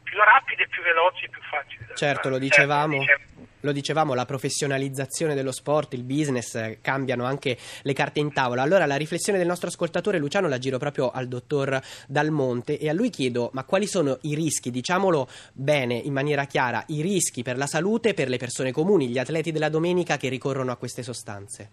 più 0.04 0.18
rapide, 0.18 0.66
più 0.68 0.82
veloci, 0.82 1.28
più 1.28 1.42
facili. 1.42 1.84
da 1.86 1.94
Certo, 1.94 2.22
fare. 2.22 2.34
lo 2.34 2.38
dicevamo. 2.38 3.04
Certo, 3.04 3.37
Lo 3.60 3.72
dicevamo, 3.72 4.14
la 4.14 4.24
professionalizzazione 4.24 5.34
dello 5.34 5.50
sport, 5.50 5.94
il 5.94 6.04
business, 6.04 6.54
eh, 6.54 6.78
cambiano 6.80 7.24
anche 7.24 7.56
le 7.82 7.92
carte 7.92 8.20
in 8.20 8.32
tavola. 8.32 8.62
Allora 8.62 8.86
la 8.86 8.96
riflessione 8.96 9.38
del 9.38 9.48
nostro 9.48 9.68
ascoltatore 9.68 10.18
Luciano 10.18 10.46
la 10.46 10.58
giro 10.58 10.78
proprio 10.78 11.10
al 11.10 11.26
dottor 11.26 11.80
Dalmonte 12.06 12.78
e 12.78 12.88
a 12.88 12.92
lui 12.92 13.10
chiedo 13.10 13.50
ma 13.52 13.64
quali 13.64 13.86
sono 13.86 14.18
i 14.22 14.34
rischi, 14.34 14.70
diciamolo 14.70 15.26
bene, 15.52 15.94
in 15.94 16.12
maniera 16.12 16.44
chiara, 16.44 16.84
i 16.88 17.02
rischi 17.02 17.42
per 17.42 17.56
la 17.56 17.66
salute 17.66 18.14
per 18.14 18.28
le 18.28 18.36
persone 18.36 18.70
comuni, 18.70 19.08
gli 19.08 19.18
atleti 19.18 19.50
della 19.50 19.68
domenica 19.68 20.16
che 20.16 20.28
ricorrono 20.28 20.70
a 20.70 20.76
queste 20.76 21.02
sostanze? 21.02 21.70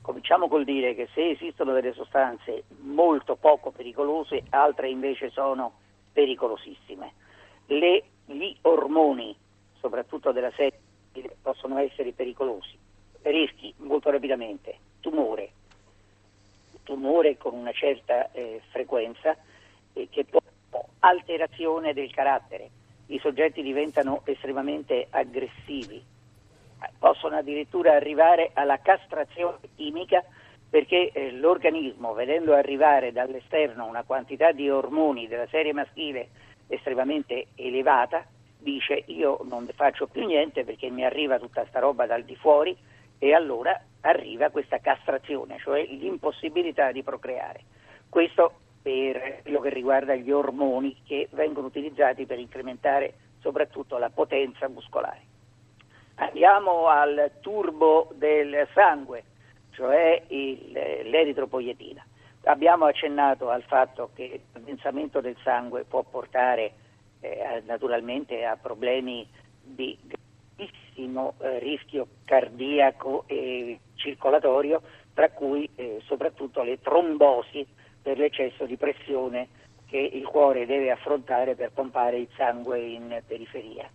Cominciamo 0.00 0.48
col 0.48 0.64
dire 0.64 0.94
che 0.94 1.08
se 1.12 1.30
esistono 1.30 1.72
delle 1.72 1.92
sostanze 1.92 2.64
molto 2.82 3.36
poco 3.36 3.70
pericolose, 3.70 4.42
altre 4.50 4.88
invece 4.88 5.30
sono 5.30 5.72
pericolosissime. 6.12 7.12
Le- 7.66 8.04
gli 8.26 8.56
ormoni, 8.62 9.36
soprattutto 9.78 10.32
della 10.32 10.50
serie, 10.56 10.78
possono 11.42 11.78
essere 11.78 12.12
pericolosi. 12.12 12.78
Rischi 13.22 13.72
molto 13.78 14.10
rapidamente 14.10 14.78
tumore, 15.00 15.50
tumore 16.82 17.36
con 17.36 17.54
una 17.54 17.72
certa 17.72 18.30
eh, 18.32 18.62
frequenza 18.70 19.36
eh, 19.92 20.08
che 20.10 20.24
può 20.24 20.40
alterazione 21.00 21.92
del 21.92 22.10
carattere. 22.10 22.70
I 23.06 23.18
soggetti 23.18 23.62
diventano 23.62 24.22
estremamente 24.24 25.08
aggressivi, 25.10 26.02
possono 26.98 27.36
addirittura 27.36 27.94
arrivare 27.94 28.50
alla 28.54 28.78
castrazione 28.78 29.58
chimica 29.74 30.24
perché 30.68 31.10
eh, 31.10 31.32
l'organismo, 31.32 32.12
vedendo 32.12 32.54
arrivare 32.54 33.10
dall'esterno 33.10 33.86
una 33.86 34.04
quantità 34.04 34.52
di 34.52 34.70
ormoni 34.70 35.26
della 35.26 35.48
serie 35.48 35.72
maschile 35.72 36.28
estremamente 36.68 37.48
elevata, 37.56 38.24
dice 38.60 39.02
io 39.06 39.40
non 39.44 39.68
faccio 39.74 40.06
più 40.06 40.24
niente 40.24 40.64
perché 40.64 40.90
mi 40.90 41.04
arriva 41.04 41.38
tutta 41.38 41.66
sta 41.66 41.80
roba 41.80 42.06
dal 42.06 42.22
di 42.22 42.36
fuori 42.36 42.76
e 43.18 43.34
allora 43.34 43.78
arriva 44.00 44.50
questa 44.50 44.78
castrazione, 44.78 45.58
cioè 45.58 45.84
l'impossibilità 45.84 46.90
di 46.92 47.02
procreare. 47.02 47.60
Questo 48.08 48.54
per 48.82 49.42
quello 49.42 49.60
che 49.60 49.68
riguarda 49.68 50.14
gli 50.14 50.30
ormoni 50.30 50.96
che 51.06 51.28
vengono 51.32 51.66
utilizzati 51.66 52.24
per 52.24 52.38
incrementare 52.38 53.14
soprattutto 53.40 53.98
la 53.98 54.10
potenza 54.10 54.68
muscolare. 54.68 55.28
Andiamo 56.16 56.86
al 56.86 57.30
turbo 57.40 58.10
del 58.14 58.66
sangue, 58.74 59.24
cioè 59.72 60.22
il- 60.28 60.72
l'eritropoietina. 60.72 62.04
Abbiamo 62.44 62.86
accennato 62.86 63.50
al 63.50 63.62
fatto 63.62 64.10
che 64.14 64.24
il 64.24 64.40
condensamento 64.52 65.20
del 65.20 65.36
sangue 65.42 65.84
può 65.84 66.02
portare 66.02 66.72
eh, 67.20 67.62
naturalmente 67.66 68.44
a 68.44 68.56
problemi 68.56 69.26
di 69.62 69.96
grandissimo 70.00 71.34
eh, 71.40 71.58
rischio 71.58 72.06
cardiaco 72.24 73.24
e 73.26 73.78
circolatorio, 73.94 74.82
tra 75.14 75.30
cui 75.30 75.68
eh, 75.74 76.00
soprattutto 76.04 76.62
le 76.62 76.80
trombosi 76.80 77.66
per 78.02 78.18
l'eccesso 78.18 78.64
di 78.64 78.76
pressione 78.76 79.48
che 79.86 79.98
il 79.98 80.24
cuore 80.24 80.66
deve 80.66 80.90
affrontare 80.90 81.54
per 81.54 81.72
pompare 81.72 82.18
il 82.18 82.28
sangue 82.36 82.80
in 82.80 83.20
periferia. 83.26 83.88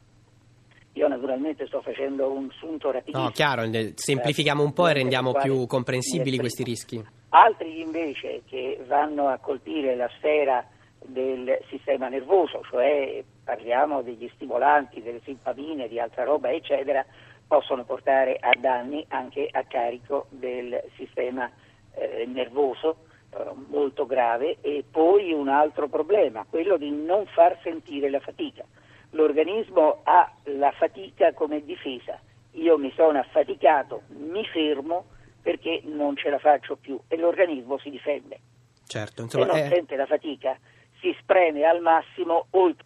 Io 0.94 1.08
naturalmente 1.08 1.68
sto 1.68 1.82
facendo 1.82 2.32
un 2.32 2.50
sunto 2.52 2.92
rapidissimo. 2.92 3.26
No, 3.26 3.32
chiaro, 3.32 3.64
eh, 3.64 3.94
semplifichiamo 3.96 4.64
un 4.64 4.74
po' 4.74 4.88
e 4.88 4.94
rendiamo 4.94 5.34
più 5.34 5.66
comprensibili 5.68 6.38
questi 6.38 6.64
rischi. 6.64 7.04
Altri 7.30 7.82
invece 7.82 8.44
che 8.46 8.82
vanno 8.88 9.28
a 9.28 9.38
colpire 9.38 9.96
la 9.96 10.10
sfera 10.18 10.66
del 11.08 11.60
sistema 11.70 12.08
nervoso, 12.10 12.62
cioè 12.70 13.24
parliamo 13.44 14.02
degli 14.02 14.30
stimolanti, 14.36 15.02
delle 15.02 15.22
simpamine, 15.24 15.88
di 15.88 16.00
altra 16.00 16.24
roba, 16.24 16.52
eccetera, 16.52 17.06
possono 17.48 17.84
portare 17.84 18.38
a 18.40 18.52
danni 18.60 19.06
anche 19.10 19.48
a 19.52 19.64
carico 19.64 20.26
del 20.30 20.82
sistema 20.96 21.50
eh, 21.94 22.26
nervoso 22.26 23.06
eh, 23.30 23.44
molto 23.68 24.06
grave 24.06 24.58
e 24.62 24.84
poi 24.90 25.32
un 25.32 25.48
altro 25.48 25.88
problema, 25.88 26.46
quello 26.50 26.78
di 26.78 26.90
non 26.90 27.26
far 27.28 27.60
sentire 27.62 28.10
la 28.10 28.20
fatica. 28.20 28.64
L'organismo 29.12 30.02
ha 30.04 30.30
la 30.44 30.72
fatica 30.72 31.34
come 31.34 31.64
difesa. 31.64 32.20
Io 32.52 32.78
mi 32.78 32.92
sono 32.96 33.20
affaticato, 33.20 34.04
mi 34.08 34.46
fermo 34.46 35.06
perché 35.42 35.82
non 35.84 36.16
ce 36.16 36.30
la 36.30 36.40
faccio 36.40 36.76
più 36.76 37.00
e 37.08 37.18
l'organismo 37.18 37.78
si 37.78 37.90
difende. 37.90 38.40
Certo, 38.88 39.22
insomma, 39.22 39.46
Se 39.46 39.52
non 39.52 39.60
è... 39.60 39.68
sente 39.70 39.96
la 39.96 40.06
fatica, 40.06 40.58
si 41.06 41.16
spreme 41.20 41.64
al 41.64 41.82
massimo 41.82 42.48
oltre 42.52 42.84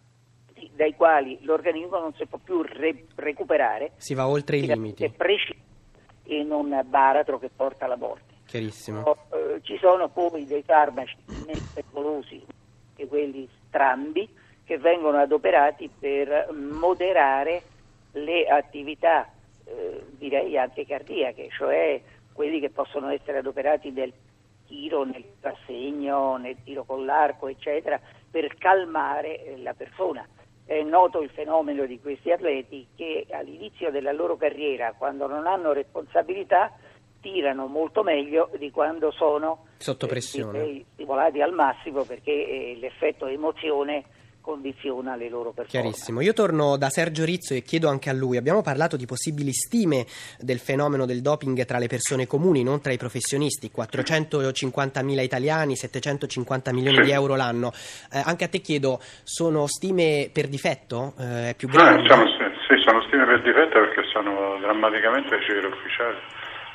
dai 0.72 0.94
quali 0.94 1.38
l'organismo 1.42 1.98
non 1.98 2.12
si 2.14 2.26
può 2.26 2.38
più 2.38 2.60
re- 2.60 3.06
recuperare. 3.14 3.92
Si 3.96 4.12
va 4.12 4.28
oltre 4.28 4.58
i 4.58 4.66
limiti. 4.66 5.10
In 6.24 6.50
un 6.52 6.82
baratro 6.84 7.38
che 7.38 7.48
porta 7.48 7.86
alla 7.86 7.96
morte. 7.96 8.34
Chiarissimo. 8.44 9.00
Oh, 9.00 9.16
eh, 9.32 9.60
ci 9.62 9.78
sono 9.78 10.08
poi 10.08 10.44
dei 10.44 10.62
farmaci 10.62 11.16
pericolosi 11.72 12.44
che 12.94 13.06
quelli 13.06 13.48
strambi 13.66 14.28
che 14.64 14.76
vengono 14.78 15.18
adoperati 15.18 15.90
per 15.98 16.52
moderare 16.52 17.62
le 18.12 18.46
attività, 18.46 19.28
eh, 19.64 20.04
direi 20.10 20.58
anche 20.58 20.84
cardiache, 20.84 21.48
cioè 21.50 22.00
quelli 22.32 22.60
che 22.60 22.70
possono 22.70 23.08
essere 23.08 23.38
adoperati 23.38 23.90
nel 23.90 24.12
tiro, 24.70 25.04
nel 25.04 25.24
assegno, 25.40 26.36
nel 26.36 26.56
tiro 26.62 26.84
con 26.84 27.04
l'arco, 27.04 27.48
eccetera, 27.48 28.00
per 28.30 28.54
calmare 28.56 29.44
eh, 29.44 29.58
la 29.58 29.74
persona. 29.74 30.26
È 30.64 30.80
noto 30.82 31.20
il 31.20 31.30
fenomeno 31.30 31.84
di 31.84 32.00
questi 32.00 32.30
atleti 32.30 32.86
che 32.94 33.26
all'inizio 33.32 33.90
della 33.90 34.12
loro 34.12 34.36
carriera, 34.36 34.94
quando 34.96 35.26
non 35.26 35.48
hanno 35.48 35.72
responsabilità, 35.72 36.72
tirano 37.20 37.66
molto 37.66 38.04
meglio 38.04 38.48
di 38.56 38.70
quando 38.70 39.10
sono 39.10 39.66
sotto 39.76 40.06
pressione, 40.06 40.62
eh, 40.62 40.84
stimolati 40.92 41.42
al 41.42 41.52
massimo 41.52 42.04
perché 42.04 42.30
eh, 42.30 42.76
l'effetto 42.80 43.26
emozione 43.26 44.04
condiziona 44.40 45.16
le 45.16 45.28
loro 45.28 45.52
performance. 45.52 45.70
Chiarissimo. 45.70 46.20
Io 46.20 46.32
torno 46.32 46.76
da 46.76 46.88
Sergio 46.88 47.24
Rizzo 47.24 47.54
e 47.54 47.62
chiedo 47.62 47.88
anche 47.88 48.10
a 48.10 48.12
lui. 48.12 48.36
Abbiamo 48.36 48.62
parlato 48.62 48.96
di 48.96 49.06
possibili 49.06 49.52
stime 49.52 50.06
del 50.38 50.58
fenomeno 50.58 51.06
del 51.06 51.20
doping 51.20 51.64
tra 51.64 51.78
le 51.78 51.86
persone 51.86 52.26
comuni, 52.26 52.62
non 52.62 52.80
tra 52.80 52.92
i 52.92 52.96
professionisti. 52.96 53.70
450.000 53.74 55.22
italiani, 55.22 55.76
750 55.76 56.72
milioni 56.72 56.96
sì. 56.96 57.02
di 57.02 57.10
euro 57.10 57.36
l'anno. 57.36 57.72
Eh, 58.12 58.22
anche 58.24 58.44
a 58.44 58.48
te 58.48 58.60
chiedo, 58.60 58.98
sono 59.22 59.66
stime 59.66 60.30
per 60.32 60.48
difetto? 60.48 61.14
Eh, 61.18 61.50
è 61.50 61.54
più 61.54 61.68
grande? 61.68 62.02
Eh, 62.02 62.08
sono, 62.08 62.24
sì, 62.26 62.82
sono 62.84 63.02
stime 63.06 63.24
per 63.26 63.42
difetto 63.42 63.78
perché 63.80 64.02
sono 64.12 64.58
drammaticamente 64.60 65.40
cifre 65.42 65.66
ufficiali. 65.66 66.16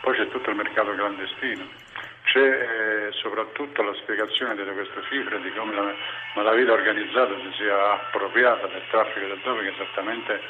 Poi 0.02 0.16
c'è 0.16 0.28
tutto 0.30 0.50
il 0.50 0.56
mercato 0.56 0.94
clandestino 0.94 1.85
c'è 2.36 3.08
eh, 3.08 3.12
soprattutto 3.14 3.82
la 3.82 3.94
spiegazione 3.94 4.56
di 4.56 4.70
queste 4.74 5.02
cifre, 5.08 5.40
di 5.40 5.54
come 5.54 5.74
la 5.74 5.96
malavita 6.36 6.74
organizzata 6.74 7.34
si 7.40 7.50
sia 7.56 7.94
appropriata 7.94 8.68
del 8.68 8.84
traffico 8.90 9.26
del 9.26 9.40
doping 9.42 9.72
esattamente 9.72 10.42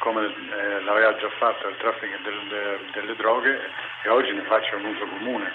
come 0.00 0.26
eh, 0.26 0.80
l'aveva 0.82 1.14
già 1.14 1.30
fatto 1.38 1.68
del 1.68 1.76
traffico 1.76 2.16
del, 2.24 2.40
de, 2.48 2.78
delle 2.92 3.14
droghe 3.14 3.56
e 4.02 4.08
oggi 4.08 4.32
ne 4.32 4.42
faccia 4.42 4.74
un 4.74 4.86
uso 4.86 5.06
comune, 5.06 5.52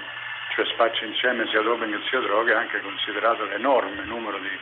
cioè 0.55 0.65
spaccia 0.67 1.03
insieme 1.03 1.47
sia 1.49 1.59
doping 1.59 2.01
sia 2.07 2.21
droghe 2.21 2.53
anche 2.53 2.79
considerato 2.79 3.43
l'enorme 3.43 4.05
numero 4.05 4.37
di 4.37 4.57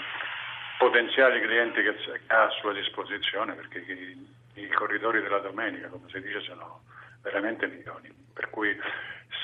potenziali 0.79 1.39
clienti 1.39 1.83
che 1.83 1.95
ha 2.27 2.45
a 2.45 2.49
sua 2.61 2.73
disposizione 2.73 3.53
perché 3.53 3.77
i, 3.77 4.27
i 4.55 4.67
corridori 4.69 5.21
della 5.21 5.37
domenica, 5.37 5.87
come 5.87 6.09
si 6.09 6.19
dice, 6.19 6.41
sono 6.41 6.81
veramente 7.21 7.67
milioni. 7.67 8.09
Per 8.33 8.49
cui 8.49 8.75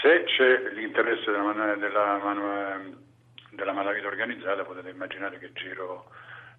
se 0.02 0.24
c'è 0.26 0.74
l'interesse 0.74 1.32
della, 1.32 1.76
della, 1.76 2.82
della 3.52 3.74
malavita 3.74 4.08
organizzata 4.08 4.64
potete 4.64 4.90
immaginare 4.90 5.40
che 5.40 5.52
giro 5.54 6.10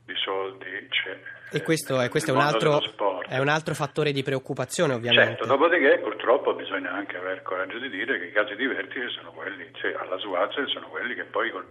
di 0.09 0.14
soldi 0.16 0.89
c'è. 0.89 1.20
E 1.53 1.62
questo, 1.62 2.01
è, 2.01 2.09
questo 2.09 2.31
è, 2.31 2.35
un 2.35 2.41
altro, 2.41 2.81
è, 3.29 3.39
un 3.39 3.49
altro, 3.49 3.74
fattore 3.74 4.12
di 4.12 4.22
preoccupazione 4.22 4.95
ovviamente. 4.95 5.37
Certo, 5.37 5.47
dopodiché 5.47 5.99
purtroppo 5.99 6.55
bisogna 6.55 6.93
anche 6.93 7.18
avere 7.18 7.43
coraggio 7.43 7.79
di 7.79 7.91
dire 7.91 8.18
che 8.18 8.26
i 8.26 8.33
casi 8.33 8.57
di 8.57 8.66
vertice 8.66 9.11
sono 9.11 9.33
quelli, 9.33 9.68
cioè 9.74 9.95
alla 9.99 10.16
Suazza 10.18 10.64
sono 10.66 10.89
quelli 10.89 11.14
che 11.14 11.24
poi 11.24 11.51
col, 11.51 11.66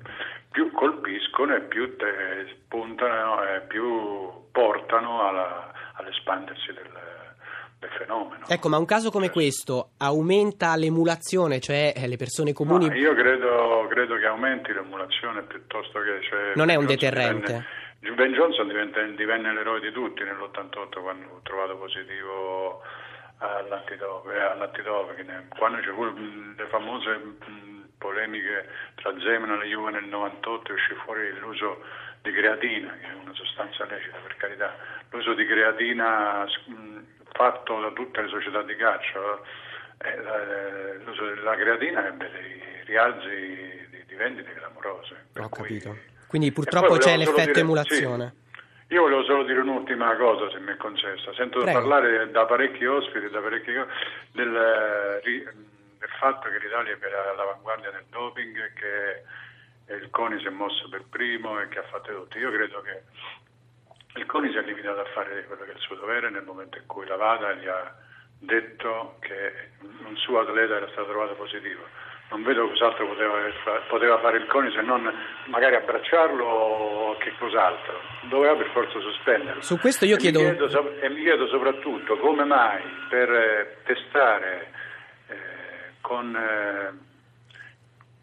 più 0.51 0.71
colpiscono 0.71 1.55
e 1.55 1.61
più 1.61 1.95
te, 1.95 2.47
spuntano 2.53 3.43
e 3.43 3.61
più 3.61 4.49
portano 4.51 5.27
alla, 5.27 5.71
all'espandersi 5.93 6.73
del, 6.73 6.91
del 7.79 7.89
fenomeno. 7.97 8.45
Ecco, 8.47 8.69
ma 8.69 8.77
un 8.77 8.85
caso 8.85 9.11
come 9.11 9.29
questo 9.29 9.91
aumenta 9.97 10.75
l'emulazione, 10.75 11.59
cioè 11.59 11.93
eh, 11.95 12.07
le 12.07 12.17
persone 12.17 12.53
comuni... 12.53 12.87
No, 12.87 12.95
io 12.95 13.13
credo, 13.13 13.85
credo, 13.89 14.17
che 14.17 14.25
aumenti 14.25 14.73
l'emulazione 14.73 15.43
piuttosto 15.43 15.99
che... 16.01 16.21
Cioè, 16.21 16.53
non 16.55 16.69
è 16.69 16.75
un 16.75 16.85
deterrente. 16.85 17.65
Divenne, 17.99 18.15
ben 18.15 18.33
Johnson 18.33 18.67
divenne, 18.67 19.15
divenne 19.15 19.53
l'eroe 19.53 19.79
di 19.79 19.91
tutti 19.91 20.23
nell'88 20.23 21.01
quando 21.01 21.27
ho 21.27 21.39
trovato 21.43 21.77
positivo 21.77 22.81
all'antidoping, 23.39 25.47
quando 25.57 25.81
ci 25.81 25.89
furono 25.89 26.53
le 26.57 26.67
famose 26.69 27.19
polemiche 27.97 28.67
tra 28.95 29.13
Zeman 29.19 29.61
e 29.61 29.67
Juve 29.67 29.91
nel 29.91 30.05
98 30.05 30.73
uscì 30.73 30.93
fuori 31.03 31.37
l'uso 31.39 31.83
di 32.21 32.31
creatina, 32.31 32.95
che 32.99 33.07
è 33.07 33.13
una 33.13 33.33
sostanza 33.33 33.85
lecita 33.85 34.17
per 34.17 34.35
carità, 34.37 34.75
l'uso 35.09 35.33
di 35.33 35.45
creatina 35.45 36.45
fatto 37.31 37.79
da 37.79 37.91
tutte 37.91 38.21
le 38.21 38.27
società 38.29 38.61
di 38.63 38.75
calcio, 38.75 39.43
eh, 39.99 40.97
l'uso 41.03 41.25
della 41.25 41.55
creatina 41.55 42.07
ebbe 42.07 42.29
dei 42.31 42.61
rialzi 42.85 43.87
di, 43.89 44.05
di 44.05 44.15
vendite 44.15 44.53
clamorose. 44.53 45.27
Ho 45.39 45.49
capito. 45.49 45.97
Quindi 46.27 46.51
purtroppo 46.51 46.97
c'è 46.97 47.15
l'effetto 47.17 47.45
dire, 47.45 47.59
emulazione. 47.61 48.33
Sì, 48.87 48.93
io 48.93 49.01
volevo 49.01 49.23
solo 49.23 49.43
dire 49.43 49.59
un'ultima 49.59 50.15
cosa, 50.15 50.49
se 50.49 50.59
mi 50.59 50.71
è 50.71 50.77
concessa. 50.77 51.33
Sento 51.33 51.59
Prego. 51.59 51.79
parlare 51.79 52.29
da 52.31 52.45
parecchi 52.45 52.85
ospiti 52.85 53.29
da 53.29 53.39
parecchi, 53.39 53.71
del, 54.31 55.21
del 55.23 56.09
fatto 56.19 56.49
che 56.49 56.59
l'Italia 56.59 56.97
è 56.99 57.31
all'avanguardia 57.31 57.91
del 57.91 58.05
doping, 58.09 58.73
che 58.73 59.23
il 59.93 60.09
CONI 60.09 60.39
si 60.39 60.47
è 60.47 60.49
mosso 60.49 60.87
per 60.89 61.03
primo 61.09 61.59
e 61.59 61.67
che 61.69 61.79
ha 61.79 61.83
fatto 61.83 62.13
tutto. 62.13 62.37
Io 62.37 62.51
credo 62.51 62.81
che 62.81 63.03
il 64.17 64.25
CONI 64.25 64.51
si 64.51 64.57
è 64.57 64.61
limitato 64.63 64.99
a 64.99 65.05
fare 65.13 65.45
quello 65.45 65.63
che 65.63 65.71
è 65.71 65.75
il 65.75 65.79
suo 65.79 65.95
dovere 65.95 66.29
nel 66.29 66.43
momento 66.43 66.77
in 66.77 66.85
cui 66.85 67.05
la 67.05 67.15
VADA 67.15 67.53
gli 67.53 67.67
ha 67.67 67.95
detto 68.39 69.17
che 69.19 69.69
un 70.05 70.15
suo 70.17 70.39
atleta 70.39 70.75
era 70.75 70.87
stato 70.89 71.09
trovato 71.09 71.35
positivo. 71.35 71.83
Non 72.29 72.43
vedo 72.43 72.67
cos'altro 72.67 73.07
poteva, 73.07 73.37
poteva 73.87 74.19
fare 74.19 74.37
il 74.37 74.47
CONI 74.47 74.71
se 74.71 74.81
non 74.81 75.09
magari 75.45 75.75
abbracciarlo 75.75 76.43
o 76.43 77.17
che 77.17 77.33
cos'altro. 77.39 78.01
Doveva 78.23 78.55
per 78.55 78.69
forza 78.71 78.99
sospenderlo. 78.99 79.61
Su 79.61 79.77
questo 79.79 80.05
io 80.05 80.15
e 80.15 80.17
chiedo... 80.17 80.39
Mi 80.41 80.55
chiedo... 80.57 80.99
E 80.99 81.09
mi 81.09 81.21
chiedo 81.21 81.47
soprattutto 81.47 82.17
come 82.17 82.43
mai 82.43 82.81
per 83.07 83.31
eh, 83.31 83.77
testare 83.85 84.71
eh, 85.27 85.35
con 86.01 86.35
eh, 86.35 86.91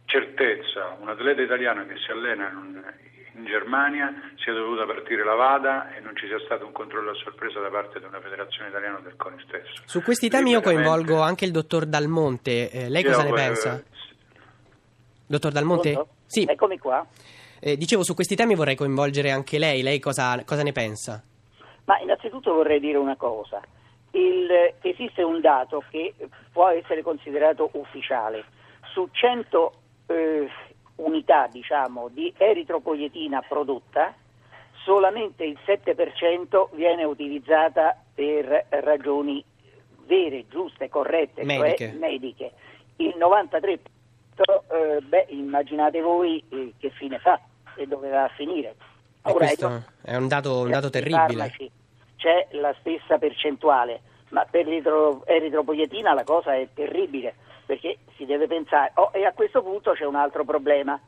certezza 0.04 0.96
un 1.00 1.08
atleta 1.08 1.40
italiano 1.40 1.86
che 1.86 1.96
si 1.96 2.10
allena 2.10 2.48
in 2.48 2.56
un, 2.56 2.84
in 3.34 3.44
Germania 3.44 4.12
sia 4.36 4.52
dovuta 4.52 4.84
partire 4.84 5.24
la 5.24 5.34
VADA 5.34 5.94
e 5.94 6.00
non 6.00 6.16
ci 6.16 6.26
sia 6.26 6.38
stato 6.44 6.66
un 6.66 6.72
controllo 6.72 7.10
a 7.10 7.14
sorpresa 7.14 7.60
da 7.60 7.68
parte 7.68 7.98
di 7.98 8.04
una 8.04 8.20
federazione 8.20 8.68
italiana 8.68 9.00
del 9.00 9.16
CONI 9.16 9.42
stesso. 9.46 9.82
Su 9.86 10.02
questi 10.02 10.28
temi 10.28 10.50
io 10.50 10.60
coinvolgo 10.60 11.20
anche 11.20 11.44
il 11.44 11.50
dottor 11.50 11.86
Dalmonte, 11.86 12.70
eh, 12.70 12.88
lei 12.88 13.02
cosa 13.02 13.22
ne 13.24 13.32
pensa? 13.32 13.76
Eh, 13.76 13.82
dottor 15.26 15.52
Dalmonte? 15.52 15.92
Pronto? 15.92 16.12
Sì. 16.26 16.44
Eccomi 16.48 16.78
qua. 16.78 17.06
Eh, 17.60 17.76
dicevo, 17.76 18.04
su 18.04 18.14
questi 18.14 18.36
temi 18.36 18.54
vorrei 18.54 18.76
coinvolgere 18.76 19.30
anche 19.30 19.58
lei, 19.58 19.82
lei 19.82 19.98
cosa, 19.98 20.42
cosa 20.44 20.62
ne 20.62 20.72
pensa? 20.72 21.22
Ma 21.86 21.98
innanzitutto 21.98 22.52
vorrei 22.52 22.78
dire 22.78 22.98
una 22.98 23.16
cosa. 23.16 23.60
Il, 24.12 24.48
esiste 24.80 25.22
un 25.22 25.40
dato 25.40 25.82
che 25.90 26.14
può 26.52 26.68
essere 26.68 27.02
considerato 27.02 27.68
ufficiale. 27.72 28.44
Su 28.92 29.08
100 29.10 29.72
eh, 30.06 30.48
unità 30.96 31.48
diciamo, 31.50 32.08
di 32.08 32.32
eritropoietina 32.36 33.42
prodotta, 33.48 34.14
solamente 34.84 35.44
il 35.44 35.58
7% 35.64 36.68
viene 36.72 37.04
utilizzata 37.04 37.96
per 38.14 38.66
ragioni 38.68 39.44
vere, 40.06 40.46
giuste, 40.48 40.88
corrette, 40.88 41.44
mediche. 41.44 41.88
cioè 41.88 41.98
mediche. 41.98 42.52
Il 42.96 43.14
93% 43.18 43.78
eh, 44.36 45.00
beh, 45.00 45.26
immaginate 45.30 46.00
voi 46.00 46.42
eh, 46.48 46.74
che 46.78 46.90
fine 46.90 47.18
fa 47.18 47.40
e 47.76 47.86
dove 47.86 48.08
va 48.08 48.24
a 48.24 48.28
finire. 48.28 48.74
Ora, 49.22 49.34
questo 49.34 49.84
è 50.02 50.14
un 50.16 50.28
dato, 50.28 50.60
un 50.60 50.70
dato 50.70 50.90
terribile. 50.90 51.26
Farmaci, 51.26 51.70
c'è 52.16 52.48
la 52.52 52.74
stessa 52.80 53.18
percentuale, 53.18 54.00
ma 54.34 54.44
per 54.50 54.66
l'eritropoietina 54.66 56.12
la 56.12 56.24
cosa 56.24 56.56
è 56.56 56.68
terribile 56.74 57.34
perché 57.64 57.98
si 58.16 58.26
deve 58.26 58.48
pensare, 58.48 58.90
oh, 58.96 59.10
e 59.14 59.24
a 59.24 59.32
questo 59.32 59.62
punto 59.62 59.92
c'è 59.92 60.04
un 60.04 60.16
altro 60.16 60.44
problema, 60.44 61.00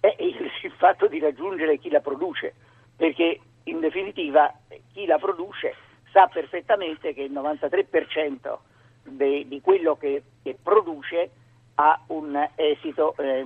è 0.00 0.16
il, 0.18 0.34
il 0.64 0.72
fatto 0.72 1.06
di 1.06 1.20
raggiungere 1.20 1.78
chi 1.78 1.90
la 1.90 2.00
produce, 2.00 2.54
perché 2.96 3.38
in 3.64 3.78
definitiva 3.78 4.52
chi 4.92 5.04
la 5.04 5.18
produce 5.18 5.74
sa 6.10 6.26
perfettamente 6.32 7.14
che 7.14 7.22
il 7.22 7.32
93% 7.32 8.58
de, 9.04 9.46
di 9.46 9.60
quello 9.60 9.94
che, 9.96 10.22
che 10.42 10.56
produce 10.60 11.30
ha 11.74 12.02
un 12.08 12.48
esito, 12.54 13.14
eh, 13.18 13.44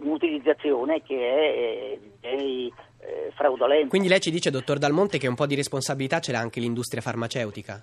un'utilizzazione 0.00 1.02
che 1.02 1.16
è 1.16 1.98
eh, 2.20 2.72
eh, 2.98 3.32
fraudolenta. 3.34 3.88
Quindi 3.88 4.08
lei 4.08 4.20
ci 4.20 4.30
dice, 4.30 4.50
dottor 4.50 4.78
Dalmonte, 4.78 5.18
che 5.18 5.28
un 5.28 5.34
po' 5.34 5.46
di 5.46 5.54
responsabilità 5.54 6.20
ce 6.20 6.32
l'ha 6.32 6.40
anche 6.40 6.60
l'industria 6.60 7.00
farmaceutica? 7.00 7.82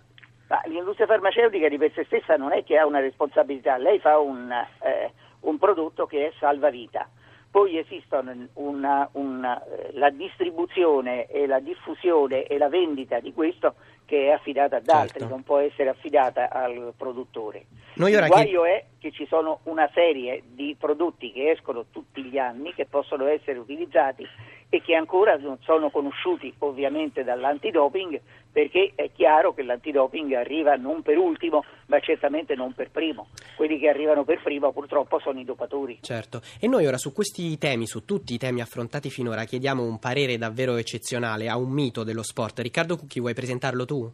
Ma 0.54 0.62
l'industria 0.66 1.08
farmaceutica 1.08 1.68
di 1.68 1.80
per 1.80 1.92
sé 1.96 2.04
stessa 2.04 2.36
non 2.36 2.54
è 2.54 2.64
che 2.64 2.78
ha 2.78 2.86
una 2.86 3.00
responsabilità, 3.00 3.78
lei 3.78 3.98
fa 3.98 4.20
un, 4.20 4.52
eh, 4.52 5.12
un 5.42 5.58
prodotto 5.58 6.06
che 6.06 6.28
è 6.28 6.34
salvavita. 6.40 7.10
Poi 7.50 7.80
esistono 7.80 8.32
una, 8.54 9.10
una, 9.14 9.64
eh, 9.64 9.90
la 9.94 10.12
distribuzione 10.12 11.26
e 11.26 11.48
la 11.48 11.60
diffusione 11.60 12.44
e 12.44 12.60
la 12.60 12.70
vendita 12.70 13.20
di 13.20 13.34
questo 13.34 13.74
che 14.06 14.28
è 14.28 14.30
affidata 14.30 14.76
ad 14.76 14.90
altri, 14.90 15.22
certo. 15.22 15.34
non 15.34 15.42
può 15.44 15.58
essere 15.58 15.90
affidata 15.90 16.52
al 16.52 16.94
produttore. 16.96 17.66
Il 17.96 18.28
guaio 18.28 18.62
che... 18.62 18.70
è 18.70 18.86
che 19.00 19.12
ci 19.12 19.26
sono 19.26 19.62
una 19.64 19.90
serie 19.92 20.44
di 20.46 20.76
prodotti 20.80 21.32
che 21.32 21.50
escono 21.50 21.86
tutti 21.90 22.24
gli 22.24 22.38
anni 22.38 22.76
che 22.76 22.86
possono 22.86 23.26
essere 23.26 23.58
utilizzati 23.58 24.28
e 24.74 24.82
che 24.82 24.96
ancora 24.96 25.38
non 25.38 25.60
sono 25.62 25.92
conosciuti 25.92 26.52
ovviamente 26.60 27.24
dall'antidoping 27.24 28.20
perché 28.52 28.94
è 28.96 29.12
chiaro 29.12 29.54
che 29.54 29.62
l'antidoping 29.62 30.34
arriva 30.34 30.74
non 30.74 31.04
per 31.04 31.16
ultimo 31.20 31.64
ma 31.86 32.00
certamente 32.00 32.56
non 32.56 32.74
per 32.74 32.90
primo. 32.90 33.28
Quelli 33.56 33.78
che 33.78 33.88
arrivano 33.88 34.24
per 34.24 34.42
primo 34.42 34.72
purtroppo 34.72 35.20
sono 35.20 35.40
i 35.40 35.44
dopatori. 35.44 36.00
Certo, 36.02 36.42
e 36.60 36.68
noi 36.68 36.88
ora 36.88 36.98
su 36.98 37.14
questi 37.14 37.56
temi, 37.60 37.86
su 37.86 38.04
tutti 38.04 38.34
i 38.34 38.40
temi 38.40 38.62
affrontati 38.62 39.12
finora, 39.12 39.44
chiediamo 39.44 39.84
un 39.84 40.00
parere 40.00 40.40
davvero 40.40 40.76
eccezionale 40.78 41.50
a 41.50 41.56
un 41.56 41.70
mito 41.70 42.04
dello 42.04 42.24
sport. 42.24 42.58
Riccardo 42.58 42.98
Cucchi, 42.98 43.20
vuoi 43.20 43.36
presentarlo 43.36 43.86
tu? 43.86 44.12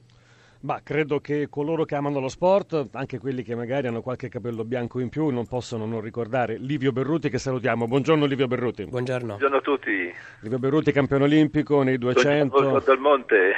Bah, 0.62 0.82
credo 0.84 1.22
che 1.22 1.47
coloro 1.49 1.86
che 1.86 1.95
amano 1.95 2.20
lo 2.20 2.28
sport, 2.28 2.89
anche 2.91 3.18
quelli 3.18 3.43
che 3.43 3.55
magari 3.55 3.88
hanno 3.88 4.01
qualche 4.01 4.28
capello 4.28 4.66
bianco 4.66 4.99
in 4.99 5.07
più, 5.07 5.30
non 5.30 5.47
possono 5.47 5.86
non 5.86 6.01
ricordare 6.01 6.57
Livio 6.57 6.91
Berruti 6.91 7.30
che 7.30 7.38
salutiamo. 7.38 7.88
Buongiorno 7.88 8.26
Livio 8.26 8.45
Berruti. 8.45 8.84
Buongiorno. 8.84 9.38
Buongiorno 9.38 9.55
a 9.55 9.62
tutti. 9.62 10.14
Livio 10.41 10.60
Berruti 10.60 10.91
campione 10.91 11.24
olimpico 11.24 11.82
nei 11.82 11.97
200 11.97 12.82
dal 12.86 12.99
Monte. 12.99 13.53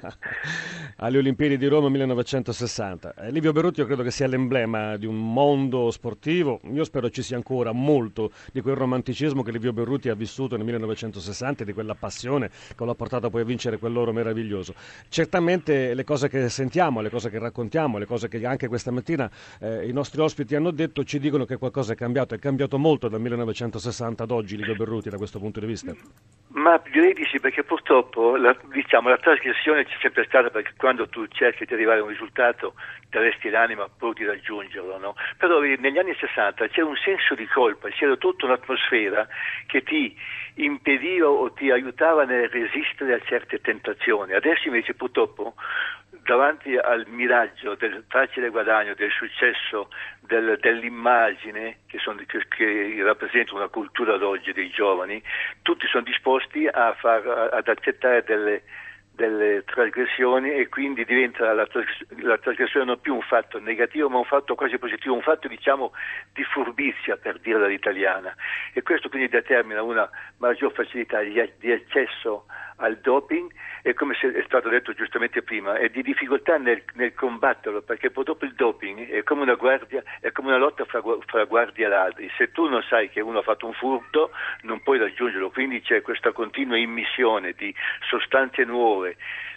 alle 1.02 1.16
Olimpiadi 1.16 1.56
di 1.56 1.66
Roma 1.66 1.88
1960. 1.88 3.14
Eh, 3.14 3.30
Livio 3.30 3.52
Berruti 3.52 3.80
io 3.80 3.86
credo 3.86 4.02
che 4.02 4.10
sia 4.10 4.26
l'emblema 4.26 4.98
di 4.98 5.06
un 5.06 5.32
mondo 5.32 5.90
sportivo. 5.90 6.60
Io 6.70 6.84
spero 6.84 7.08
ci 7.08 7.22
sia 7.22 7.36
ancora 7.36 7.72
molto 7.72 8.30
di 8.52 8.60
quel 8.60 8.74
romanticismo 8.74 9.42
che 9.42 9.52
Livio 9.52 9.72
Berruti 9.72 10.10
ha 10.10 10.14
vissuto 10.14 10.56
nel 10.56 10.66
1960 10.66 11.62
e 11.62 11.66
di 11.66 11.72
quella 11.72 11.94
passione 11.94 12.50
che 12.50 12.84
lo 12.84 12.90
ha 12.90 12.94
portato 12.94 13.30
poi 13.30 13.40
a 13.40 13.44
vincere 13.44 13.78
quell'oro 13.78 14.12
meraviglioso. 14.12 14.74
Certamente 15.08 15.94
le 15.94 16.04
cose 16.10 16.28
che 16.28 16.48
sentiamo, 16.48 17.00
le 17.02 17.08
cose 17.08 17.30
che 17.30 17.38
raccontiamo, 17.38 17.96
le 17.96 18.04
cose 18.04 18.26
che 18.26 18.44
anche 18.44 18.66
questa 18.66 18.90
mattina 18.90 19.30
eh, 19.60 19.86
i 19.86 19.92
nostri 19.92 20.20
ospiti 20.20 20.56
hanno 20.56 20.72
detto 20.72 21.04
ci 21.04 21.20
dicono 21.20 21.44
che 21.44 21.56
qualcosa 21.56 21.92
è 21.92 21.96
cambiato. 21.96 22.34
È 22.34 22.38
cambiato 22.40 22.78
molto 22.78 23.06
dal 23.06 23.20
1960 23.20 24.24
ad 24.24 24.30
oggi, 24.32 24.56
Lido 24.56 24.74
Berruti, 24.74 25.08
da 25.08 25.18
questo 25.18 25.38
punto 25.38 25.60
di 25.60 25.66
vista? 25.66 25.94
Ma 26.48 26.82
direi 26.90 27.12
di 27.12 27.24
sì, 27.30 27.38
perché 27.38 27.62
purtroppo 27.90 28.36
la, 28.36 28.56
diciamo, 28.72 29.08
la 29.08 29.18
trasgressione 29.18 29.84
c'è 29.84 29.96
sempre 30.00 30.24
stata 30.26 30.48
perché 30.48 30.74
quando 30.76 31.08
tu 31.08 31.26
cerchi 31.26 31.64
di 31.64 31.74
arrivare 31.74 31.98
a 31.98 32.02
un 32.04 32.10
risultato 32.10 32.74
ti 33.10 33.18
resti 33.18 33.50
l'anima 33.50 33.88
pur 33.88 34.14
di 34.14 34.24
raggiungerlo. 34.24 34.96
No? 34.98 35.16
Però 35.36 35.58
negli 35.58 35.98
anni 35.98 36.14
60 36.14 36.68
c'era 36.68 36.86
un 36.86 36.96
senso 36.96 37.34
di 37.34 37.46
colpa, 37.46 37.88
c'era 37.88 38.14
tutta 38.14 38.46
un'atmosfera 38.46 39.26
che 39.66 39.82
ti 39.82 40.16
impediva 40.54 41.28
o 41.28 41.52
ti 41.52 41.72
aiutava 41.72 42.24
nel 42.24 42.48
resistere 42.48 43.14
a 43.14 43.20
certe 43.26 43.60
tentazioni. 43.60 44.34
Adesso 44.34 44.68
invece 44.68 44.94
purtroppo 44.94 45.54
davanti 46.24 46.76
al 46.76 47.06
miraggio 47.08 47.74
del 47.74 48.04
facile 48.08 48.48
guadagno, 48.50 48.94
del 48.94 49.10
successo, 49.10 49.88
del, 50.20 50.58
dell'immagine 50.60 51.78
che, 51.86 51.98
sono, 51.98 52.22
che, 52.26 52.46
che, 52.48 53.02
rappresenta 53.02 53.54
una 53.54 53.68
cultura 53.68 54.16
d'oggi 54.16 54.52
dei 54.52 54.70
giovani, 54.70 55.22
tutti 55.62 55.86
sono 55.86 56.04
disposti 56.04 56.66
far, 56.66 57.50
ad 57.52 57.68
accettare 57.68 58.22
delle, 58.24 58.62
delle 59.20 59.64
trasgressioni 59.64 60.50
e 60.54 60.68
quindi 60.70 61.04
diventa 61.04 61.52
la, 61.52 61.66
trasgressione 61.66 62.86
non 62.86 63.00
più 63.00 63.14
un 63.14 63.20
fatto 63.20 63.60
negativo 63.60 64.08
ma 64.08 64.16
un 64.16 64.24
fatto 64.24 64.54
quasi 64.54 64.78
positivo, 64.78 65.14
un 65.14 65.20
fatto 65.20 65.46
diciamo 65.46 65.92
di 66.32 66.42
furbizia 66.44 67.18
per 67.18 67.38
dirla 67.38 67.66
all'italiana 67.66 68.34
e 68.72 68.80
questo 68.80 69.10
quindi 69.10 69.28
determina 69.28 69.82
una 69.82 70.08
maggior 70.38 70.72
facilità 70.72 71.20
di, 71.20 71.38
di 71.58 71.70
accesso 71.70 72.46
al 72.76 72.96
doping 72.98 73.52
e 73.82 73.94
come 73.94 74.14
è 74.14 74.42
stato 74.44 74.68
detto 74.68 74.92
giustamente 74.92 75.42
prima, 75.42 75.76
è 75.76 75.88
di 75.88 76.02
difficoltà 76.02 76.56
nel, 76.56 76.82
nel 76.94 77.14
combatterlo 77.14 77.82
perché 77.82 78.10
purtroppo 78.10 78.44
il 78.44 78.54
doping 78.54 79.08
è 79.08 79.22
come 79.22 79.42
una, 79.42 79.54
guardia, 79.54 80.02
è 80.20 80.32
come 80.32 80.48
una 80.48 80.58
lotta 80.58 80.84
fra, 80.84 81.02
fra 81.26 81.44
guardie 81.44 81.86
e 81.86 81.88
ladri, 81.88 82.30
se 82.36 82.50
tu 82.52 82.68
non 82.68 82.82
sai 82.82 83.08
che 83.08 83.20
uno 83.20 83.38
ha 83.38 83.42
fatto 83.42 83.66
un 83.66 83.72
furto 83.74 84.30
non 84.62 84.82
puoi 84.82 84.98
raggiungerlo, 84.98 85.50
quindi 85.50 85.80
c'è 85.80 86.02
questa 86.02 86.32
continua 86.32 86.76
immissione 86.76 87.52
di 87.52 87.74
sostanze 88.08 88.64
nuove 88.64 89.09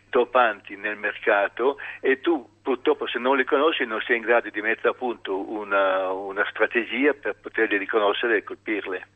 dopanti 0.09 0.75
nel 0.75 0.95
mercato 0.95 1.77
e 1.99 2.21
tu 2.21 2.47
purtroppo 2.61 3.07
se 3.07 3.17
non 3.17 3.35
le 3.35 3.45
conosci 3.45 3.83
non 3.85 3.99
sei 4.05 4.17
in 4.17 4.23
grado 4.23 4.49
di 4.49 4.61
mettere 4.61 4.89
a 4.89 4.93
punto 4.93 5.51
una, 5.51 6.11
una 6.11 6.45
strategia 6.49 7.13
per 7.13 7.35
poterle 7.41 7.77
riconoscere 7.77 8.37
e 8.37 8.43
colpirle. 8.43 9.07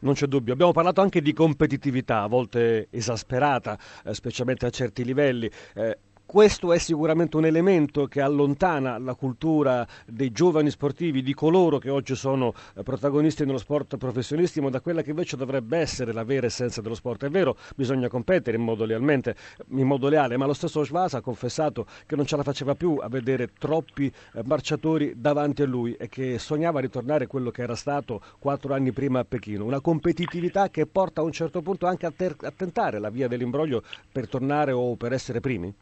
Non 0.00 0.12
c'è 0.14 0.26
dubbio. 0.26 0.52
Abbiamo 0.52 0.72
parlato 0.72 1.00
anche 1.00 1.22
di 1.22 1.32
competitività, 1.32 2.22
a 2.22 2.26
volte 2.26 2.88
esasperata, 2.90 3.78
eh, 4.04 4.12
specialmente 4.12 4.66
a 4.66 4.70
certi 4.70 5.04
livelli. 5.04 5.50
Eh, 5.74 5.96
questo 6.24 6.72
è 6.72 6.78
sicuramente 6.78 7.36
un 7.36 7.44
elemento 7.44 8.06
che 8.06 8.20
allontana 8.20 8.96
la 8.98 9.14
cultura 9.14 9.86
dei 10.06 10.32
giovani 10.32 10.70
sportivi, 10.70 11.22
di 11.22 11.34
coloro 11.34 11.78
che 11.78 11.90
oggi 11.90 12.14
sono 12.14 12.54
eh, 12.74 12.82
protagonisti 12.82 13.44
nello 13.44 13.58
sport 13.58 13.98
professionistico, 13.98 14.70
da 14.70 14.80
quella 14.80 15.02
che 15.02 15.10
invece 15.10 15.36
dovrebbe 15.36 15.76
essere 15.78 16.12
la 16.12 16.24
vera 16.24 16.46
essenza 16.46 16.80
dello 16.80 16.94
sport. 16.94 17.24
È 17.24 17.28
vero, 17.28 17.56
bisogna 17.76 18.08
competere 18.08 18.56
in 18.56 18.62
modo, 18.62 18.84
in 18.84 19.86
modo 19.86 20.08
leale, 20.08 20.38
ma 20.38 20.46
lo 20.46 20.54
stesso 20.54 20.84
Schwaz 20.84 21.14
ha 21.14 21.20
confessato 21.20 21.86
che 22.06 22.16
non 22.16 22.24
ce 22.24 22.36
la 22.36 22.42
faceva 22.42 22.74
più 22.74 22.96
a 23.00 23.08
vedere 23.08 23.50
troppi 23.58 24.06
eh, 24.06 24.42
marciatori 24.44 25.14
davanti 25.16 25.62
a 25.62 25.66
lui 25.66 25.94
e 25.96 26.08
che 26.08 26.38
sognava 26.38 26.80
ritornare 26.80 27.26
quello 27.26 27.50
che 27.50 27.62
era 27.62 27.74
stato 27.74 28.22
quattro 28.38 28.72
anni 28.72 28.92
prima 28.92 29.18
a 29.18 29.24
Pechino. 29.24 29.64
Una 29.64 29.80
competitività 29.80 30.70
che 30.70 30.86
porta 30.86 31.20
a 31.20 31.24
un 31.24 31.32
certo 31.32 31.60
punto 31.60 31.86
anche 31.86 32.06
a, 32.06 32.12
ter- 32.14 32.42
a 32.44 32.52
tentare 32.56 32.98
la 32.98 33.10
via 33.10 33.28
dell'imbroglio 33.28 33.82
per 34.10 34.28
tornare 34.28 34.72
o 34.72 34.96
per 34.96 35.12
essere 35.12 35.40
primi? 35.40 35.74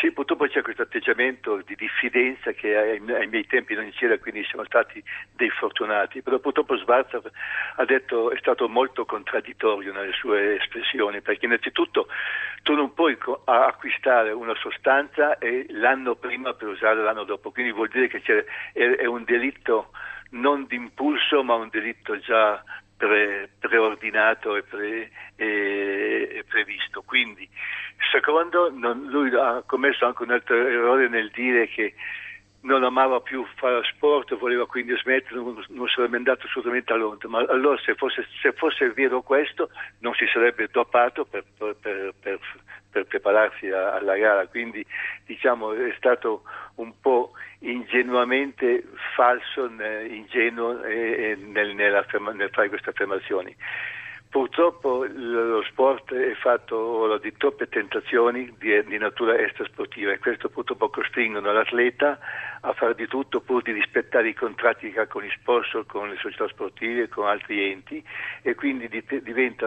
Sì, 0.00 0.10
purtroppo 0.10 0.46
c'è 0.46 0.62
questo 0.62 0.82
atteggiamento 0.82 1.60
di 1.64 1.74
diffidenza 1.76 2.52
che 2.52 2.76
ai, 2.76 3.00
miei 3.00 3.46
tempi 3.46 3.74
non 3.74 3.90
c'era, 3.90 4.18
quindi 4.18 4.44
siamo 4.44 4.64
stati 4.64 5.02
dei 5.34 5.50
fortunati. 5.50 6.22
Però 6.22 6.38
purtroppo 6.38 6.76
Schwarzer 6.76 7.22
ha 7.76 7.84
detto, 7.84 8.30
è 8.30 8.38
stato 8.38 8.68
molto 8.68 9.04
contraddittorio 9.04 9.92
nelle 9.92 10.12
sue 10.12 10.56
espressioni, 10.56 11.20
perché 11.20 11.46
innanzitutto 11.46 12.08
tu 12.62 12.74
non 12.74 12.94
puoi 12.94 13.16
acquistare 13.44 14.32
una 14.32 14.54
sostanza 14.54 15.36
l'anno 15.68 16.16
prima 16.16 16.54
per 16.54 16.68
usarla 16.68 17.02
l'anno 17.02 17.24
dopo, 17.24 17.50
quindi 17.50 17.72
vuol 17.72 17.88
dire 17.88 18.08
che 18.08 18.22
è, 18.72 18.82
è 18.82 19.06
un 19.06 19.24
delitto 19.24 19.90
non 20.32 20.64
d'impulso 20.66 21.42
ma 21.42 21.54
un 21.54 21.68
delitto 21.70 22.18
già 22.18 22.62
pre, 23.06 23.48
preordinato 23.58 24.54
e, 24.54 24.62
pre, 24.62 25.10
e, 25.34 26.28
e, 26.34 26.44
previsto. 26.46 27.02
Quindi, 27.02 27.48
secondo, 28.12 28.70
non, 28.70 29.06
lui 29.08 29.34
ha 29.34 29.64
commesso 29.66 30.06
anche 30.06 30.22
un 30.22 30.30
altro 30.30 30.54
errore 30.54 31.08
nel 31.08 31.30
dire 31.30 31.66
che 31.66 31.94
non 32.62 32.84
amava 32.84 33.20
più 33.20 33.44
fare 33.56 33.82
sport, 33.84 34.36
voleva 34.36 34.66
quindi 34.66 34.96
smettere, 34.96 35.36
non, 35.36 35.64
non 35.68 35.88
sarebbe 35.88 36.16
andato 36.16 36.46
assolutamente 36.46 36.92
a 36.92 36.96
Londra, 36.96 37.28
ma 37.28 37.38
allora 37.48 37.78
se 37.78 37.94
fosse, 37.94 38.26
se 38.40 38.52
fosse 38.52 38.90
vero 38.92 39.22
questo 39.22 39.70
non 40.00 40.14
si 40.14 40.26
sarebbe 40.32 40.68
dopato 40.70 41.24
per, 41.24 41.44
per, 41.58 41.76
per, 42.20 42.38
per 42.90 43.06
prepararsi 43.06 43.68
a, 43.68 43.94
alla 43.94 44.16
gara, 44.16 44.46
quindi 44.46 44.84
diciamo 45.26 45.72
è 45.72 45.92
stato 45.96 46.42
un 46.76 46.92
po' 47.00 47.32
ingenuamente 47.60 48.84
falso, 49.14 49.66
ingenuo 50.08 50.80
nel, 50.82 51.74
nel, 51.74 51.74
nel 51.74 52.50
fare 52.52 52.68
queste 52.68 52.90
affermazioni. 52.90 53.54
Purtroppo 54.32 55.04
lo 55.04 55.62
sport 55.64 56.14
è 56.14 56.32
fatto 56.36 57.18
di 57.18 57.36
troppe 57.36 57.68
tentazioni 57.68 58.50
di, 58.58 58.82
di, 58.84 58.96
natura 58.96 59.36
extrasportiva 59.36 60.10
e 60.10 60.18
questo 60.18 60.48
purtroppo 60.48 60.88
costringono 60.88 61.52
l'atleta 61.52 62.18
a 62.62 62.72
fare 62.72 62.94
di 62.94 63.06
tutto 63.06 63.42
pur 63.42 63.60
di 63.60 63.72
rispettare 63.72 64.30
i 64.30 64.34
contratti 64.34 64.90
che 64.90 65.00
ha 65.00 65.06
con 65.06 65.20
gli 65.20 65.30
sponsor, 65.38 65.84
con 65.84 66.08
le 66.08 66.16
società 66.16 66.48
sportive, 66.48 67.10
con 67.10 67.26
altri 67.26 67.72
enti 67.72 68.02
e 68.40 68.54
quindi 68.54 68.88
diventa 69.20 69.66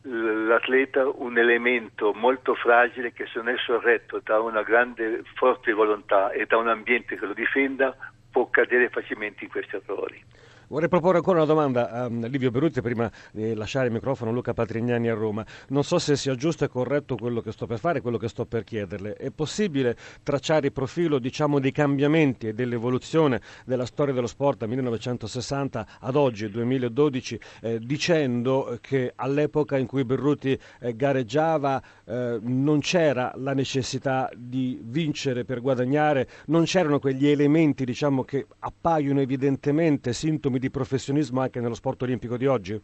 l'atleta 0.00 1.06
un 1.06 1.36
elemento 1.36 2.14
molto 2.14 2.54
fragile 2.54 3.12
che 3.12 3.26
se 3.26 3.40
non 3.40 3.50
è 3.50 3.58
sorretto 3.58 4.22
da 4.24 4.40
una 4.40 4.62
grande 4.62 5.20
forte 5.34 5.74
volontà 5.74 6.30
e 6.30 6.46
da 6.46 6.56
un 6.56 6.68
ambiente 6.68 7.18
che 7.18 7.26
lo 7.26 7.34
difenda 7.34 7.94
può 8.30 8.48
cadere 8.48 8.88
facilmente 8.88 9.44
in 9.44 9.50
questi 9.50 9.76
errori. 9.76 10.32
Vorrei 10.74 10.88
proporre 10.88 11.18
ancora 11.18 11.36
una 11.36 11.46
domanda 11.46 11.88
a 11.88 12.08
Livio 12.08 12.50
Beruti 12.50 12.80
prima 12.80 13.08
di 13.30 13.54
lasciare 13.54 13.86
il 13.86 13.92
microfono 13.92 14.32
a 14.32 14.34
Luca 14.34 14.54
Patrignani 14.54 15.08
a 15.08 15.14
Roma. 15.14 15.46
Non 15.68 15.84
so 15.84 16.00
se 16.00 16.16
sia 16.16 16.34
giusto 16.34 16.64
e 16.64 16.68
corretto 16.68 17.14
quello 17.14 17.40
che 17.40 17.52
sto 17.52 17.64
per 17.64 17.78
fare, 17.78 18.00
quello 18.00 18.16
che 18.16 18.26
sto 18.26 18.44
per 18.44 18.64
chiederle. 18.64 19.14
È 19.14 19.30
possibile 19.30 19.96
tracciare 20.24 20.66
il 20.66 20.72
profilo 20.72 21.20
diciamo, 21.20 21.60
dei 21.60 21.70
cambiamenti 21.70 22.48
e 22.48 22.54
dell'evoluzione 22.54 23.40
della 23.64 23.86
storia 23.86 24.12
dello 24.12 24.26
sport 24.26 24.58
da 24.58 24.66
1960 24.66 25.86
ad 26.00 26.16
oggi, 26.16 26.50
2012, 26.50 27.40
eh, 27.60 27.78
dicendo 27.78 28.76
che 28.80 29.12
all'epoca 29.14 29.78
in 29.78 29.86
cui 29.86 30.04
Berruti 30.04 30.58
eh, 30.80 30.96
gareggiava 30.96 31.80
eh, 32.04 32.40
non 32.42 32.80
c'era 32.80 33.32
la 33.36 33.54
necessità 33.54 34.28
di 34.36 34.80
vincere 34.82 35.44
per 35.44 35.60
guadagnare, 35.60 36.26
non 36.46 36.64
c'erano 36.64 36.98
quegli 36.98 37.28
elementi 37.28 37.84
diciamo, 37.84 38.24
che 38.24 38.48
appaiono 38.58 39.20
evidentemente 39.20 40.12
sintomi 40.12 40.62
di 40.63 40.63
professionismo 40.70 41.40
anche 41.40 41.60
nello 41.60 41.74
sport 41.74 42.02
olimpico 42.02 42.36
di 42.36 42.46
oggi? 42.46 42.82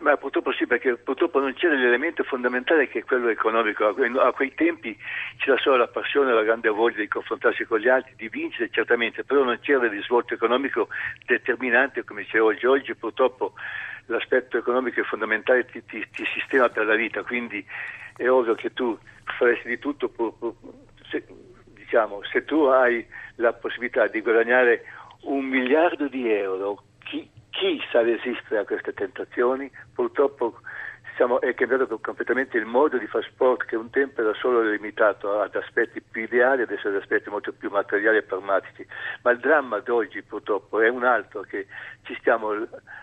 Ma 0.00 0.16
purtroppo 0.18 0.52
sì, 0.52 0.66
perché 0.66 0.96
purtroppo 0.96 1.40
non 1.40 1.54
c'era 1.54 1.74
l'elemento 1.74 2.22
fondamentale 2.22 2.86
che 2.86 2.98
è 2.98 3.04
quello 3.04 3.28
economico. 3.28 3.86
A 4.20 4.32
quei 4.32 4.52
tempi 4.54 4.96
c'era 5.38 5.56
solo 5.56 5.76
la 5.76 5.88
passione, 5.88 6.34
la 6.34 6.42
grande 6.42 6.68
voglia 6.68 6.98
di 6.98 7.08
confrontarsi 7.08 7.64
con 7.64 7.78
gli 7.78 7.88
altri, 7.88 8.12
di 8.14 8.28
vincere 8.28 8.68
certamente, 8.70 9.24
però 9.24 9.42
non 9.42 9.58
c'era 9.60 9.86
il 9.86 9.90
risvolto 9.90 10.34
economico 10.34 10.88
determinante 11.24 12.04
come 12.04 12.26
c'è 12.26 12.40
oggi. 12.40 12.66
Oggi 12.66 12.94
purtroppo 12.94 13.54
l'aspetto 14.06 14.58
economico 14.58 15.00
è 15.00 15.04
fondamentale, 15.04 15.64
ti, 15.64 15.82
ti, 15.86 16.06
ti 16.12 16.24
sistema 16.34 16.68
per 16.68 16.84
la 16.84 16.94
vita, 16.94 17.22
quindi 17.22 17.64
è 18.16 18.28
ovvio 18.28 18.54
che 18.54 18.72
tu 18.74 18.98
faresti 19.38 19.68
di 19.68 19.78
tutto, 19.78 20.12
se, 21.10 21.24
diciamo, 21.72 22.22
se 22.30 22.44
tu 22.44 22.64
hai 22.64 23.04
la 23.36 23.52
possibilità 23.54 24.06
di 24.08 24.20
guadagnare 24.20 24.84
un 25.26 25.44
miliardo 25.44 26.08
di 26.08 26.30
euro, 26.30 26.82
chi, 27.04 27.28
chi 27.50 27.80
sa 27.90 28.02
resistere 28.02 28.60
a 28.60 28.64
queste 28.64 28.92
tentazioni? 28.92 29.70
Purtroppo 29.94 30.60
siamo, 31.16 31.40
è 31.40 31.54
cambiato 31.54 31.98
completamente 31.98 32.58
il 32.58 32.66
modo 32.66 32.98
di 32.98 33.06
fare 33.06 33.26
sport 33.30 33.64
che 33.64 33.76
un 33.76 33.90
tempo 33.90 34.20
era 34.20 34.34
solo 34.34 34.60
limitato 34.62 35.40
ad 35.40 35.54
aspetti 35.54 36.00
più 36.02 36.22
ideali, 36.22 36.62
adesso 36.62 36.88
ad 36.88 36.96
aspetti 36.96 37.30
molto 37.30 37.52
più 37.52 37.70
materiali 37.70 38.18
e 38.18 38.22
pragmatici. 38.22 38.86
Ma 39.22 39.30
il 39.30 39.38
dramma 39.38 39.80
di 39.80 39.90
oggi 39.90 40.22
purtroppo 40.22 40.80
è 40.80 40.88
un 40.88 41.04
altro 41.04 41.40
che 41.40 41.66
ci 42.02 42.14
stiamo 42.20 42.50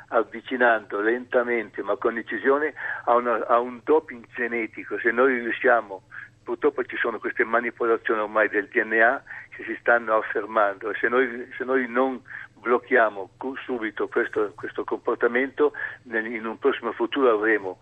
avvicinando 0.09 1.01
lentamente 1.01 1.81
ma 1.81 1.95
con 1.95 2.13
decisione 2.13 2.73
a, 3.05 3.15
una, 3.15 3.45
a 3.47 3.59
un 3.59 3.81
doping 3.83 4.25
genetico. 4.35 4.97
Se 4.99 5.11
noi 5.11 5.39
riusciamo 5.39 6.03
purtroppo 6.43 6.83
ci 6.83 6.97
sono 6.97 7.19
queste 7.19 7.43
manipolazioni 7.43 8.21
ormai 8.21 8.49
del 8.49 8.67
DNA 8.67 9.23
che 9.49 9.63
si 9.63 9.75
stanno 9.79 10.15
affermando 10.15 10.91
e 10.91 10.95
se 10.99 11.07
noi, 11.07 11.49
se 11.57 11.63
noi 11.63 11.87
non 11.87 12.21
blocchiamo 12.59 13.31
subito 13.63 14.07
questo, 14.07 14.53
questo 14.55 14.83
comportamento 14.83 15.73
in 16.11 16.45
un 16.45 16.57
prossimo 16.59 16.91
futuro 16.91 17.31
avremo 17.31 17.79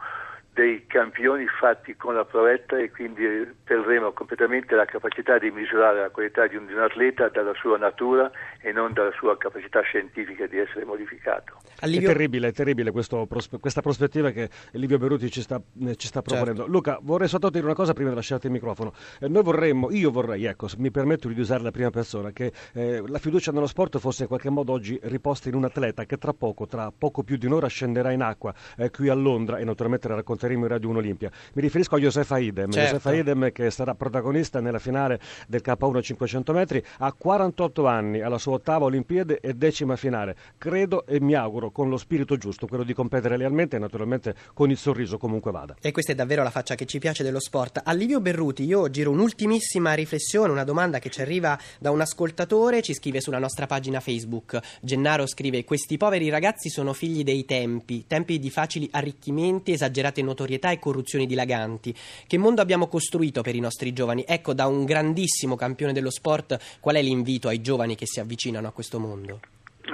dei 0.53 0.85
campioni 0.85 1.45
fatti 1.47 1.95
con 1.95 2.13
la 2.13 2.25
provetta 2.25 2.77
e 2.77 2.91
quindi 2.91 3.23
perderemo 3.63 4.11
completamente 4.11 4.75
la 4.75 4.83
capacità 4.83 5.39
di 5.39 5.49
misurare 5.49 6.01
la 6.01 6.09
qualità 6.09 6.45
di 6.47 6.57
un, 6.57 6.65
di 6.65 6.73
un, 6.73 6.81
atleta 6.81 7.29
dalla 7.29 7.53
sua 7.53 7.77
natura 7.77 8.29
e 8.59 8.73
non 8.73 8.91
dalla 8.91 9.11
sua 9.13 9.37
capacità 9.37 9.79
scientifica 9.81 10.45
di 10.47 10.57
essere 10.57 10.83
modificato. 10.83 11.55
Allivio... 11.79 12.09
È 12.09 12.11
terribile, 12.11 12.49
è 12.49 12.51
terribile 12.51 12.91
questo, 12.91 13.27
questa 13.59 13.81
prospettiva 13.81 14.31
che 14.31 14.49
Livio 14.73 14.97
Beruti 14.97 15.31
ci 15.31 15.41
sta, 15.41 15.61
eh, 15.85 15.95
ci 15.95 16.07
sta 16.07 16.21
proponendo. 16.21 16.63
Certo. 16.63 16.71
Luca, 16.71 16.99
vorrei 17.01 17.29
sottolineare 17.29 17.67
una 17.67 17.75
cosa 17.75 17.93
prima 17.93 18.09
di 18.09 18.15
lasciarti 18.15 18.47
il 18.47 18.51
microfono. 18.51 18.93
Eh, 19.21 19.29
noi 19.29 19.43
vorremmo, 19.43 19.89
io 19.89 20.11
vorrei, 20.11 20.45
ecco, 20.45 20.67
mi 20.77 20.91
permetto 20.91 21.29
di 21.29 21.39
usare 21.39 21.63
la 21.63 21.71
prima 21.71 21.91
persona, 21.91 22.31
che 22.31 22.51
eh, 22.73 23.01
la 23.05 23.19
fiducia 23.19 23.53
nello 23.53 23.67
sport 23.67 23.99
fosse 23.99 24.23
in 24.23 24.27
qualche 24.27 24.49
modo 24.49 24.73
oggi 24.73 24.99
riposta 25.03 25.47
in 25.47 25.55
un 25.55 25.63
atleta 25.63 26.03
che 26.05 26.17
tra 26.17 26.33
poco, 26.33 26.67
tra 26.67 26.91
poco 26.95 27.23
più 27.23 27.37
di 27.37 27.45
un'ora 27.45 27.67
scenderà 27.67 28.11
in 28.11 28.21
acqua 28.21 28.53
eh, 28.77 28.89
qui 28.89 29.07
a 29.07 29.13
Londra 29.13 29.57
e 29.57 29.63
naturalmente 29.63 30.09
la 30.09 30.15
racconterà 30.15 30.50
racconteremo 30.51 30.63
in 30.63 30.67
Radio 30.67 30.89
1 30.89 30.97
Olimpia. 30.97 31.31
Mi 31.53 31.61
riferisco 31.61 31.95
a 31.95 31.99
Josefa 31.99 32.37
Idem, 32.37 32.71
certo. 32.71 32.95
Josefa 32.95 33.13
Idem 33.13 33.51
che 33.51 33.71
sarà 33.71 33.95
protagonista 33.95 34.59
nella 34.59 34.79
finale 34.79 35.19
del 35.47 35.61
K1 35.63 36.01
500 36.01 36.53
metri, 36.53 36.83
ha 36.99 37.11
48 37.13 37.87
anni, 37.87 38.21
alla 38.21 38.37
sua 38.37 38.53
ottava 38.53 38.85
Olimpiade 38.85 39.39
e 39.39 39.53
decima 39.53 39.95
finale. 39.95 40.35
Credo 40.57 41.05
e 41.05 41.19
mi 41.19 41.33
auguro 41.33 41.71
con 41.71 41.89
lo 41.89 41.97
spirito 41.97 42.37
giusto, 42.37 42.67
quello 42.67 42.83
di 42.83 42.93
competere 42.93 43.37
lealmente 43.37 43.75
e 43.75 43.79
naturalmente 43.79 44.35
con 44.53 44.69
il 44.69 44.77
sorriso 44.77 45.17
comunque 45.17 45.51
vada. 45.51 45.75
E 45.81 45.91
questa 45.91 46.11
è 46.11 46.15
davvero 46.15 46.43
la 46.43 46.49
faccia 46.49 46.75
che 46.75 46.85
ci 46.85 46.99
piace 46.99 47.23
dello 47.23 47.39
sport. 47.39 47.81
A 47.83 47.93
Livio 47.93 48.19
Berruti 48.19 48.63
io 48.63 48.89
giro 48.89 49.11
un'ultimissima 49.11 49.93
riflessione, 49.93 50.51
una 50.51 50.63
domanda 50.63 50.99
che 50.99 51.09
ci 51.09 51.21
arriva 51.21 51.57
da 51.79 51.91
un 51.91 52.01
ascoltatore, 52.01 52.81
ci 52.81 52.93
scrive 52.93 53.21
sulla 53.21 53.39
nostra 53.39 53.65
pagina 53.65 53.99
Facebook. 53.99 54.59
Gennaro 54.81 55.25
scrive: 55.27 55.63
Questi 55.63 55.97
poveri 55.97 56.29
ragazzi 56.29 56.69
sono 56.69 56.93
figli 56.93 57.23
dei 57.23 57.45
tempi, 57.45 58.05
tempi 58.07 58.39
di 58.39 58.49
facili 58.49 58.87
arricchimenti, 58.91 59.71
esagerate 59.71 60.21
notorietà 60.31 60.71
e 60.71 60.79
corruzioni 60.79 61.25
dilaganti. 61.25 61.93
Che 62.27 62.37
mondo 62.37 62.61
abbiamo 62.61 62.87
costruito 62.87 63.41
per 63.41 63.55
i 63.55 63.59
nostri 63.59 63.93
giovani? 63.93 64.23
Ecco, 64.25 64.53
da 64.53 64.67
un 64.67 64.85
grandissimo 64.85 65.55
campione 65.55 65.93
dello 65.93 66.11
sport, 66.11 66.79
qual 66.79 66.95
è 66.95 67.01
l'invito 67.01 67.47
ai 67.47 67.61
giovani 67.61 67.95
che 67.95 68.05
si 68.05 68.19
avvicinano 68.19 68.67
a 68.67 68.71
questo 68.71 68.99
mondo? 68.99 69.39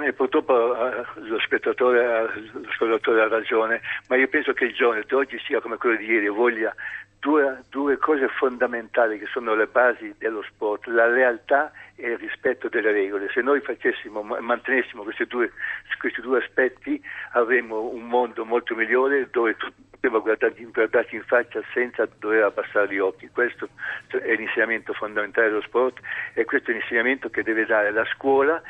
Eh, 0.06 0.12
purtroppo 0.12 0.54
eh, 0.54 1.04
lo 1.26 1.40
spettatore, 1.40 2.28
l'ascoltatore 2.62 3.22
ha 3.22 3.28
ragione, 3.28 3.80
ma 4.08 4.16
io 4.16 4.28
penso 4.28 4.52
che 4.52 4.66
il 4.66 4.74
giovane 4.74 5.02
di 5.06 5.14
oggi 5.14 5.38
sia 5.44 5.60
come 5.60 5.76
quello 5.76 5.96
di 5.96 6.04
ieri, 6.04 6.28
voglia 6.28 6.72
due, 7.20 7.64
due, 7.68 7.96
cose 7.98 8.28
fondamentali 8.28 9.18
che 9.18 9.26
sono 9.26 9.54
le 9.54 9.66
basi 9.66 10.14
dello 10.18 10.42
sport, 10.42 10.86
la 10.86 11.06
lealtà 11.06 11.72
e 11.96 12.10
il 12.10 12.18
rispetto 12.18 12.68
delle 12.68 12.92
regole. 12.92 13.28
Se 13.32 13.40
noi 13.40 13.60
facessimo, 13.60 14.22
mantenessimo 14.22 15.02
questi 15.02 15.26
due, 15.26 15.50
questi 15.98 16.20
due 16.20 16.38
aspetti 16.38 17.02
avremmo 17.32 17.88
un 17.88 18.06
mondo 18.06 18.44
molto 18.44 18.74
migliore 18.74 19.28
dove 19.30 19.56
tutti 19.56 19.86
potevano 19.90 20.22
guardarci 20.22 21.14
in 21.16 21.24
faccia 21.24 21.60
senza 21.72 22.08
dover 22.18 22.44
abbassare 22.44 22.92
gli 22.92 22.98
occhi. 22.98 23.28
Questo 23.28 23.68
è 24.08 24.34
l'insegnamento 24.34 24.92
fondamentale 24.92 25.48
dello 25.48 25.62
sport 25.62 25.98
e 26.34 26.44
questo 26.44 26.70
è 26.70 26.74
l'insegnamento 26.74 27.28
che 27.30 27.42
deve 27.42 27.66
dare 27.66 27.90
la 27.90 28.04
scuola 28.14 28.62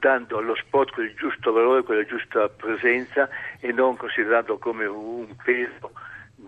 dando 0.00 0.38
allo 0.38 0.56
sport 0.56 0.92
quel 0.92 1.14
giusto 1.14 1.52
valore, 1.52 1.84
quella 1.84 2.04
giusta 2.04 2.48
presenza 2.48 3.28
e 3.60 3.70
non 3.70 3.96
considerando 3.96 4.58
come 4.58 4.84
un 4.84 5.28
peso 5.44 5.92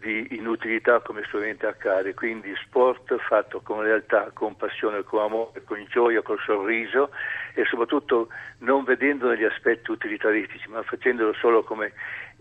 di 0.01 0.26
inutilità 0.36 1.01
come 1.01 1.22
sovente 1.30 1.66
accade, 1.66 2.14
quindi 2.14 2.53
sport 2.64 3.16
fatto 3.18 3.61
con 3.61 3.80
realtà, 3.80 4.30
con 4.32 4.57
passione, 4.57 5.03
con 5.05 5.22
amore, 5.22 5.62
con 5.64 5.84
gioia, 5.88 6.22
col 6.22 6.40
sorriso 6.45 7.11
e 7.55 7.64
soprattutto 7.64 8.28
non 8.59 8.84
vedendo 8.84 9.34
gli 9.34 9.45
aspetti 9.45 9.90
utilitaristici, 9.90 10.68
ma 10.68 10.82
facendolo 10.82 11.32
solo 11.34 11.62
come 11.62 11.92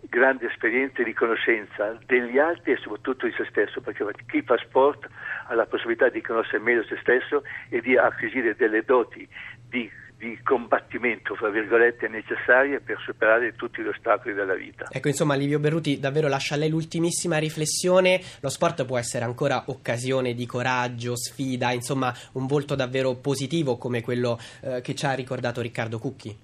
grandi 0.08 0.46
esperienze 0.46 1.02
di 1.04 1.12
conoscenza 1.12 1.96
degli 2.06 2.38
altri 2.38 2.72
e 2.72 2.76
soprattutto 2.76 3.26
di 3.26 3.32
se 3.36 3.44
stesso, 3.46 3.80
perché 3.80 4.04
chi 4.26 4.42
fa 4.42 4.56
sport 4.58 5.08
ha 5.46 5.54
la 5.54 5.66
possibilità 5.66 6.08
di 6.08 6.20
conoscere 6.20 6.62
meglio 6.62 6.84
se 6.84 6.96
stesso 7.00 7.42
e 7.70 7.80
di 7.80 7.96
acquisire 7.96 8.54
delle 8.56 8.82
doti 8.82 9.26
di 9.68 9.90
di 10.24 10.38
combattimento, 10.42 11.34
fra 11.34 11.50
virgolette, 11.50 12.08
necessarie 12.08 12.80
per 12.80 12.98
superare 13.04 13.54
tutti 13.56 13.82
gli 13.82 13.86
ostacoli 13.86 14.32
della 14.32 14.54
vita. 14.54 14.86
Ecco, 14.90 15.08
insomma, 15.08 15.34
Livio 15.34 15.58
Berruti 15.58 16.00
davvero 16.00 16.28
lascia 16.28 16.54
a 16.54 16.58
lei 16.58 16.70
l'ultimissima 16.70 17.36
riflessione. 17.36 18.18
Lo 18.40 18.48
sport 18.48 18.86
può 18.86 18.96
essere 18.96 19.26
ancora 19.26 19.64
occasione 19.66 20.32
di 20.32 20.46
coraggio, 20.46 21.14
sfida, 21.14 21.72
insomma, 21.72 22.10
un 22.32 22.46
volto 22.46 22.74
davvero 22.74 23.14
positivo 23.16 23.76
come 23.76 24.00
quello 24.00 24.38
eh, 24.62 24.80
che 24.80 24.94
ci 24.94 25.04
ha 25.04 25.12
ricordato 25.12 25.60
Riccardo 25.60 25.98
Cucchi. 25.98 26.34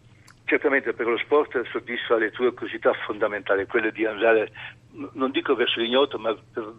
Certamente 0.45 0.93
per 0.93 1.07
lo 1.07 1.16
sport 1.16 1.62
soddisfa 1.70 2.16
le 2.16 2.31
tue 2.33 2.53
curiosità 2.53 2.93
fondamentali, 3.07 3.66
quelle 3.66 3.93
di 3.93 4.05
andare, 4.05 4.51
non 5.12 5.31
dico 5.31 5.55
verso 5.55 5.81
l'ignoto, 5.81 6.18
ma 6.18 6.37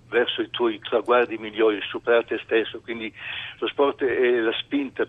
verso 0.10 0.41
i 0.41 0.49
tuoi 0.52 0.78
traguardi 0.80 1.38
migliori, 1.38 1.80
superare 1.82 2.26
te 2.26 2.39
stesso. 2.43 2.82
Quindi 2.82 3.12
lo 3.58 3.68
sport 3.68 4.04
è 4.04 4.39
la 4.39 4.54
spinta 4.60 5.08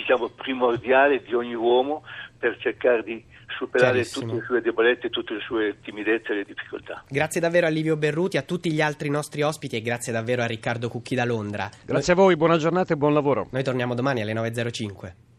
diciamo, 0.00 0.28
primordiale 0.28 1.22
di 1.22 1.34
ogni 1.34 1.54
uomo 1.54 2.02
per 2.38 2.56
cercare 2.58 3.02
di 3.02 3.22
superare 3.56 4.04
tutte 4.04 4.34
le 4.34 4.42
sue 4.42 4.60
debolezze, 4.60 5.10
tutte 5.10 5.34
le 5.34 5.40
sue 5.40 5.76
timidezze 5.82 6.32
e 6.32 6.36
le 6.36 6.44
difficoltà. 6.44 7.04
Grazie 7.08 7.40
davvero 7.40 7.66
a 7.66 7.70
Livio 7.70 7.96
Berruti, 7.96 8.36
a 8.36 8.42
tutti 8.42 8.72
gli 8.72 8.80
altri 8.80 9.10
nostri 9.10 9.42
ospiti 9.42 9.76
e 9.76 9.82
grazie 9.82 10.12
davvero 10.12 10.42
a 10.42 10.46
Riccardo 10.46 10.88
Cucchi 10.88 11.14
da 11.14 11.24
Londra. 11.24 11.68
Grazie 11.84 12.14
Noi... 12.14 12.22
a 12.22 12.26
voi, 12.26 12.36
buona 12.36 12.56
giornata 12.56 12.94
e 12.94 12.96
buon 12.96 13.12
lavoro. 13.12 13.48
Noi 13.50 13.62
torniamo 13.62 13.94
domani 13.94 14.22
alle 14.22 14.32
9.05. 14.32 15.29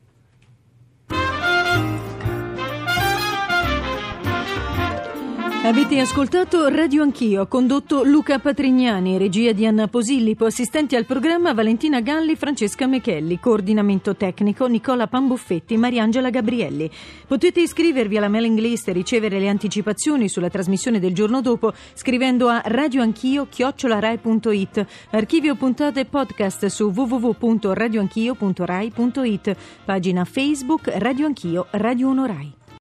Avete 5.72 6.01
ascoltato 6.01 6.67
Radio 6.67 7.01
Anch'io, 7.01 7.47
condotto 7.47 8.03
Luca 8.03 8.39
Patrignani, 8.39 9.17
regia 9.17 9.53
di 9.53 9.65
Anna 9.65 9.88
Posillipo, 9.88 10.43
assistenti 10.43 10.97
al 10.97 11.05
programma 11.05 11.53
Valentina 11.53 12.01
Galli, 12.01 12.36
Francesca 12.36 12.88
Mechelli, 12.88 13.39
coordinamento 13.39 14.17
tecnico 14.17 14.67
Nicola 14.67 15.07
Pambuffetti, 15.07 15.78
Mariangela 15.78 16.30
Gabrielli. 16.30 16.91
Potete 17.26 17.61
iscrivervi 17.61 18.17
alla 18.17 18.28
mailing 18.28 18.59
list 18.59 18.89
e 18.89 18.91
ricevere 18.91 19.39
le 19.39 19.47
anticipazioni 19.47 20.28
sulla 20.28 20.49
trasmissione 20.49 20.99
del 20.99 21.13
giorno 21.13 21.39
dopo 21.39 21.72
scrivendo 21.93 22.49
a 22.49 22.61
radioanchio.it. 22.65 24.86
Archivio 25.11 25.55
puntate 25.55 26.01
e 26.01 26.05
podcast 26.05 26.65
su 26.65 26.91
www.radioanchio.rai.it. 26.93 29.55
Pagina 29.86 30.26
Facebook 30.26 30.91
Radio 30.95 31.28
Anch'io, 31.28 31.67
Radio 31.72 32.09
1 32.09 32.26
Rai. 32.26 32.59